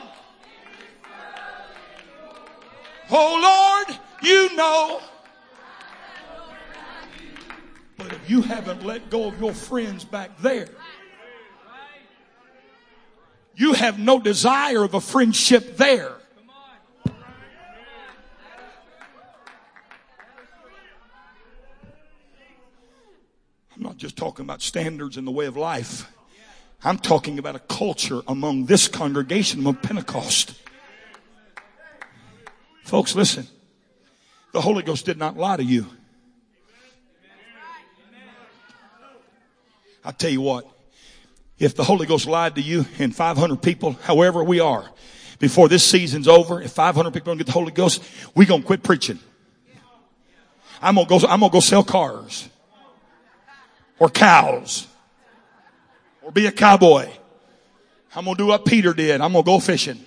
Oh 3.10 3.84
Lord, 3.88 3.98
you 4.22 4.54
know. 4.54 5.00
You 8.28 8.42
haven't 8.42 8.84
let 8.84 9.10
go 9.10 9.28
of 9.28 9.40
your 9.40 9.52
friends 9.52 10.04
back 10.04 10.38
there, 10.38 10.68
you 13.54 13.72
have 13.72 13.98
no 13.98 14.20
desire 14.20 14.84
of 14.84 14.94
a 14.94 15.00
friendship 15.00 15.76
there. 15.76 16.12
I'm 23.74 23.82
not 23.82 23.96
just 23.96 24.16
talking 24.16 24.44
about 24.44 24.62
standards 24.62 25.16
in 25.16 25.24
the 25.24 25.30
way 25.30 25.46
of 25.46 25.56
life. 25.56 26.10
I'm 26.84 26.98
talking 26.98 27.38
about 27.38 27.56
a 27.56 27.60
culture 27.60 28.20
among 28.28 28.66
this 28.66 28.88
congregation 28.88 29.66
of 29.66 29.82
Pentecost. 29.82 30.54
Folks, 32.84 33.14
listen. 33.14 33.46
The 34.52 34.60
Holy 34.60 34.82
Ghost 34.82 35.04
did 35.04 35.18
not 35.18 35.36
lie 35.36 35.56
to 35.56 35.64
you. 35.64 35.86
I 40.06 40.12
tell 40.12 40.30
you 40.30 40.40
what, 40.40 40.64
if 41.58 41.74
the 41.74 41.82
Holy 41.82 42.06
Ghost 42.06 42.26
lied 42.26 42.54
to 42.54 42.60
you 42.60 42.86
and 43.00 43.14
500 43.14 43.60
people, 43.60 43.94
however 44.02 44.44
we 44.44 44.60
are, 44.60 44.88
before 45.40 45.68
this 45.68 45.84
season's 45.84 46.28
over, 46.28 46.62
if 46.62 46.70
500 46.70 47.12
people 47.12 47.32
don't 47.32 47.38
get 47.38 47.46
the 47.46 47.52
Holy 47.52 47.72
Ghost, 47.72 48.02
we're 48.34 48.46
going 48.46 48.60
to 48.60 48.66
quit 48.66 48.84
preaching. 48.84 49.18
I'm 50.80 50.94
gonna 50.94 51.08
go, 51.08 51.16
I'm 51.26 51.40
gonna 51.40 51.50
go 51.50 51.60
sell 51.60 51.82
cars 51.82 52.48
or 53.98 54.08
cows 54.10 54.86
or 56.22 56.30
be 56.30 56.46
a 56.46 56.52
cowboy. 56.52 57.08
I'm 58.14 58.26
gonna 58.26 58.36
do 58.36 58.46
what 58.46 58.64
Peter 58.64 58.92
did. 58.92 59.20
I'm 59.20 59.32
gonna 59.32 59.42
go 59.42 59.58
fishing. 59.58 60.04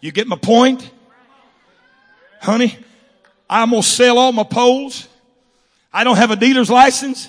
You 0.00 0.12
get 0.12 0.26
my 0.26 0.36
point? 0.36 0.90
Honey, 2.40 2.78
I'm 3.48 3.70
gonna 3.70 3.82
sell 3.82 4.18
all 4.18 4.32
my 4.32 4.44
poles. 4.44 5.08
I 5.92 6.04
don't 6.04 6.16
have 6.16 6.30
a 6.30 6.36
dealer's 6.36 6.70
license. 6.70 7.28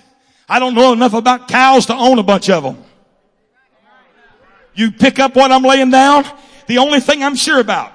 I 0.49 0.57
don't 0.57 0.73
know 0.73 0.93
enough 0.93 1.13
about 1.13 1.47
cows 1.47 1.85
to 1.85 1.95
own 1.95 2.17
a 2.17 2.23
bunch 2.23 2.49
of 2.49 2.63
them. 2.63 2.83
You 4.73 4.91
pick 4.91 5.19
up 5.19 5.35
what 5.35 5.51
I'm 5.51 5.63
laying 5.63 5.91
down. 5.91 6.25
The 6.65 6.79
only 6.79 6.99
thing 6.99 7.23
I'm 7.23 7.35
sure 7.35 7.59
about. 7.59 7.93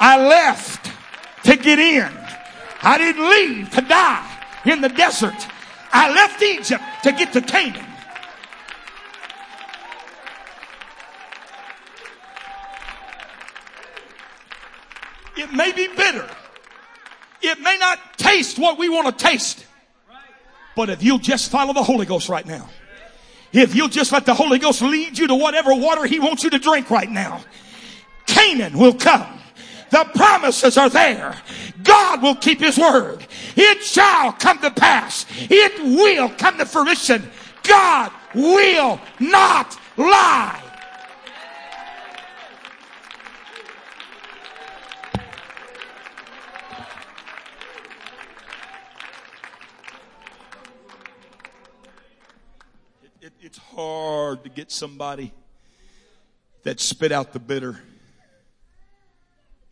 I 0.00 0.26
left 0.26 0.90
to 1.44 1.56
get 1.56 1.78
in. 1.78 2.10
I 2.82 2.98
didn't 2.98 3.28
leave 3.28 3.70
to 3.70 3.82
die 3.82 4.38
in 4.64 4.80
the 4.80 4.88
desert. 4.88 5.46
I 5.92 6.10
left 6.12 6.42
Egypt 6.42 6.82
to 7.04 7.12
get 7.12 7.32
to 7.34 7.40
Canaan. 7.42 7.86
It 15.36 15.52
may 15.52 15.72
be 15.72 15.88
bitter. 15.88 16.28
It 17.42 17.60
may 17.60 17.76
not 17.78 17.98
taste 18.18 18.58
what 18.58 18.78
we 18.78 18.88
want 18.88 19.06
to 19.06 19.24
taste. 19.24 19.66
But 20.76 20.90
if 20.90 21.02
you'll 21.02 21.18
just 21.18 21.50
follow 21.50 21.72
the 21.72 21.82
Holy 21.82 22.06
Ghost 22.06 22.28
right 22.28 22.46
now, 22.46 22.68
if 23.52 23.74
you'll 23.74 23.88
just 23.88 24.12
let 24.12 24.26
the 24.26 24.34
Holy 24.34 24.58
Ghost 24.58 24.82
lead 24.82 25.18
you 25.18 25.26
to 25.26 25.34
whatever 25.34 25.74
water 25.74 26.04
He 26.04 26.20
wants 26.20 26.44
you 26.44 26.50
to 26.50 26.58
drink 26.58 26.90
right 26.90 27.10
now, 27.10 27.42
Canaan 28.26 28.78
will 28.78 28.94
come. 28.94 29.26
The 29.90 30.08
promises 30.14 30.78
are 30.78 30.88
there. 30.88 31.36
God 31.82 32.22
will 32.22 32.36
keep 32.36 32.60
His 32.60 32.78
word. 32.78 33.26
It 33.56 33.82
shall 33.82 34.32
come 34.32 34.60
to 34.60 34.70
pass. 34.70 35.26
It 35.50 35.82
will 35.82 36.28
come 36.28 36.58
to 36.58 36.66
fruition. 36.66 37.28
God 37.64 38.12
will 38.34 39.00
not 39.18 39.76
lie. 39.96 40.59
Hard 53.80 54.44
to 54.44 54.50
get 54.50 54.70
somebody 54.70 55.32
that 56.64 56.80
spit 56.80 57.12
out 57.12 57.32
the 57.32 57.38
bitter. 57.38 57.80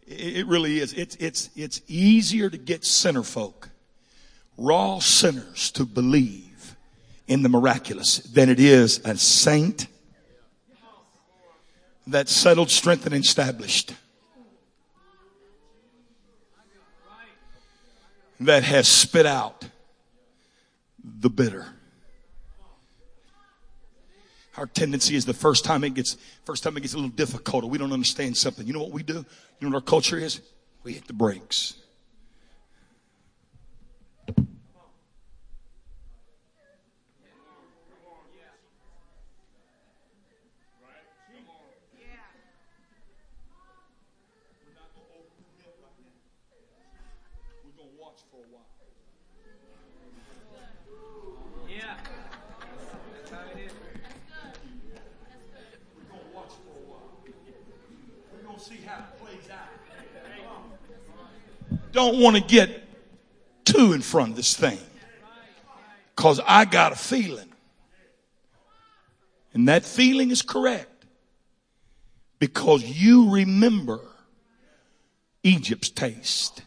It, 0.07 0.47
really 0.47 0.79
is. 0.79 0.95
It's, 0.95 1.17
it's, 1.17 1.51
it's 1.55 1.83
easier 1.87 2.49
to 2.49 2.57
get 2.57 2.85
sinner 2.85 3.23
folk, 3.23 3.69
raw 4.57 4.99
sinners 5.01 5.71
to 5.73 5.85
believe 5.85 6.77
in 7.27 7.43
the 7.43 7.51
miraculous 7.51 8.21
than 8.21 8.49
it 8.49 8.59
is 8.59 9.01
a 9.05 9.19
saint 9.19 9.87
that's 12.07 12.33
settled, 12.33 12.71
strengthened, 12.71 13.15
and 13.15 13.23
established. 13.23 13.93
That 18.41 18.63
has 18.63 18.89
spit 18.89 19.27
out 19.27 19.67
the 21.05 21.29
bitter 21.29 21.67
our 24.59 24.67
tendency 24.67 25.15
is 25.15 25.25
the 25.25 25.35
first 25.35 25.65
time 25.65 25.85
it 25.85 25.95
gets, 25.95 26.17
first 26.45 26.63
time 26.63 26.77
it 26.77 26.81
gets 26.81 26.93
a 26.95 26.97
little 26.97 27.11
difficult 27.11 27.65
or 27.65 27.71
we 27.71 27.79
don't 27.79 27.93
understand 27.93 28.37
something. 28.37 28.67
You 28.67 28.73
know 28.73 28.81
what 28.81 28.91
we 28.91 29.03
do? 29.03 29.15
You 29.15 29.25
know 29.63 29.69
what 29.69 29.77
our 29.77 29.81
culture 29.81 30.19
is? 30.19 30.41
We 30.83 30.95
hit 30.95 31.07
the 31.07 31.13
brakes. 31.13 31.75
Don't 61.99 62.21
want 62.21 62.37
to 62.37 62.43
get 62.43 62.71
too 63.65 63.93
in 63.93 64.01
front 64.03 64.31
of 64.31 64.37
this 64.37 64.57
thing. 64.57 64.79
Because 66.15 66.41
I 66.47 66.65
got 66.65 66.93
a 66.93 66.97
feeling. 66.97 67.49
And 69.53 69.67
that 69.67 69.85
feeling 69.85 70.31
is 70.31 70.41
correct. 70.41 71.07
Because 72.39 72.85
you 72.85 73.31
remember 73.31 74.01
Egypt's 75.43 75.91
taste. 75.91 76.63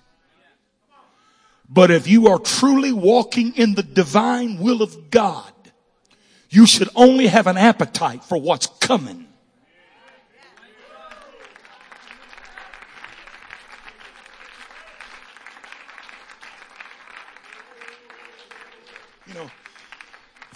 But 1.70 1.92
if 1.92 2.10
you 2.10 2.28
are 2.28 2.40
truly 2.40 2.92
walking 2.92 3.56
in 3.56 3.76
the 3.76 3.84
divine 3.84 4.58
will 4.58 4.82
of 4.82 5.10
God, 5.12 5.54
you 6.50 6.68
should 6.68 6.90
only 6.94 7.28
have 7.28 7.48
an 7.48 7.56
appetite 7.56 8.26
for 8.26 8.38
what's 8.38 8.68
coming 8.82 9.28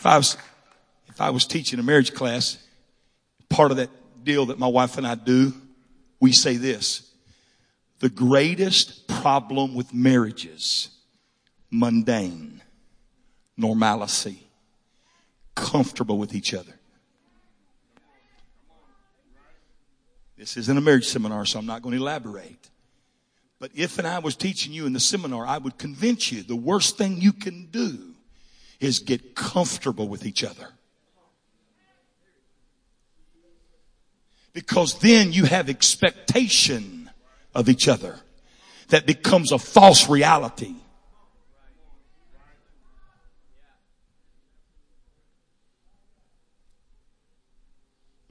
if 0.05 0.11
I 0.11 0.17
was, 0.17 0.37
if 1.07 1.19
I 1.19 1.29
was 1.31 1.47
teaching 1.47 1.79
a 1.79 1.83
marriage 1.83 2.13
class, 2.13 2.59
part 3.49 3.71
of 3.71 3.77
that 3.77 3.89
deal 4.23 4.45
that 4.47 4.59
my 4.59 4.67
wife 4.67 4.99
and 4.99 5.07
I 5.07 5.15
do, 5.15 5.51
we 6.19 6.31
say 6.31 6.57
this. 6.57 7.11
The 8.01 8.09
greatest 8.09 9.07
problem 9.07 9.73
with 9.73 9.95
marriages, 9.95 10.89
mundane, 11.71 12.61
normalcy, 13.57 14.45
comfortable 15.55 16.19
with 16.19 16.35
each 16.35 16.53
other. 16.53 16.73
This 20.37 20.55
isn't 20.55 20.77
a 20.77 20.81
marriage 20.81 21.07
seminar, 21.07 21.45
so 21.45 21.57
I'm 21.57 21.65
not 21.65 21.81
going 21.81 21.95
to 21.95 22.01
elaborate. 22.01 22.69
But 23.57 23.71
if 23.73 23.97
and 23.97 24.05
I 24.07 24.19
was 24.19 24.35
teaching 24.35 24.71
you 24.71 24.85
in 24.85 24.93
the 24.93 24.99
seminar, 24.99 25.47
I 25.47 25.57
would 25.57 25.79
convince 25.79 26.31
you 26.31 26.43
the 26.43 26.55
worst 26.55 26.95
thing 26.95 27.19
you 27.19 27.33
can 27.33 27.69
do 27.71 28.14
is 28.79 28.99
get 28.99 29.35
comfortable 29.35 30.07
with 30.07 30.25
each 30.25 30.43
other. 30.43 30.69
Because 34.53 34.99
then 34.99 35.33
you 35.33 35.45
have 35.45 35.69
expectation 35.69 37.09
of 37.53 37.67
each 37.69 37.87
other 37.87 38.19
that 38.89 39.05
becomes 39.05 39.51
a 39.51 39.59
false 39.59 40.09
reality. 40.09 40.75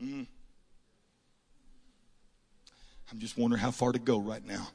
Mm. 0.02 0.26
I'm 3.12 3.18
just 3.18 3.38
wondering 3.38 3.60
how 3.60 3.70
far 3.70 3.92
to 3.92 3.98
go 3.98 4.18
right 4.18 4.44
now. 4.44 4.68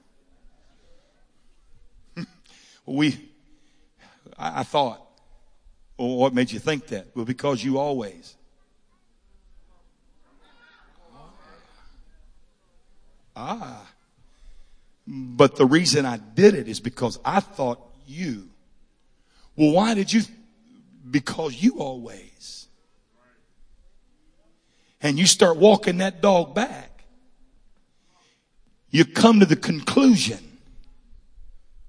we, 2.85 3.29
I, 4.37 4.61
I 4.61 4.63
thought 4.63 5.08
what 6.07 6.33
made 6.33 6.51
you 6.51 6.59
think 6.59 6.87
that? 6.87 7.07
Well, 7.13 7.25
because 7.25 7.63
you 7.63 7.77
always. 7.77 8.35
Ah. 13.35 13.85
But 15.05 15.55
the 15.55 15.65
reason 15.65 16.05
I 16.05 16.17
did 16.17 16.53
it 16.53 16.67
is 16.67 16.79
because 16.79 17.19
I 17.25 17.39
thought 17.39 17.79
you. 18.05 18.49
Well, 19.55 19.71
why 19.71 19.93
did 19.93 20.13
you? 20.13 20.21
Because 21.09 21.55
you 21.61 21.79
always. 21.79 22.67
And 25.01 25.17
you 25.17 25.25
start 25.25 25.57
walking 25.57 25.97
that 25.97 26.21
dog 26.21 26.53
back. 26.53 27.03
You 28.89 29.05
come 29.05 29.39
to 29.39 29.45
the 29.45 29.55
conclusion 29.55 30.39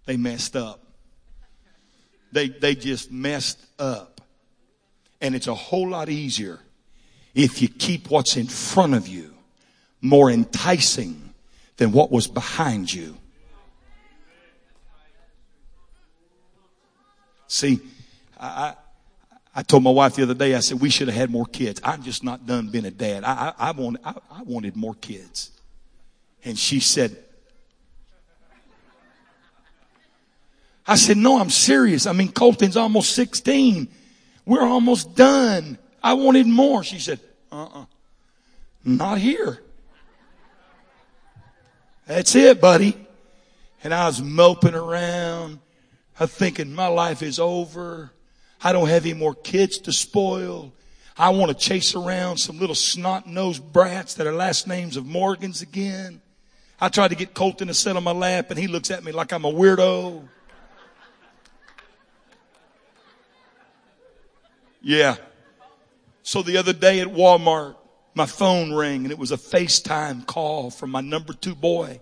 they 0.07 0.17
messed 0.17 0.57
up. 0.57 0.80
They, 2.33 2.49
they 2.49 2.75
just 2.75 3.11
messed 3.11 3.65
up. 3.79 4.21
And 5.21 5.35
it's 5.35 5.49
a 5.49 5.55
whole 5.55 5.89
lot 5.89 6.09
easier 6.09 6.61
if 7.35 7.61
you 7.61 7.69
keep 7.69 8.11
what's 8.11 8.37
in 8.37 8.47
front 8.47 8.95
of 8.95 9.07
you 9.07 9.35
more 10.01 10.31
enticing 10.31 11.35
than 11.77 11.93
what 11.93 12.11
was 12.11 12.27
behind 12.27 12.93
you. 12.93 13.17
See, 17.47 17.81
I, 18.39 18.75
I 19.55 19.63
told 19.63 19.83
my 19.83 19.91
wife 19.91 20.15
the 20.15 20.23
other 20.23 20.35
day, 20.35 20.55
I 20.55 20.61
said, 20.61 20.81
we 20.81 20.91
should 20.91 21.09
have 21.09 21.17
had 21.17 21.31
more 21.31 21.47
kids. 21.47 21.81
I'm 21.83 22.03
just 22.03 22.23
not 22.23 22.47
done 22.47 22.69
being 22.69 22.87
a 22.87 22.91
dad. 22.91 23.25
I, 23.25 23.53
I, 23.59 23.69
I, 23.69 23.71
want, 23.73 23.99
I, 24.05 24.15
I 24.31 24.43
wanted 24.43 24.77
more 24.77 24.95
kids. 24.95 25.51
And 26.45 26.59
she 26.59 26.81
said, 26.81 27.17
I 30.91 30.97
said, 30.97 31.19
no, 31.19 31.39
I'm 31.39 31.51
serious. 31.51 32.05
I 32.05 32.13
mean, 32.13 32.33
Colton's 32.33 32.77
almost 32.77 33.13
16. 33.13 33.87
We're 34.45 34.67
almost 34.67 35.15
done. 35.15 35.79
I 36.03 36.15
wanted 36.15 36.49
more. 36.49 36.83
She 36.83 36.99
said, 36.99 37.21
uh-uh. 37.53 37.85
Not 38.85 39.19
here. 39.19 39.63
That's 42.09 42.35
it, 42.35 42.61
buddy. 42.61 43.07
And 43.85 43.95
I 43.95 44.09
was 44.09 44.21
moping 44.21 44.75
around. 44.75 45.61
I'm 46.19 46.27
thinking 46.27 46.75
my 46.75 46.89
life 46.89 47.23
is 47.23 47.39
over. 47.39 48.11
I 48.61 48.73
don't 48.73 48.89
have 48.89 49.05
any 49.05 49.15
more 49.15 49.37
kids 49.37 49.79
to 49.83 49.93
spoil. 49.93 50.73
I 51.17 51.29
want 51.29 51.53
to 51.53 51.57
chase 51.57 51.95
around 51.95 52.39
some 52.39 52.59
little 52.59 52.75
snot-nosed 52.75 53.73
brats 53.73 54.15
that 54.15 54.27
are 54.27 54.33
last 54.33 54.67
names 54.67 54.97
of 54.97 55.07
Morgans 55.07 55.63
again. 55.63 56.21
I 56.81 56.89
tried 56.89 57.09
to 57.09 57.15
get 57.15 57.33
Colton 57.33 57.69
to 57.69 57.75
sit 57.75 57.97
on 57.97 58.03
my 58.03 58.11
lap 58.11 58.51
and 58.51 58.59
he 58.59 58.67
looks 58.67 58.91
at 58.91 59.05
me 59.05 59.13
like 59.13 59.33
I'm 59.33 59.45
a 59.45 59.53
weirdo. 59.53 60.27
Yeah. 64.83 65.17
So 66.23 66.43
the 66.43 66.57
other 66.57 66.73
day 66.73 67.01
at 67.01 67.09
Walmart, 67.09 67.77
my 68.15 68.27
phone 68.27 68.73
rang 68.75 69.05
and 69.05 69.13
it 69.13 69.19
was 69.19 69.33
a 69.33 69.37
FaceTime 69.37 70.27
call 70.27 70.71
from 70.71 70.91
my 70.91 71.01
number 71.01 71.33
two 71.33 71.55
boy. 71.55 72.01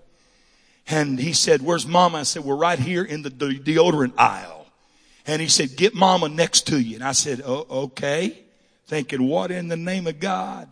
And 0.89 1.19
he 1.19 1.35
said, 1.35 1.61
where's 1.61 1.87
mama? 1.87 2.19
I 2.19 2.23
said, 2.23 2.45
we're 2.45 2.57
right 2.57 2.79
here 2.79 3.05
in 3.05 3.23
the 3.23 3.31
de- 3.31 3.59
deodorant 3.59 4.15
aisle. 4.17 4.67
And 5.27 5.43
he 5.43 5.49
said, 5.49 5.77
get 5.77 5.95
mama 5.95 6.29
next 6.31 6.67
to 6.69 6.81
you. 6.81 6.95
And 6.95 7.05
I 7.05 7.13
said, 7.13 7.43
oh, 7.45 7.67
okay. 7.85 8.39
Thinking, 8.87 9.29
what 9.29 9.51
in 9.51 9.69
the 9.69 9.77
name 9.77 10.07
of 10.07 10.19
God? 10.19 10.67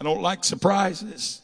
I 0.00 0.04
don't 0.04 0.22
like 0.22 0.44
surprises. 0.44 1.42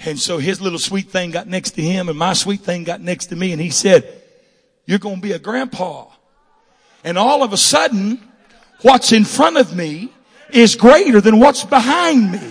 And 0.00 0.18
so 0.18 0.38
his 0.38 0.60
little 0.60 0.80
sweet 0.80 1.08
thing 1.08 1.30
got 1.30 1.46
next 1.46 1.72
to 1.72 1.82
him 1.82 2.08
and 2.08 2.18
my 2.18 2.32
sweet 2.32 2.60
thing 2.60 2.82
got 2.82 3.00
next 3.00 3.26
to 3.26 3.36
me. 3.36 3.52
And 3.52 3.60
he 3.60 3.70
said, 3.70 4.22
you're 4.86 4.98
going 4.98 5.16
to 5.16 5.22
be 5.22 5.32
a 5.32 5.38
grandpa. 5.38 6.06
And 7.04 7.18
all 7.18 7.42
of 7.42 7.52
a 7.52 7.58
sudden, 7.58 8.18
what's 8.80 9.12
in 9.12 9.24
front 9.24 9.58
of 9.58 9.76
me 9.76 10.10
is 10.50 10.74
greater 10.74 11.20
than 11.20 11.38
what's 11.38 11.62
behind 11.64 12.32
me. 12.32 12.50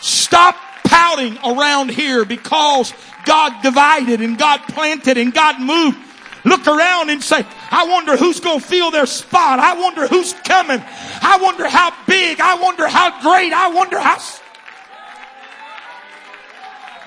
Stop 0.00 0.56
pouting 0.84 1.36
around 1.44 1.90
here 1.90 2.24
because 2.24 2.94
God 3.24 3.62
divided 3.62 4.20
and 4.20 4.38
God 4.38 4.60
planted 4.68 5.18
and 5.18 5.34
God 5.34 5.60
moved. 5.60 5.98
Look 6.44 6.66
around 6.66 7.08
and 7.10 7.22
say, 7.22 7.44
I 7.70 7.86
wonder 7.88 8.16
who's 8.16 8.38
going 8.38 8.60
to 8.60 8.66
fill 8.66 8.90
their 8.90 9.06
spot. 9.06 9.58
I 9.58 9.80
wonder 9.80 10.06
who's 10.06 10.34
coming. 10.34 10.82
I 11.22 11.38
wonder 11.40 11.66
how 11.66 11.90
big. 12.06 12.38
I 12.40 12.54
wonder 12.60 12.86
how 12.86 13.22
great. 13.22 13.52
I 13.52 13.68
wonder 13.68 13.98
how. 13.98 14.18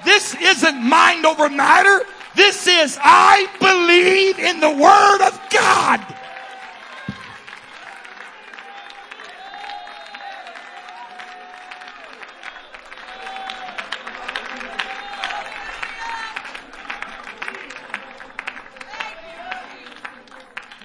This 0.04 0.36
isn't 0.42 0.82
mind 0.82 1.26
over 1.26 1.50
matter. 1.50 2.06
This 2.38 2.68
is, 2.68 3.00
I 3.02 3.48
believe 3.60 4.38
in 4.38 4.60
the 4.60 4.70
Word 4.70 5.28
of 5.28 5.42
God. 5.50 6.00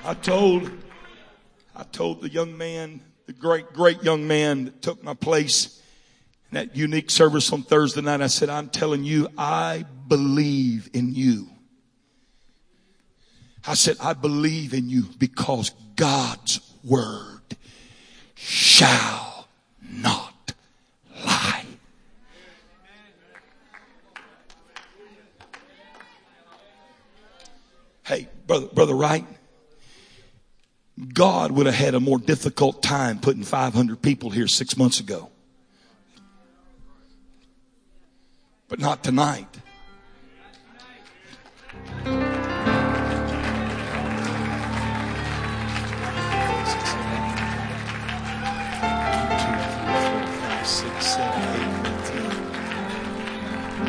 I 0.05 0.15
told, 0.15 0.71
I 1.77 1.83
told 1.85 2.23
the 2.23 2.31
young 2.31 2.57
man, 2.57 3.03
the 3.27 3.35
great, 3.35 3.75
great 3.75 4.03
young 4.03 4.27
man 4.27 4.65
that 4.65 4.81
took 4.81 5.05
my 5.05 5.13
place 5.13 5.83
in 6.51 6.55
that 6.55 6.75
unique 6.75 7.11
service 7.11 7.53
on 7.53 7.63
Thursday 7.63 8.01
night. 8.01 8.23
I 8.23 8.29
said, 8.29 8.49
I'm 8.49 8.71
telling 8.71 9.05
you, 9.05 9.29
I 9.37 9.85
believe 10.13 10.91
in 10.93 11.15
you. 11.15 11.49
I 13.67 13.73
said, 13.73 13.97
I 13.99 14.13
believe 14.13 14.75
in 14.75 14.91
you 14.91 15.05
because 15.19 15.71
God's 15.97 16.61
word 16.85 17.57
shall 18.35 19.49
not 19.91 20.53
lie. 21.25 21.65
Hey, 28.05 28.29
brother, 28.47 28.67
brother 28.67 28.95
Wright. 28.95 29.25
God 31.15 31.53
would 31.53 31.65
have 31.65 31.75
had 31.75 31.95
a 31.95 32.01
more 32.01 32.19
difficult 32.19 32.83
time 32.83 33.19
putting 33.19 33.45
500 33.45 34.03
people 34.03 34.29
here 34.29 34.47
six 34.47 34.77
months 34.77 35.01
ago. 35.01 35.31
But 38.69 38.79
not 38.79 39.03
tonight. 39.03 39.49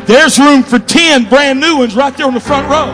There's 0.05 0.37
room 0.37 0.63
for 0.63 0.79
10 0.79 1.29
brand 1.29 1.61
new 1.61 1.77
ones 1.77 1.95
right 1.95 2.15
there 2.17 2.25
on 2.25 2.33
the 2.33 2.41
front 2.41 2.69
row. 2.69 2.91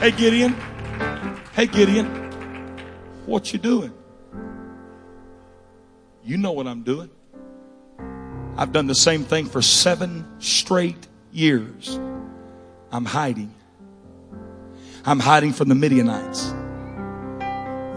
Hey 0.00 0.10
Gideon. 0.12 0.56
Hey 1.52 1.66
Gideon. 1.66 2.06
What 3.26 3.52
you 3.52 3.58
doing? 3.58 3.92
You 6.24 6.38
know 6.38 6.52
what 6.52 6.66
I'm 6.66 6.82
doing. 6.82 7.10
I've 8.56 8.72
done 8.72 8.86
the 8.86 8.94
same 8.94 9.24
thing 9.24 9.46
for 9.46 9.60
seven 9.60 10.26
straight 10.40 11.06
years. 11.32 12.00
I'm 12.90 13.04
hiding. 13.04 13.54
I'm 15.04 15.20
hiding 15.20 15.52
from 15.52 15.68
the 15.68 15.74
Midianites. 15.74 16.52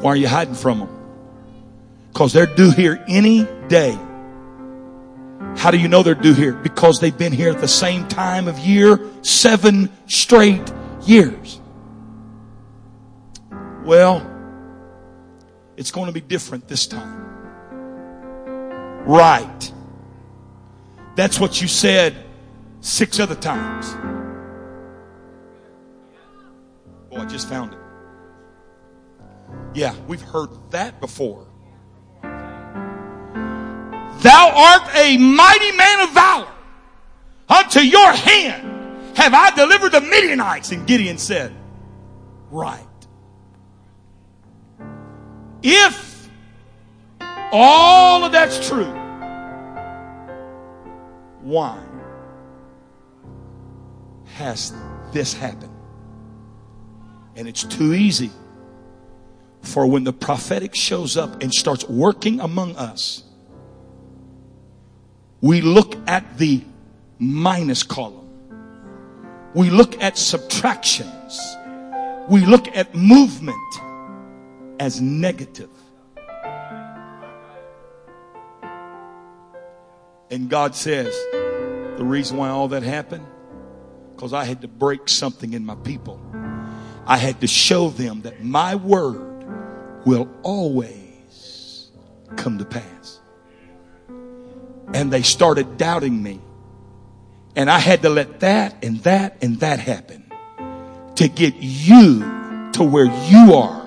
Why 0.01 0.11
are 0.11 0.15
you 0.15 0.27
hiding 0.27 0.55
from 0.55 0.79
them? 0.79 1.04
Because 2.15 2.31
they're 2.31 2.45
due 2.45 2.71
here 2.71 3.03
any 3.09 3.45
day. 3.67 3.91
How 5.57 5.69
do 5.69 5.77
you 5.77 5.89
know 5.89 6.01
they're 6.01 6.15
due 6.15 6.33
here? 6.33 6.53
Because 6.53 7.01
they've 7.01 7.17
been 7.17 7.33
here 7.33 7.49
at 7.51 7.59
the 7.59 7.67
same 7.67 8.07
time 8.07 8.47
of 8.47 8.57
year, 8.57 9.01
seven 9.21 9.91
straight 10.07 10.63
years. 11.01 11.59
Well, 13.83 14.25
it's 15.75 15.91
going 15.91 16.07
to 16.07 16.13
be 16.13 16.21
different 16.21 16.69
this 16.69 16.87
time. 16.87 17.19
Right. 19.05 19.73
That's 21.17 21.37
what 21.37 21.61
you 21.61 21.67
said 21.67 22.15
six 22.79 23.19
other 23.19 23.35
times. 23.35 23.93
Oh, 27.11 27.17
I 27.17 27.25
just 27.25 27.49
found 27.49 27.73
it. 27.73 27.79
Yeah, 29.73 29.93
we've 30.07 30.21
heard 30.21 30.51
that 30.71 31.01
before. 31.01 31.44
Thou 34.25 34.51
art 34.55 34.95
a 34.95 35.17
mighty 35.17 35.71
man 35.73 35.99
of 35.99 36.11
valor. 36.11 36.47
Unto 37.47 37.79
your 37.81 38.11
hand 38.11 39.15
have 39.15 39.35
I 39.35 39.51
delivered 39.51 39.91
the 39.91 40.01
Midianites. 40.01 40.71
And 40.71 40.87
Gideon 40.87 41.19
said, 41.19 41.53
Right. 42.49 42.81
If 45.61 46.27
all 47.51 48.23
of 48.23 48.31
that's 48.31 48.67
true, 48.67 48.91
why 51.41 51.79
has 54.33 54.73
this 55.11 55.35
happened? 55.35 55.77
And 57.35 57.47
it's 57.47 57.63
too 57.63 57.93
easy 57.93 58.31
for 59.61 59.85
when 59.85 60.03
the 60.03 60.13
prophetic 60.13 60.73
shows 60.73 61.15
up 61.15 61.43
and 61.43 61.53
starts 61.53 61.87
working 61.87 62.39
among 62.39 62.75
us, 62.75 63.24
we 65.45 65.61
look 65.61 65.95
at 66.07 66.39
the 66.39 66.59
minus 67.19 67.83
column. 67.83 68.27
We 69.53 69.69
look 69.69 70.01
at 70.01 70.17
subtractions. 70.17 71.39
We 72.27 72.43
look 72.47 72.67
at 72.75 72.95
movement 72.95 73.55
as 74.79 74.99
negative. 74.99 75.69
And 80.31 80.49
God 80.49 80.73
says, 80.73 81.13
the 81.31 82.03
reason 82.03 82.37
why 82.37 82.49
all 82.49 82.69
that 82.69 82.81
happened, 82.81 83.27
because 84.15 84.33
I 84.33 84.45
had 84.45 84.61
to 84.61 84.67
break 84.67 85.07
something 85.07 85.53
in 85.53 85.63
my 85.63 85.75
people. 85.75 86.19
I 87.05 87.17
had 87.17 87.39
to 87.41 87.47
show 87.47 87.89
them 87.89 88.23
that 88.23 88.43
my 88.43 88.73
word 88.73 89.45
will 90.07 90.27
always 90.41 91.91
come 92.35 92.57
to 92.57 92.65
pass. 92.65 93.21
And 94.93 95.11
they 95.11 95.21
started 95.21 95.77
doubting 95.77 96.21
me. 96.21 96.41
And 97.55 97.69
I 97.69 97.79
had 97.79 98.01
to 98.03 98.09
let 98.09 98.41
that 98.41 98.83
and 98.83 98.99
that 99.01 99.37
and 99.41 99.59
that 99.61 99.79
happen 99.79 100.31
to 101.15 101.27
get 101.27 101.55
you 101.57 102.19
to 102.73 102.83
where 102.83 103.05
you 103.05 103.53
are 103.53 103.85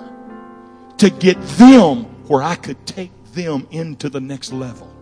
to 0.99 1.09
get 1.09 1.41
them 1.41 2.03
where 2.27 2.43
I 2.43 2.55
could 2.55 2.85
take 2.85 3.11
them 3.33 3.67
into 3.71 4.09
the 4.09 4.19
next 4.19 4.53
level. 4.53 4.93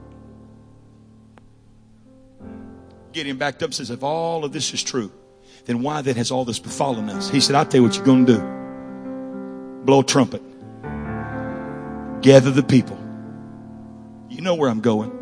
Gideon 3.12 3.38
backed 3.38 3.64
up 3.64 3.68
and 3.68 3.76
says, 3.76 3.90
If 3.90 4.04
all 4.04 4.46
of 4.46 4.52
this 4.52 4.74
is 4.74 4.84
true, 4.84 5.12
then 5.66 5.82
why 5.82 6.02
then 6.02 6.16
has 6.16 6.32
all 6.32 6.46
this 6.46 6.60
befallen 6.60 7.10
us? 7.10 7.30
He 7.30 7.40
said, 7.40 7.56
I'll 7.56 7.66
tell 7.66 7.82
you 7.82 7.88
what 7.88 7.96
you're 7.96 8.06
going 8.06 8.26
to 8.28 8.34
do. 8.34 9.86
Blow 9.86 10.02
a 10.02 10.04
trumpet. 10.04 10.42
Gather 12.22 12.52
the 12.52 12.64
people. 12.64 12.98
You 14.30 14.42
know 14.42 14.56
where 14.56 14.70
I'm 14.70 14.82
going. 14.82 15.17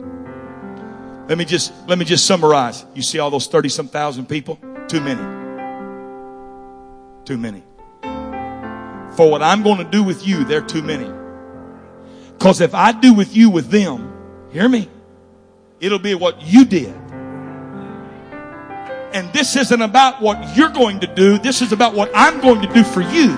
Let 1.27 1.39
me 1.39 1.45
just, 1.45 1.73
let 1.87 1.97
me 1.97 2.05
just 2.05 2.25
summarize. 2.25 2.85
You 2.93 3.01
see 3.01 3.17
all 3.17 3.31
those 3.31 3.47
30 3.47 3.69
some 3.69 3.87
thousand 3.87 4.27
people? 4.27 4.59
Too 4.87 5.01
many. 5.01 5.21
Too 7.25 7.37
many. 7.37 7.63
For 9.15 9.31
what 9.31 9.41
I'm 9.41 9.63
going 9.63 9.79
to 9.79 9.83
do 9.83 10.03
with 10.03 10.27
you, 10.27 10.43
they're 10.43 10.61
too 10.61 10.83
many. 10.83 11.11
Cause 12.37 12.61
if 12.61 12.75
I 12.75 12.91
do 12.91 13.13
with 13.13 13.35
you 13.35 13.49
with 13.49 13.69
them, 13.69 14.13
hear 14.51 14.69
me, 14.69 14.89
it'll 15.79 15.99
be 15.99 16.13
what 16.13 16.41
you 16.43 16.65
did. 16.65 16.93
And 19.13 19.31
this 19.33 19.55
isn't 19.55 19.81
about 19.81 20.21
what 20.21 20.55
you're 20.55 20.69
going 20.69 20.99
to 20.99 21.07
do. 21.07 21.39
This 21.39 21.61
is 21.61 21.71
about 21.71 21.95
what 21.95 22.11
I'm 22.13 22.41
going 22.41 22.61
to 22.61 22.71
do 22.73 22.83
for 22.83 23.01
you. 23.01 23.31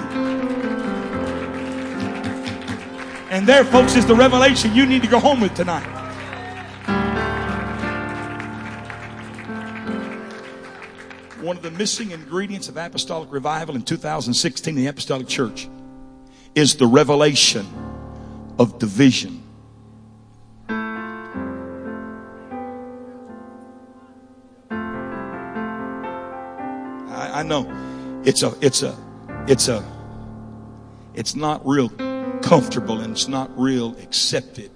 And 3.30 3.48
there, 3.48 3.64
folks, 3.64 3.96
is 3.96 4.06
the 4.06 4.16
revelation 4.16 4.74
you 4.74 4.86
need 4.86 5.04
to 5.04 5.08
go 5.08 5.20
home 5.20 5.40
with 5.40 5.54
tonight. 5.54 5.97
One 11.48 11.56
of 11.56 11.64
the 11.64 11.72
missing 11.72 12.12
ingredients 12.12 12.68
of 12.68 12.76
apostolic 12.76 13.32
revival 13.32 13.78
in 13.78 13.82
2016 13.82 14.70
in 14.78 14.84
the 14.84 14.88
apostolic 14.88 15.30
church 15.30 15.70
is 16.56 16.76
the 16.76 16.86
revelation 16.86 17.66
of 18.60 18.80
division. 18.80 19.42
I, 20.68 20.76
I 27.36 27.44
know 27.44 27.72
it's 28.26 28.44
a, 28.44 28.54
it's 28.60 28.84
a, 28.84 28.98
it's 29.48 29.70
a, 29.70 29.86
it's 31.14 31.34
not 31.34 31.66
real 31.66 31.88
comfortable 32.42 33.00
and 33.00 33.14
it's 33.14 33.30
not 33.30 33.58
real 33.58 33.96
accepted. 34.02 34.70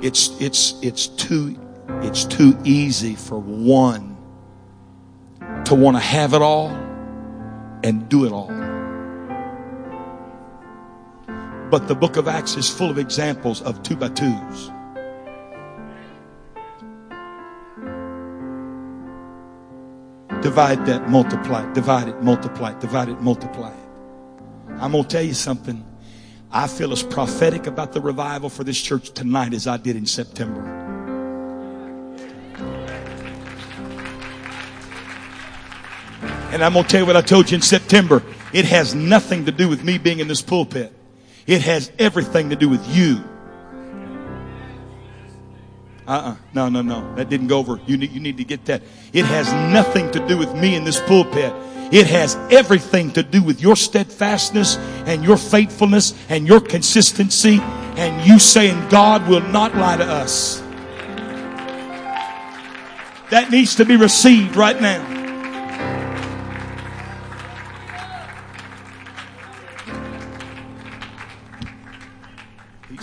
It's, 0.00 0.30
it's, 0.40 0.76
it's 0.80 1.08
too, 1.08 1.58
it's 2.00 2.24
too 2.24 2.58
easy 2.64 3.14
for 3.16 3.38
one 3.38 4.07
to 5.68 5.74
want 5.74 5.94
to 5.98 6.00
have 6.00 6.32
it 6.32 6.40
all 6.40 6.70
and 7.84 8.08
do 8.08 8.24
it 8.24 8.32
all. 8.32 8.48
But 11.70 11.88
the 11.88 11.94
book 11.94 12.16
of 12.16 12.26
Acts 12.26 12.56
is 12.56 12.70
full 12.70 12.88
of 12.88 12.96
examples 12.96 13.60
of 13.60 13.82
two 13.82 13.94
by 13.94 14.08
twos. 14.08 14.70
Divide 20.42 20.86
that, 20.86 21.10
multiply, 21.10 21.70
divide 21.74 22.08
it, 22.08 22.22
multiply, 22.22 22.72
divide 22.78 23.10
it, 23.10 23.20
multiply 23.20 23.70
it. 23.70 23.88
I'm 24.80 24.92
going 24.92 25.04
to 25.04 25.08
tell 25.08 25.22
you 25.22 25.34
something. 25.34 25.84
I 26.50 26.66
feel 26.66 26.92
as 26.92 27.02
prophetic 27.02 27.66
about 27.66 27.92
the 27.92 28.00
revival 28.00 28.48
for 28.48 28.64
this 28.64 28.80
church 28.80 29.10
tonight 29.10 29.52
as 29.52 29.66
I 29.66 29.76
did 29.76 29.96
in 29.96 30.06
September. 30.06 30.87
And 36.50 36.64
I'm 36.64 36.72
going 36.72 36.84
to 36.84 36.90
tell 36.90 37.00
you 37.00 37.06
what 37.06 37.16
I 37.16 37.20
told 37.20 37.50
you 37.50 37.56
in 37.56 37.62
September. 37.62 38.22
It 38.52 38.64
has 38.64 38.94
nothing 38.94 39.44
to 39.46 39.52
do 39.52 39.68
with 39.68 39.84
me 39.84 39.98
being 39.98 40.20
in 40.20 40.28
this 40.28 40.40
pulpit. 40.40 40.92
It 41.46 41.62
has 41.62 41.92
everything 41.98 42.50
to 42.50 42.56
do 42.56 42.68
with 42.68 42.86
you. 42.88 43.22
Uh-uh. 46.06 46.36
No, 46.54 46.70
no, 46.70 46.80
no. 46.80 47.14
That 47.16 47.28
didn't 47.28 47.48
go 47.48 47.58
over. 47.58 47.78
You 47.86 47.98
need, 47.98 48.12
you 48.12 48.20
need 48.20 48.38
to 48.38 48.44
get 48.44 48.64
that. 48.64 48.82
It 49.12 49.26
has 49.26 49.52
nothing 49.72 50.10
to 50.12 50.26
do 50.26 50.38
with 50.38 50.54
me 50.54 50.74
in 50.74 50.84
this 50.84 50.98
pulpit. 51.00 51.52
It 51.92 52.06
has 52.06 52.34
everything 52.50 53.10
to 53.12 53.22
do 53.22 53.42
with 53.42 53.60
your 53.60 53.76
steadfastness 53.76 54.76
and 55.06 55.22
your 55.22 55.36
faithfulness 55.36 56.14
and 56.30 56.46
your 56.46 56.60
consistency 56.60 57.60
and 57.60 58.26
you 58.26 58.38
saying 58.38 58.88
God 58.88 59.26
will 59.28 59.40
not 59.40 59.74
lie 59.74 59.96
to 59.96 60.04
us. 60.04 60.60
That 63.30 63.50
needs 63.50 63.74
to 63.76 63.84
be 63.84 63.96
received 63.96 64.56
right 64.56 64.80
now. 64.80 65.17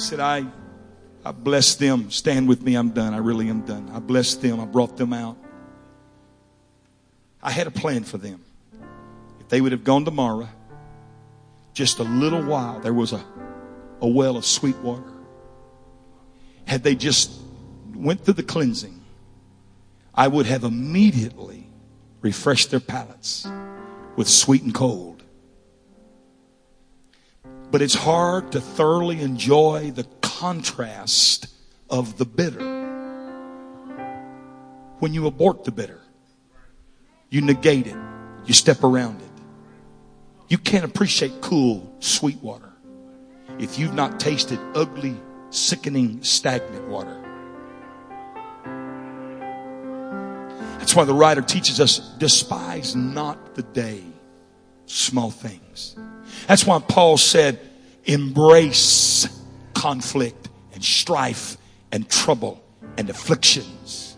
Said, 0.06 0.20
I, 0.20 0.46
I 1.24 1.32
blessed 1.32 1.80
them. 1.80 2.12
Stand 2.12 2.48
with 2.48 2.62
me. 2.62 2.76
I'm 2.76 2.92
done. 2.92 3.14
I 3.14 3.18
really 3.18 3.50
am 3.50 3.62
done. 3.62 3.90
I 3.94 4.00
blessed 4.00 4.42
them. 4.42 4.60
I 4.60 4.66
brought 4.66 4.98
them 4.98 5.14
out. 5.14 5.38
I 7.42 7.52
had 7.52 7.68
a 7.68 7.72
plan 7.72 8.04
for 8.04 8.18
them. 8.18 8.44
If 9.40 9.50
they 9.50 9.62
would 9.62 9.72
have 9.72 9.84
gone 9.84 10.06
tomorrow, 10.06 10.50
just 11.74 12.00
a 12.00 12.04
little 12.04 12.44
while, 12.44 12.80
there 12.80 12.94
was 12.94 13.14
a, 13.14 13.24
a 14.02 14.08
well 14.08 14.38
of 14.38 14.46
sweet 14.46 14.78
water. 14.78 15.12
Had 16.66 16.84
they 16.84 16.96
just 16.96 17.32
went 17.94 18.24
through 18.24 18.36
the 18.36 18.44
cleansing, 18.44 19.02
I 20.14 20.28
would 20.28 20.46
have 20.46 20.64
immediately 20.64 21.68
refreshed 22.22 22.72
their 22.72 22.80
palates 22.80 23.48
with 24.16 24.28
sweet 24.28 24.64
and 24.64 24.74
cold. 24.74 25.15
But 27.76 27.82
it's 27.82 27.94
hard 27.94 28.54
to 28.54 28.62
thoroughly 28.62 29.20
enjoy 29.20 29.92
the 29.92 30.06
contrast 30.22 31.48
of 31.90 32.18
the 32.18 32.24
bitter 32.24 32.64
when 35.00 35.14
you 35.14 35.28
abort 35.28 35.66
the 35.66 35.74
bitter. 35.74 36.00
You 37.30 37.42
negate 37.42 37.88
it. 37.88 37.98
You 38.46 38.54
step 38.54 38.82
around 38.82 39.20
it. 39.20 39.28
You 40.48 40.58
can't 40.58 40.86
appreciate 40.86 41.42
cool, 41.42 41.94
sweet 42.00 42.42
water 42.42 42.72
if 43.60 43.78
you've 43.78 43.94
not 43.94 44.22
tasted 44.22 44.58
ugly, 44.74 45.20
sickening, 45.50 46.24
stagnant 46.24 46.88
water. 46.88 47.22
That's 50.80 50.96
why 50.96 51.04
the 51.04 51.14
writer 51.14 51.42
teaches 51.42 51.82
us 51.82 52.00
despise 52.20 52.96
not 52.96 53.56
the 53.56 53.64
day, 53.64 54.02
small 54.86 55.30
things. 55.30 55.98
That's 56.48 56.66
why 56.66 56.80
Paul 56.80 57.18
said, 57.18 57.60
embrace 58.06 59.28
conflict 59.74 60.50
and 60.74 60.84
strife 60.84 61.58
and 61.92 62.10
trouble 62.10 62.64
and 62.98 63.10
afflictions. 63.10 64.18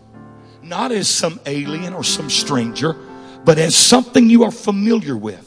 Not 0.61 0.91
as 0.91 1.07
some 1.07 1.39
alien 1.45 1.93
or 1.93 2.03
some 2.03 2.29
stranger, 2.29 2.93
but 3.45 3.57
as 3.57 3.75
something 3.75 4.29
you 4.29 4.43
are 4.43 4.51
familiar 4.51 5.15
with. 5.15 5.43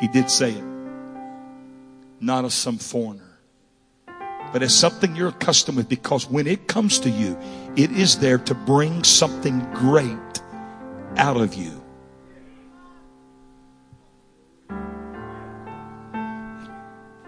He 0.00 0.08
did 0.08 0.30
say 0.30 0.52
it. 0.52 0.64
Not 2.20 2.44
as 2.44 2.54
some 2.54 2.78
foreigner, 2.78 3.38
but 4.52 4.62
as 4.62 4.74
something 4.74 5.14
you're 5.16 5.28
accustomed 5.28 5.76
with 5.76 5.88
because 5.88 6.28
when 6.30 6.46
it 6.46 6.66
comes 6.66 6.98
to 7.00 7.10
you, 7.10 7.38
it 7.76 7.90
is 7.92 8.18
there 8.18 8.38
to 8.38 8.54
bring 8.54 9.04
something 9.04 9.60
great 9.74 10.42
out 11.16 11.36
of 11.36 11.54
you. 11.54 11.82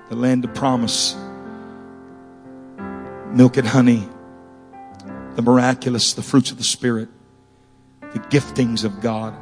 The 0.08 0.16
land 0.16 0.44
of 0.44 0.54
promise, 0.54 1.14
milk 3.32 3.56
and 3.56 3.68
honey, 3.68 4.08
the 5.36 5.42
miraculous, 5.42 6.14
the 6.14 6.22
fruits 6.22 6.50
of 6.50 6.58
the 6.58 6.64
Spirit, 6.64 7.08
the 8.00 8.18
giftings 8.18 8.84
of 8.84 9.00
God. 9.00 9.34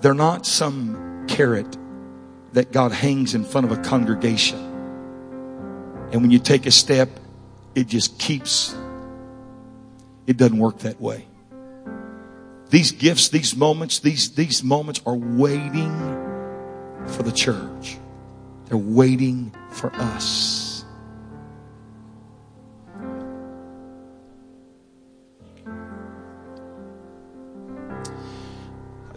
They're 0.00 0.14
not 0.14 0.46
some 0.46 1.26
carrot 1.28 1.76
that 2.52 2.70
God 2.70 2.92
hangs 2.92 3.34
in 3.34 3.44
front 3.44 3.70
of 3.70 3.76
a 3.76 3.82
congregation. 3.82 4.58
And 6.12 6.22
when 6.22 6.30
you 6.30 6.38
take 6.38 6.66
a 6.66 6.70
step, 6.70 7.08
it 7.74 7.88
just 7.88 8.18
keeps, 8.18 8.74
it 10.26 10.36
doesn't 10.36 10.58
work 10.58 10.78
that 10.80 11.00
way. 11.00 11.26
These 12.70 12.92
gifts, 12.92 13.28
these 13.28 13.56
moments, 13.56 13.98
these, 13.98 14.34
these 14.34 14.62
moments 14.62 15.00
are 15.04 15.16
waiting 15.16 15.92
for 17.06 17.22
the 17.22 17.32
church. 17.32 17.98
They're 18.66 18.78
waiting 18.78 19.54
for 19.70 19.94
us. 19.94 20.84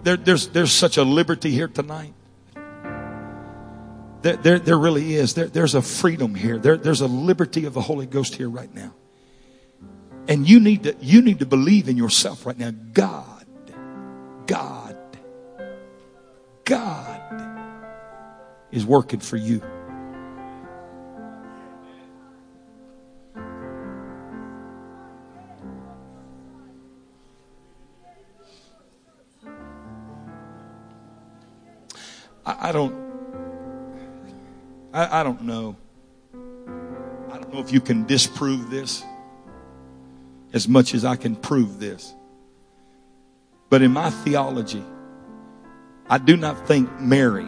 There, 0.03 0.15
there's, 0.15 0.47
there's 0.47 0.71
such 0.71 0.95
a 0.95 1.03
liberty 1.03 1.51
here 1.51 1.67
tonight. 1.67 2.13
There, 4.21 4.37
there, 4.37 4.59
there 4.59 4.77
really 4.77 5.15
is. 5.15 5.33
There, 5.33 5.47
there's 5.47 5.75
a 5.75 5.81
freedom 5.81 6.33
here. 6.33 6.57
There, 6.57 6.77
there's 6.77 7.01
a 7.01 7.07
liberty 7.07 7.65
of 7.65 7.73
the 7.73 7.81
Holy 7.81 8.05
Ghost 8.05 8.35
here 8.35 8.49
right 8.49 8.73
now. 8.73 8.93
And 10.27 10.47
you 10.47 10.59
need 10.59 10.83
to, 10.83 10.95
you 11.01 11.21
need 11.21 11.39
to 11.39 11.45
believe 11.45 11.89
in 11.89 11.97
yourself 11.97 12.45
right 12.45 12.57
now. 12.57 12.71
God, 12.71 13.36
is 18.77 18.85
working 18.85 19.19
for 19.19 19.37
you. 19.37 19.61
I, 32.45 32.71
don't. 32.71 32.95
I, 34.93 35.19
I 35.19 35.23
don't 35.23 35.41
know. 35.41 35.75
I 37.29 37.39
don't 37.39 37.53
know 37.53 37.59
if 37.59 37.73
you 37.73 37.81
can 37.81 38.05
disprove 38.05 38.69
this 38.69 39.03
as 40.53 40.67
much 40.67 40.93
as 40.93 41.03
I 41.03 41.15
can 41.15 41.35
prove 41.35 41.79
this. 41.79 42.13
But 43.69 43.81
in 43.81 43.91
my 43.91 44.11
theology, 44.11 44.83
I 46.09 46.19
do 46.19 46.37
not 46.37 46.67
think 46.67 47.01
Mary 47.01 47.47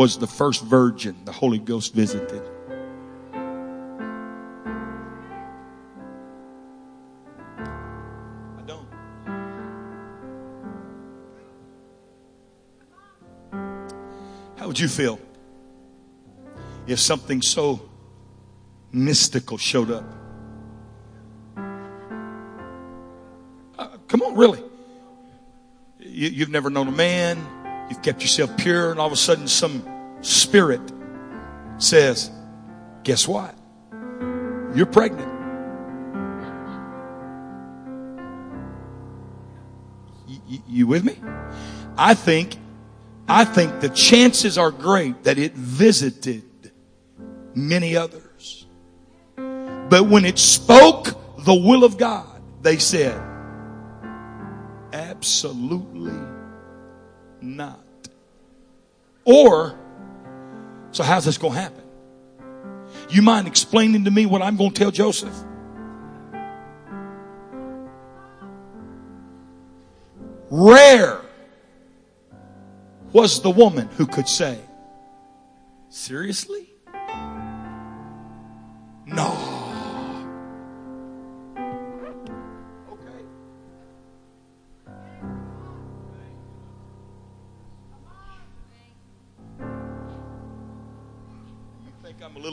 was 0.00 0.16
the 0.16 0.26
first 0.26 0.64
virgin 0.64 1.14
the 1.26 1.32
Holy 1.32 1.58
Ghost 1.58 1.92
visited. 1.92 2.42
I 8.56 8.62
don't. 8.66 8.88
How 14.56 14.68
would 14.68 14.80
you 14.80 14.88
feel 14.88 15.20
if 16.86 16.98
something 16.98 17.42
so 17.42 17.82
mystical 18.92 19.58
showed 19.58 19.90
up? 19.90 20.04
Uh, 23.78 23.98
come 24.08 24.22
on, 24.22 24.34
really 24.34 24.62
you, 25.98 26.40
have 26.40 26.48
never 26.48 26.70
known 26.70 26.88
a 26.88 26.92
man, 26.92 27.36
you've 27.90 28.02
kept 28.02 28.22
yourself 28.22 28.56
pure, 28.56 28.92
and 28.92 29.00
all 29.00 29.08
of 29.08 29.12
a 29.12 29.16
sudden 29.16 29.46
some 29.46 29.84
spirit 30.22 30.80
says, 31.78 32.30
Guess 33.02 33.26
what? 33.26 33.54
You're 34.74 34.86
pregnant. 34.86 35.28
You, 40.46 40.62
you 40.68 40.86
with 40.86 41.04
me? 41.04 41.16
I 41.96 42.14
think, 42.14 42.56
I 43.28 43.44
think 43.44 43.80
the 43.80 43.88
chances 43.88 44.58
are 44.58 44.70
great 44.70 45.24
that 45.24 45.38
it 45.38 45.54
visited 45.54 46.72
many 47.54 47.96
others. 47.96 48.66
But 49.36 50.08
when 50.08 50.24
it 50.24 50.38
spoke 50.38 51.44
the 51.44 51.54
will 51.54 51.84
of 51.84 51.98
God, 51.98 52.40
they 52.62 52.78
said, 52.78 53.20
Absolutely 54.92 56.39
not. 57.42 57.84
Or, 59.24 59.78
so 60.92 61.02
how's 61.02 61.24
this 61.24 61.38
going 61.38 61.54
to 61.54 61.60
happen? 61.60 61.84
You 63.08 63.22
mind 63.22 63.46
explaining 63.46 64.04
to 64.04 64.10
me 64.10 64.26
what 64.26 64.42
I'm 64.42 64.56
going 64.56 64.72
to 64.72 64.78
tell 64.78 64.90
Joseph? 64.90 65.34
Rare 70.50 71.20
was 73.12 73.40
the 73.42 73.50
woman 73.50 73.88
who 73.96 74.06
could 74.06 74.28
say, 74.28 74.58
Seriously? 75.88 76.68
No. 79.06 79.59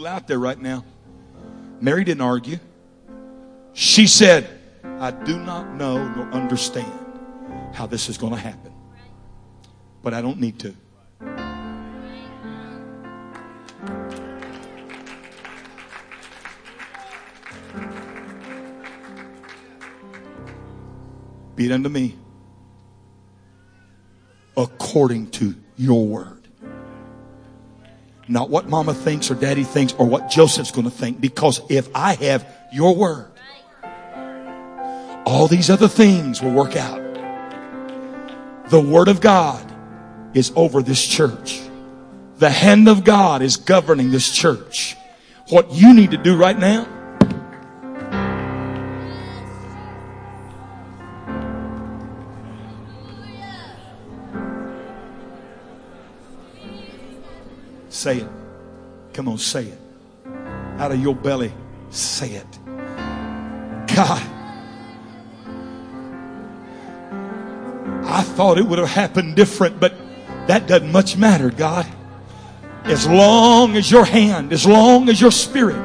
Little 0.08 0.16
out 0.16 0.28
there 0.28 0.40
right 0.40 0.60
now. 0.60 0.86
Mary 1.82 2.04
didn't 2.04 2.22
argue. 2.22 2.60
She 3.74 4.08
said, 4.08 4.48
I 4.84 5.12
do 5.12 5.38
not 5.38 5.76
know 5.76 6.08
nor 6.16 6.32
understand 6.32 6.92
how 7.74 7.86
this 7.86 8.10
is 8.10 8.18
going 8.18 8.34
to 8.34 8.40
happen, 8.40 8.74
but 10.02 10.14
I 10.14 10.22
don't 10.22 10.40
need 10.40 10.60
to. 10.60 10.76
Be 21.56 21.66
it 21.66 21.72
unto 21.72 21.90
me 21.90 22.16
according 24.56 25.32
to 25.32 25.56
your 25.76 26.06
word. 26.06 26.47
Not 28.28 28.50
what 28.50 28.68
mama 28.68 28.94
thinks 28.94 29.32
or 29.32 29.36
daddy 29.36 29.64
thinks 29.64 29.94
or 29.94 30.06
what 30.06 30.30
Joseph's 30.30 30.72
going 30.72 30.86
to 30.86 30.96
think. 30.96 31.22
Because 31.22 31.62
if 31.70 31.88
I 31.96 32.16
have 32.16 32.46
your 32.72 32.96
word, 32.96 33.32
all 35.26 35.48
these 35.48 35.70
other 35.70 35.88
things 35.88 36.42
will 36.42 36.52
work 36.52 36.76
out. 36.76 37.04
The 38.70 38.82
word 38.82 39.08
of 39.08 39.22
God 39.22 39.64
is 40.34 40.52
over 40.56 40.82
this 40.82 41.06
church. 41.06 41.62
The 42.38 42.50
hand 42.50 42.88
of 42.88 43.04
God 43.04 43.42
is 43.42 43.58
governing 43.58 44.12
this 44.12 44.30
church. 44.30 44.96
What 45.50 45.72
you 45.72 45.94
need 45.94 46.12
to 46.12 46.18
do 46.18 46.36
right 46.36 46.58
now 46.58 46.86
Say 57.98 58.20
it. 58.20 58.28
Come 59.14 59.28
on, 59.28 59.40
say 59.40 59.66
it. 59.66 59.80
Out 60.78 60.92
of 60.92 61.02
your 61.02 61.16
belly, 61.16 61.52
say 61.90 62.30
it. 62.30 62.60
God, 63.88 64.22
I 68.06 68.22
thought 68.22 68.60
it 68.60 68.68
would 68.68 68.78
have 68.78 68.88
happened 68.88 69.36
different, 69.36 69.80
but 69.80 69.96
that 70.46 70.68
doesn't 70.68 70.92
much 70.92 71.18
matter, 71.18 71.50
God. 71.50 71.88
As 72.84 73.08
long 73.08 73.76
as 73.76 73.90
your 73.90 74.06
hand, 74.06 74.54
as 74.54 74.68
long 74.68 75.10
as 75.10 75.20
your 75.20 75.32
spirit, 75.32 75.82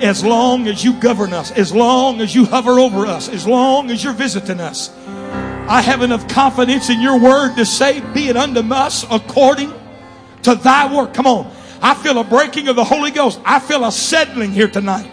as 0.00 0.24
long 0.24 0.68
as 0.68 0.84
you 0.84 0.92
govern 1.00 1.32
us, 1.32 1.50
as 1.50 1.74
long 1.74 2.20
as 2.20 2.36
you 2.36 2.44
hover 2.44 2.78
over 2.78 3.04
us, 3.04 3.28
as 3.28 3.48
long 3.48 3.90
as 3.90 4.04
you're 4.04 4.12
visiting 4.12 4.60
us, 4.60 4.96
I 5.68 5.82
have 5.82 6.02
enough 6.02 6.28
confidence 6.28 6.88
in 6.88 7.00
your 7.00 7.18
word 7.18 7.56
to 7.56 7.66
say, 7.66 7.98
be 8.14 8.28
it 8.28 8.36
unto 8.36 8.60
us 8.72 9.04
according 9.10 9.72
to 10.46 10.54
thy 10.54 10.94
work. 10.94 11.12
Come 11.12 11.26
on. 11.26 11.52
I 11.82 11.94
feel 11.94 12.18
a 12.18 12.24
breaking 12.24 12.68
of 12.68 12.76
the 12.76 12.84
Holy 12.84 13.10
Ghost. 13.10 13.40
I 13.44 13.58
feel 13.58 13.84
a 13.84 13.90
settling 13.90 14.52
here 14.52 14.68
tonight. 14.68 15.10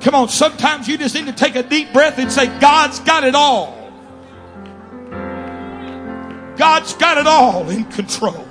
Come 0.00 0.14
on, 0.14 0.28
sometimes 0.28 0.88
you 0.88 0.98
just 0.98 1.14
need 1.14 1.26
to 1.26 1.32
take 1.32 1.54
a 1.54 1.62
deep 1.62 1.92
breath 1.92 2.18
and 2.18 2.30
say, 2.32 2.46
God's 2.58 2.98
got 3.00 3.22
it 3.22 3.36
all. 3.36 3.76
God's 6.56 6.94
got 6.94 7.18
it 7.18 7.26
all 7.26 7.70
in 7.70 7.84
control. 7.84 8.49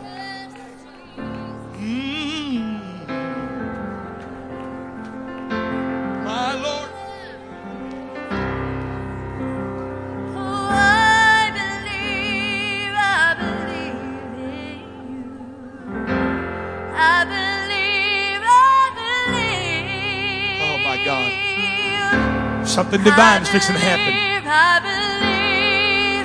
Something 22.79 23.03
divine 23.03 23.41
is 23.41 23.49
fixing 23.49 23.75
to 23.75 23.81
happen. 23.81 24.15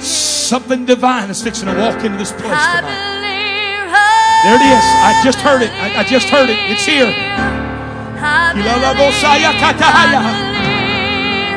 Something 0.01 0.87
divine 0.87 1.31
is 1.31 1.43
fixing 1.43 1.67
to 1.67 1.75
walk 1.75 2.05
into 2.05 2.17
this 2.17 2.31
place 2.31 2.47
tonight. 2.47 2.87
There 4.47 4.55
it 4.55 4.63
is. 4.63 4.85
I 5.03 5.19
just 5.25 5.41
heard 5.41 5.63
it. 5.63 5.73
I, 5.83 5.99
I 5.99 6.05
just 6.05 6.29
heard 6.31 6.49
it. 6.49 6.55
It's 6.71 6.87
here. 6.87 7.11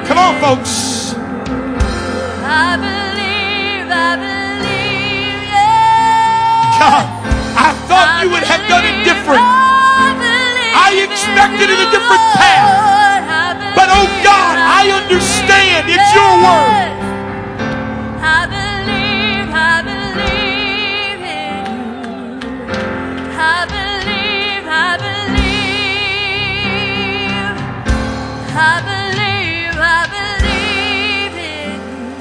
Come 0.10 0.18
on, 0.18 0.34
folks. 0.42 1.14
God, 6.82 7.06
I 7.54 7.70
thought 7.86 8.26
you 8.26 8.34
would 8.34 8.42
have 8.50 8.66
done 8.66 8.82
it 8.82 9.06
different. 9.06 9.46
I 9.46 11.06
expected 11.06 11.70
it 11.70 11.78
a 11.86 11.86
different 11.94 12.26
path. 12.34 12.97
But 13.78 13.90
oh 13.94 14.10
God, 14.26 14.58
I 14.58 14.90
understand 14.90 15.86
it's 15.88 16.12
your 16.18 16.34
word. 16.42 16.98
I 18.26 18.50
believe, 18.50 19.50
I 19.54 19.86
believe 19.86 21.22
in 21.22 21.62
you. 22.02 22.74
I 23.38 23.70
believe, 23.70 24.66
I 24.66 24.98
believe. 24.98 25.38
I 28.58 28.82
believe, 28.90 29.78
I 29.78 30.02
believe 30.18 31.38
in 31.38 31.78
you. 31.94 32.18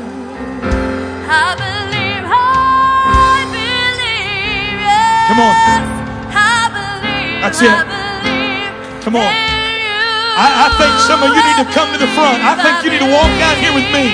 I 1.24 1.56
believe, 1.56 2.24
I 2.28 3.48
believe. 3.56 4.84
Come 5.28 5.40
on. 5.40 5.54
That's 7.40 7.60
it. 7.62 7.72
Come 9.04 9.16
on. 9.16 9.55
I, 10.36 10.68
I 10.68 10.76
think 10.76 10.92
some 11.00 11.24
of 11.24 11.32
you 11.32 11.40
need 11.40 11.60
to 11.64 11.68
come 11.72 11.88
to 11.96 12.00
the 12.00 12.12
front. 12.12 12.44
I 12.44 12.60
think 12.60 12.84
you 12.84 12.92
need 12.92 13.00
to 13.00 13.08
walk 13.08 13.32
out 13.40 13.56
here 13.56 13.72
with 13.72 13.88
me. 13.88 14.12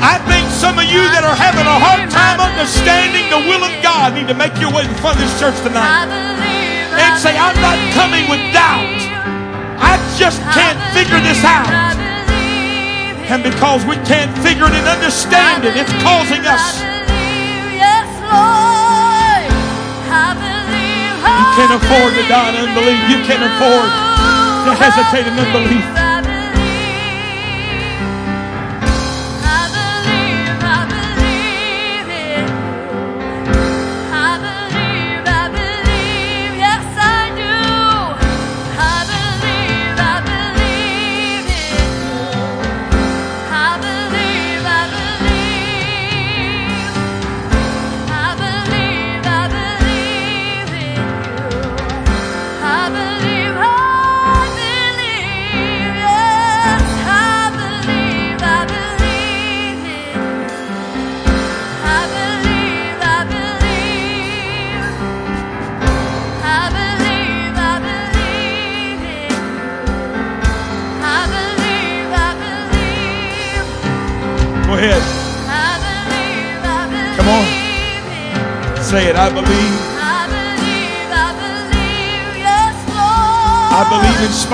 I 0.00 0.16
think 0.24 0.48
some 0.48 0.80
of 0.80 0.88
you 0.88 1.04
that 1.12 1.20
are 1.20 1.36
having 1.36 1.68
a 1.68 1.76
hard 1.76 2.08
time 2.08 2.40
understanding 2.40 3.28
the 3.28 3.44
will 3.44 3.60
of 3.60 3.72
God 3.84 4.16
need 4.16 4.32
to 4.32 4.36
make 4.36 4.56
your 4.56 4.72
way 4.72 4.88
the 4.88 4.96
front 5.04 5.20
of 5.20 5.28
this 5.28 5.36
church 5.36 5.60
tonight 5.60 6.08
and 6.08 7.12
say, 7.20 7.36
I'm 7.36 7.52
not 7.60 7.76
coming 7.92 8.24
with 8.32 8.40
doubt. 8.56 8.96
I 9.76 10.00
just 10.16 10.40
can't 10.56 10.80
figure 10.96 11.20
this 11.20 11.44
out. 11.44 11.68
And 13.28 13.44
because 13.44 13.84
we 13.84 14.00
can't 14.08 14.32
figure 14.40 14.68
it 14.68 14.76
and 14.76 14.88
understand 14.88 15.68
it, 15.68 15.76
it's 15.76 15.92
causing 16.00 16.48
us. 16.48 16.80
You 21.28 21.46
can't 21.60 21.76
afford 21.76 22.16
to 22.16 22.24
die 22.24 22.56
in 22.56 22.72
unbelief. 22.72 23.00
You 23.12 23.20
can't 23.28 23.44
afford 23.44 24.03
to 24.64 24.74
hesitate 24.74 25.26
in 25.26 25.38
unbelief. 25.38 26.03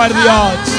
Spite 0.01 0.17
of 0.17 0.23
the 0.25 0.31
odds. 0.33 0.71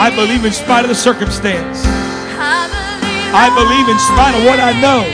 I 0.00 0.08
believe. 0.16 0.42
In 0.42 0.52
spite 0.52 0.84
of 0.86 0.88
the 0.88 0.94
circumstance. 0.94 1.84
I 1.84 3.52
believe. 3.52 3.92
In 3.92 3.98
spite 4.08 4.32
of 4.32 4.48
what 4.48 4.56
I 4.58 4.72
know. 4.80 5.04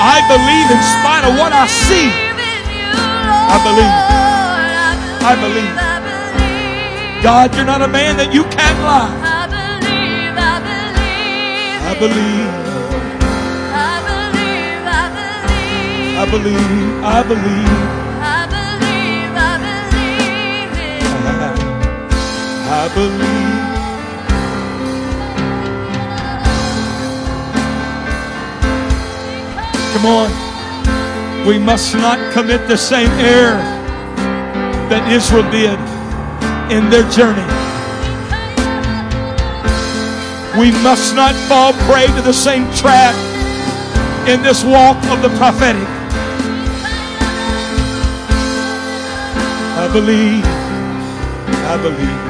I 0.00 0.24
believe 0.24 0.72
in 0.72 0.80
spite 0.80 1.28
of 1.28 1.36
what 1.36 1.52
I 1.52 1.68
see. 1.68 2.08
I 2.96 3.60
believe. 3.60 3.92
I 5.20 5.36
believe. 5.36 5.76
God, 7.22 7.54
you're 7.54 7.66
not 7.66 7.82
a 7.82 7.88
man 7.88 8.16
that 8.16 8.32
you 8.32 8.44
can't 8.44 8.80
lie. 8.80 9.12
I 11.84 11.94
believe. 12.00 12.48
I 16.16 16.24
believe. 16.24 17.04
I 17.04 17.22
believe. 17.28 17.99
I 22.82 22.88
believe. 22.94 23.20
Come 29.92 30.06
on. 30.06 31.46
We 31.46 31.58
must 31.58 31.94
not 31.94 32.32
commit 32.32 32.66
the 32.68 32.78
same 32.78 33.10
error 33.20 33.60
that 34.88 35.12
Israel 35.12 35.44
did 35.50 35.78
in 36.72 36.88
their 36.88 37.04
journey. 37.10 37.44
We 40.58 40.72
must 40.82 41.14
not 41.14 41.34
fall 41.50 41.74
prey 41.84 42.06
to 42.06 42.22
the 42.22 42.32
same 42.32 42.64
trap 42.72 43.14
in 44.26 44.40
this 44.42 44.64
walk 44.64 44.96
of 45.12 45.20
the 45.20 45.28
prophetic. 45.36 45.86
I 49.76 49.86
believe. 49.92 50.46
I 51.66 51.76
believe. 51.82 52.29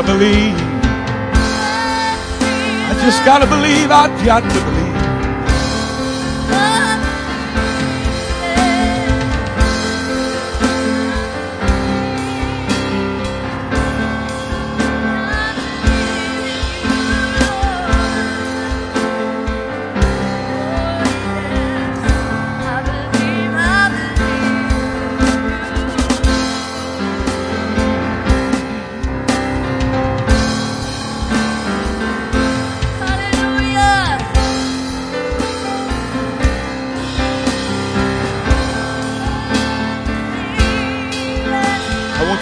I 0.00 0.02
believe. 0.02 0.56
I 2.88 3.04
just 3.04 3.22
gotta 3.22 3.44
believe. 3.44 3.90
I've 3.90 4.24
got 4.24 4.40
to 4.40 4.48
believe. 4.48 4.69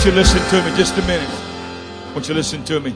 You 0.09 0.15
listen 0.15 0.41
to 0.49 0.65
me 0.65 0.75
just 0.75 0.97
a 0.97 1.03
minute. 1.03 1.29
I 1.29 2.13
want 2.15 2.27
you 2.31 2.35
listen 2.35 2.65
to 2.65 2.81
me. 2.81 2.95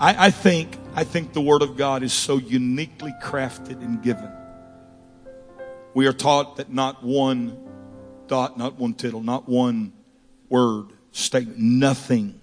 I, 0.00 0.28
I 0.28 0.30
think 0.30 0.78
I 0.94 1.04
think 1.04 1.34
the 1.34 1.42
Word 1.42 1.60
of 1.60 1.76
God 1.76 2.02
is 2.02 2.14
so 2.14 2.38
uniquely 2.38 3.12
crafted 3.22 3.82
and 3.82 4.02
given. 4.02 4.32
We 5.92 6.06
are 6.06 6.12
taught 6.14 6.56
that 6.56 6.72
not 6.72 7.04
one 7.04 7.58
dot, 8.28 8.56
not 8.56 8.78
one 8.78 8.94
tittle, 8.94 9.22
not 9.22 9.46
one 9.46 9.92
word, 10.48 10.86
statement, 11.10 11.58
nothing 11.58 12.40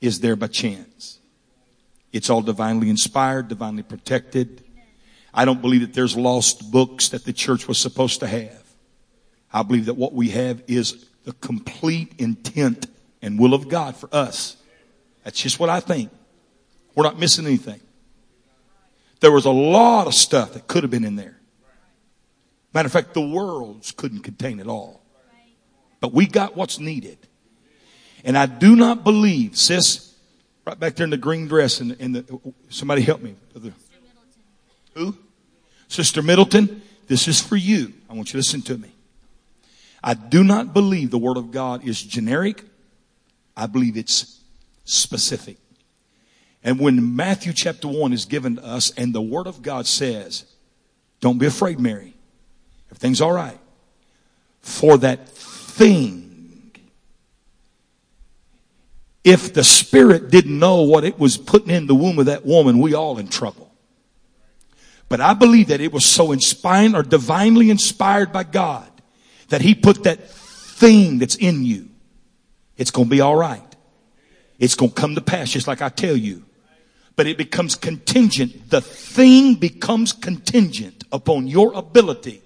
is 0.00 0.20
there 0.20 0.36
by 0.36 0.46
chance. 0.46 1.18
It's 2.12 2.30
all 2.30 2.42
divinely 2.42 2.88
inspired, 2.88 3.48
divinely 3.48 3.82
protected. 3.82 4.62
I 5.34 5.44
don't 5.44 5.60
believe 5.60 5.80
that 5.80 5.92
there's 5.92 6.16
lost 6.16 6.70
books 6.70 7.08
that 7.08 7.24
the 7.24 7.32
church 7.32 7.66
was 7.66 7.78
supposed 7.78 8.20
to 8.20 8.28
have. 8.28 8.62
I 9.52 9.64
believe 9.64 9.86
that 9.86 9.94
what 9.94 10.12
we 10.12 10.28
have 10.28 10.62
is 10.68 11.04
the 11.24 11.32
complete 11.32 12.12
intent 12.18 12.86
and 13.22 13.38
will 13.38 13.54
of 13.54 13.68
God 13.68 13.96
for 13.96 14.08
us. 14.12 14.56
That's 15.24 15.40
just 15.40 15.58
what 15.58 15.68
I 15.68 15.80
think. 15.80 16.10
We're 16.94 17.04
not 17.04 17.18
missing 17.18 17.46
anything. 17.46 17.80
There 19.20 19.32
was 19.32 19.44
a 19.44 19.50
lot 19.50 20.06
of 20.06 20.14
stuff 20.14 20.52
that 20.52 20.66
could 20.66 20.84
have 20.84 20.90
been 20.90 21.04
in 21.04 21.16
there. 21.16 21.38
Matter 22.72 22.86
of 22.86 22.92
fact, 22.92 23.14
the 23.14 23.26
worlds 23.26 23.92
couldn't 23.92 24.20
contain 24.20 24.60
it 24.60 24.66
all. 24.66 25.02
But 26.00 26.12
we 26.12 26.26
got 26.26 26.56
what's 26.56 26.78
needed. 26.78 27.18
And 28.24 28.38
I 28.38 28.46
do 28.46 28.76
not 28.76 29.04
believe, 29.04 29.56
sis, 29.56 30.08
Right 30.68 30.78
back 30.78 30.96
there 30.96 31.04
in 31.04 31.10
the 31.10 31.16
green 31.16 31.48
dress 31.48 31.80
and 31.80 31.92
in 31.92 32.12
the, 32.12 32.52
somebody 32.68 33.00
help 33.00 33.22
me. 33.22 33.34
Who? 34.92 35.16
Sister 35.88 36.20
Middleton, 36.20 36.82
this 37.06 37.26
is 37.26 37.40
for 37.40 37.56
you. 37.56 37.94
I 38.06 38.12
want 38.12 38.28
you 38.28 38.32
to 38.32 38.36
listen 38.36 38.60
to 38.60 38.76
me. 38.76 38.92
I 40.04 40.12
do 40.12 40.44
not 40.44 40.74
believe 40.74 41.10
the 41.10 41.16
Word 41.16 41.38
of 41.38 41.52
God 41.52 41.88
is 41.88 42.02
generic. 42.02 42.64
I 43.58 43.66
believe 43.66 43.96
it's 43.96 44.40
specific. 44.84 45.58
And 46.62 46.78
when 46.80 47.16
Matthew 47.16 47.52
chapter 47.52 47.88
1 47.88 48.12
is 48.12 48.24
given 48.24 48.56
to 48.56 48.64
us 48.64 48.90
and 48.96 49.14
the 49.14 49.20
Word 49.20 49.46
of 49.46 49.62
God 49.62 49.86
says, 49.86 50.44
Don't 51.20 51.38
be 51.38 51.46
afraid, 51.46 51.78
Mary. 51.78 52.14
Everything's 52.90 53.20
all 53.20 53.32
right. 53.32 53.58
For 54.60 54.96
that 54.98 55.28
thing 55.28 56.28
if 59.28 59.52
the 59.52 59.62
spirit 59.62 60.30
didn't 60.30 60.58
know 60.58 60.82
what 60.82 61.04
it 61.04 61.18
was 61.18 61.36
putting 61.36 61.68
in 61.68 61.86
the 61.86 61.94
womb 61.94 62.18
of 62.18 62.26
that 62.26 62.46
woman, 62.46 62.78
we 62.78 62.94
all 62.94 63.18
in 63.18 63.28
trouble. 63.28 63.70
But 65.10 65.20
I 65.20 65.34
believe 65.34 65.68
that 65.68 65.82
it 65.82 65.92
was 65.92 66.06
so 66.06 66.32
inspired 66.32 66.94
or 66.94 67.02
divinely 67.02 67.68
inspired 67.68 68.32
by 68.32 68.44
God 68.44 68.88
that 69.48 69.60
he 69.60 69.74
put 69.74 70.04
that 70.04 70.30
thing 70.30 71.18
that's 71.18 71.34
in 71.34 71.62
you. 71.62 71.90
It's 72.78 72.90
going 72.90 73.08
to 73.08 73.10
be 73.10 73.20
all 73.20 73.36
right. 73.36 73.62
It's 74.58 74.74
going 74.74 74.92
to 74.92 74.94
come 74.94 75.14
to 75.16 75.20
pass 75.20 75.50
just 75.50 75.68
like 75.68 75.82
I 75.82 75.90
tell 75.90 76.16
you. 76.16 76.44
But 77.16 77.26
it 77.26 77.36
becomes 77.36 77.74
contingent. 77.74 78.70
The 78.70 78.80
thing 78.80 79.54
becomes 79.56 80.12
contingent 80.12 81.04
upon 81.12 81.48
your 81.48 81.74
ability 81.74 82.42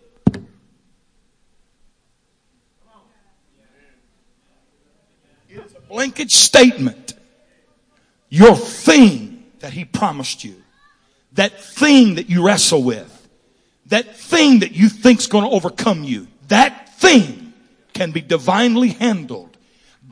It's 5.55 5.75
a 5.75 5.81
blanket 5.81 6.31
statement. 6.31 7.15
Your 8.29 8.57
thing 8.57 9.45
that 9.61 9.73
he 9.73 9.85
promised 9.85 10.45
you. 10.45 10.57
That 11.33 11.63
thing 11.63 12.17
that 12.17 12.29
you 12.29 12.45
wrestle 12.45 12.83
with. 12.83 13.29
That 13.87 14.17
thing 14.17 14.61
that 14.61 14.73
you 14.73 14.89
think's 14.89 15.27
going 15.27 15.45
to 15.45 15.51
overcome 15.51 16.05
you. 16.05 16.29
That 16.49 16.99
thing 16.99 17.53
can 17.93 18.11
be 18.13 18.23
divinely 18.23 18.89
handled 18.89 19.52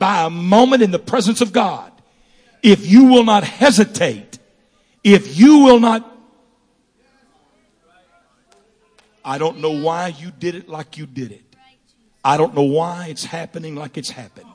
by 0.01 0.23
a 0.23 0.31
moment 0.31 0.81
in 0.81 0.89
the 0.89 0.97
presence 0.97 1.41
of 1.41 1.53
God. 1.53 1.91
If 2.63 2.87
you 2.87 3.05
will 3.05 3.23
not 3.23 3.43
hesitate, 3.43 4.39
if 5.03 5.37
you 5.37 5.59
will 5.59 5.79
not 5.79 6.07
I 9.23 9.37
don't 9.37 9.59
know 9.59 9.79
why 9.79 10.07
you 10.07 10.31
did 10.31 10.55
it 10.55 10.67
like 10.67 10.97
you 10.97 11.05
did 11.05 11.31
it. 11.31 11.43
I 12.25 12.37
don't 12.37 12.55
know 12.55 12.63
why 12.63 13.09
it's 13.09 13.23
happening 13.23 13.75
like 13.75 13.95
it's 13.95 14.09
happened. 14.09 14.47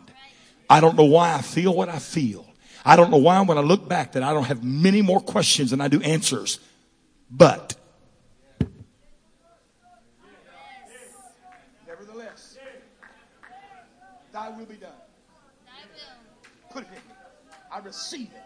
I 0.68 0.80
don't 0.80 0.96
know 0.96 1.04
why 1.04 1.34
I 1.34 1.42
feel 1.42 1.72
what 1.72 1.88
I 1.88 2.00
feel. 2.00 2.44
I 2.84 2.96
don't 2.96 3.12
know 3.12 3.16
why 3.16 3.40
when 3.42 3.56
I 3.56 3.60
look 3.60 3.88
back 3.88 4.12
that 4.12 4.24
I 4.24 4.32
don't 4.32 4.42
have 4.44 4.64
many 4.64 5.00
more 5.00 5.20
questions 5.20 5.70
than 5.70 5.80
I 5.80 5.86
do 5.86 6.00
answers. 6.00 6.58
But 7.30 7.76
nevertheless, 11.86 12.58
thy 14.32 14.48
will 14.48 14.66
be 14.66 14.74
done. 14.74 14.90
Put 16.76 16.82
it 16.84 16.88
in 16.88 16.94
me. 16.94 17.00
I 17.76 17.78
receive 17.80 18.28
it. 18.34 18.42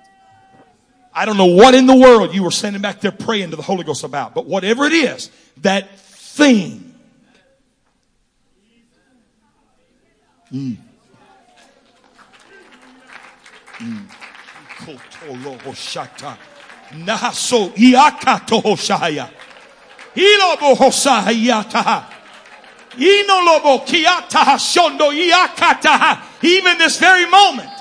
I 1.14 1.24
don't 1.24 1.36
know 1.36 1.54
what 1.54 1.76
in 1.76 1.86
the 1.86 1.94
world 1.94 2.34
you 2.34 2.42
were 2.42 2.50
sending 2.50 2.82
back 2.82 3.00
there 3.00 3.12
praying 3.12 3.50
to 3.50 3.56
the 3.56 3.62
Holy 3.62 3.84
Ghost 3.84 4.02
about, 4.02 4.34
but 4.34 4.46
whatever 4.46 4.86
it 4.86 4.92
is, 4.92 5.30
that 5.58 5.96
thing. 6.00 6.92
Mm. 10.52 10.78
Nahaso 16.92 17.72
iakato 17.76 18.60
hoshaya. 18.60 19.30
Ilobo 20.16 20.74
hosayataha. 20.74 22.04
Inolobo 22.98 23.86
kiataha 23.86 24.58
shondo 24.58 25.12
iakataha. 25.12 26.20
Even 26.42 26.78
this 26.78 26.98
very 26.98 27.26
moment. 27.30 27.79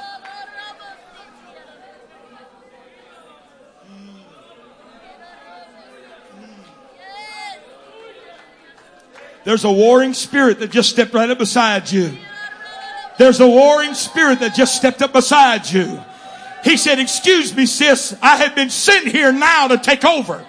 There's 9.43 9.63
a 9.63 9.71
warring 9.71 10.13
spirit 10.13 10.59
that 10.59 10.71
just 10.71 10.89
stepped 10.89 11.13
right 11.13 11.29
up 11.29 11.37
beside 11.37 11.91
you. 11.91 12.17
There's 13.17 13.39
a 13.39 13.47
warring 13.47 13.93
spirit 13.93 14.39
that 14.39 14.55
just 14.55 14.75
stepped 14.75 15.01
up 15.01 15.13
beside 15.13 15.69
you. 15.69 16.01
He 16.63 16.77
said, 16.77 16.99
excuse 16.99 17.55
me, 17.55 17.65
sis. 17.65 18.17
I 18.21 18.37
have 18.37 18.55
been 18.55 18.69
sent 18.69 19.07
here 19.07 19.31
now 19.31 19.67
to 19.67 19.77
take 19.77 20.05
over. 20.05 20.45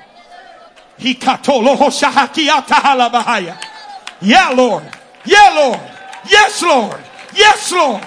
Yeah, 4.20 4.50
Lord. 4.50 4.84
Yeah, 5.24 5.52
Lord. 5.56 5.80
Yes, 6.28 6.62
Lord. 6.62 7.00
Yes, 7.34 7.72
Lord. 7.72 8.06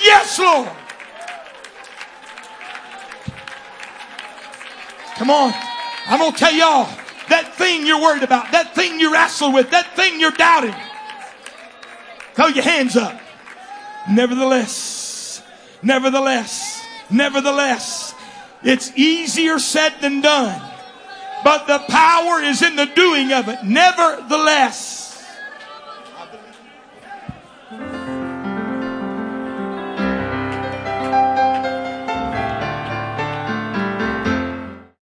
Yes, 0.00 0.38
Lord. 0.38 0.70
Come 5.16 5.30
on. 5.30 5.52
I'm 6.06 6.18
going 6.18 6.32
to 6.32 6.38
tell 6.38 6.52
y'all 6.54 6.88
that 7.30 7.54
thing 7.56 7.86
you're 7.86 8.00
worried 8.00 8.22
about, 8.22 8.52
that 8.52 8.74
thing 8.74 9.00
you 9.00 9.12
wrestle 9.12 9.52
with, 9.52 9.70
that 9.70 9.96
thing 9.96 10.20
you're 10.20 10.30
doubting. 10.30 10.74
Throw 12.34 12.48
your 12.48 12.64
hands 12.64 12.96
up. 12.96 13.20
Nevertheless, 14.10 15.42
nevertheless, 15.82 16.84
nevertheless, 17.10 18.14
it's 18.62 18.92
easier 18.96 19.58
said 19.58 19.94
than 20.00 20.20
done. 20.20 20.60
But 21.42 21.66
the 21.66 21.78
power 21.88 22.42
is 22.42 22.62
in 22.62 22.76
the 22.76 22.86
doing 22.86 23.32
of 23.32 23.48
it. 23.48 23.64
Nevertheless, 23.64 24.89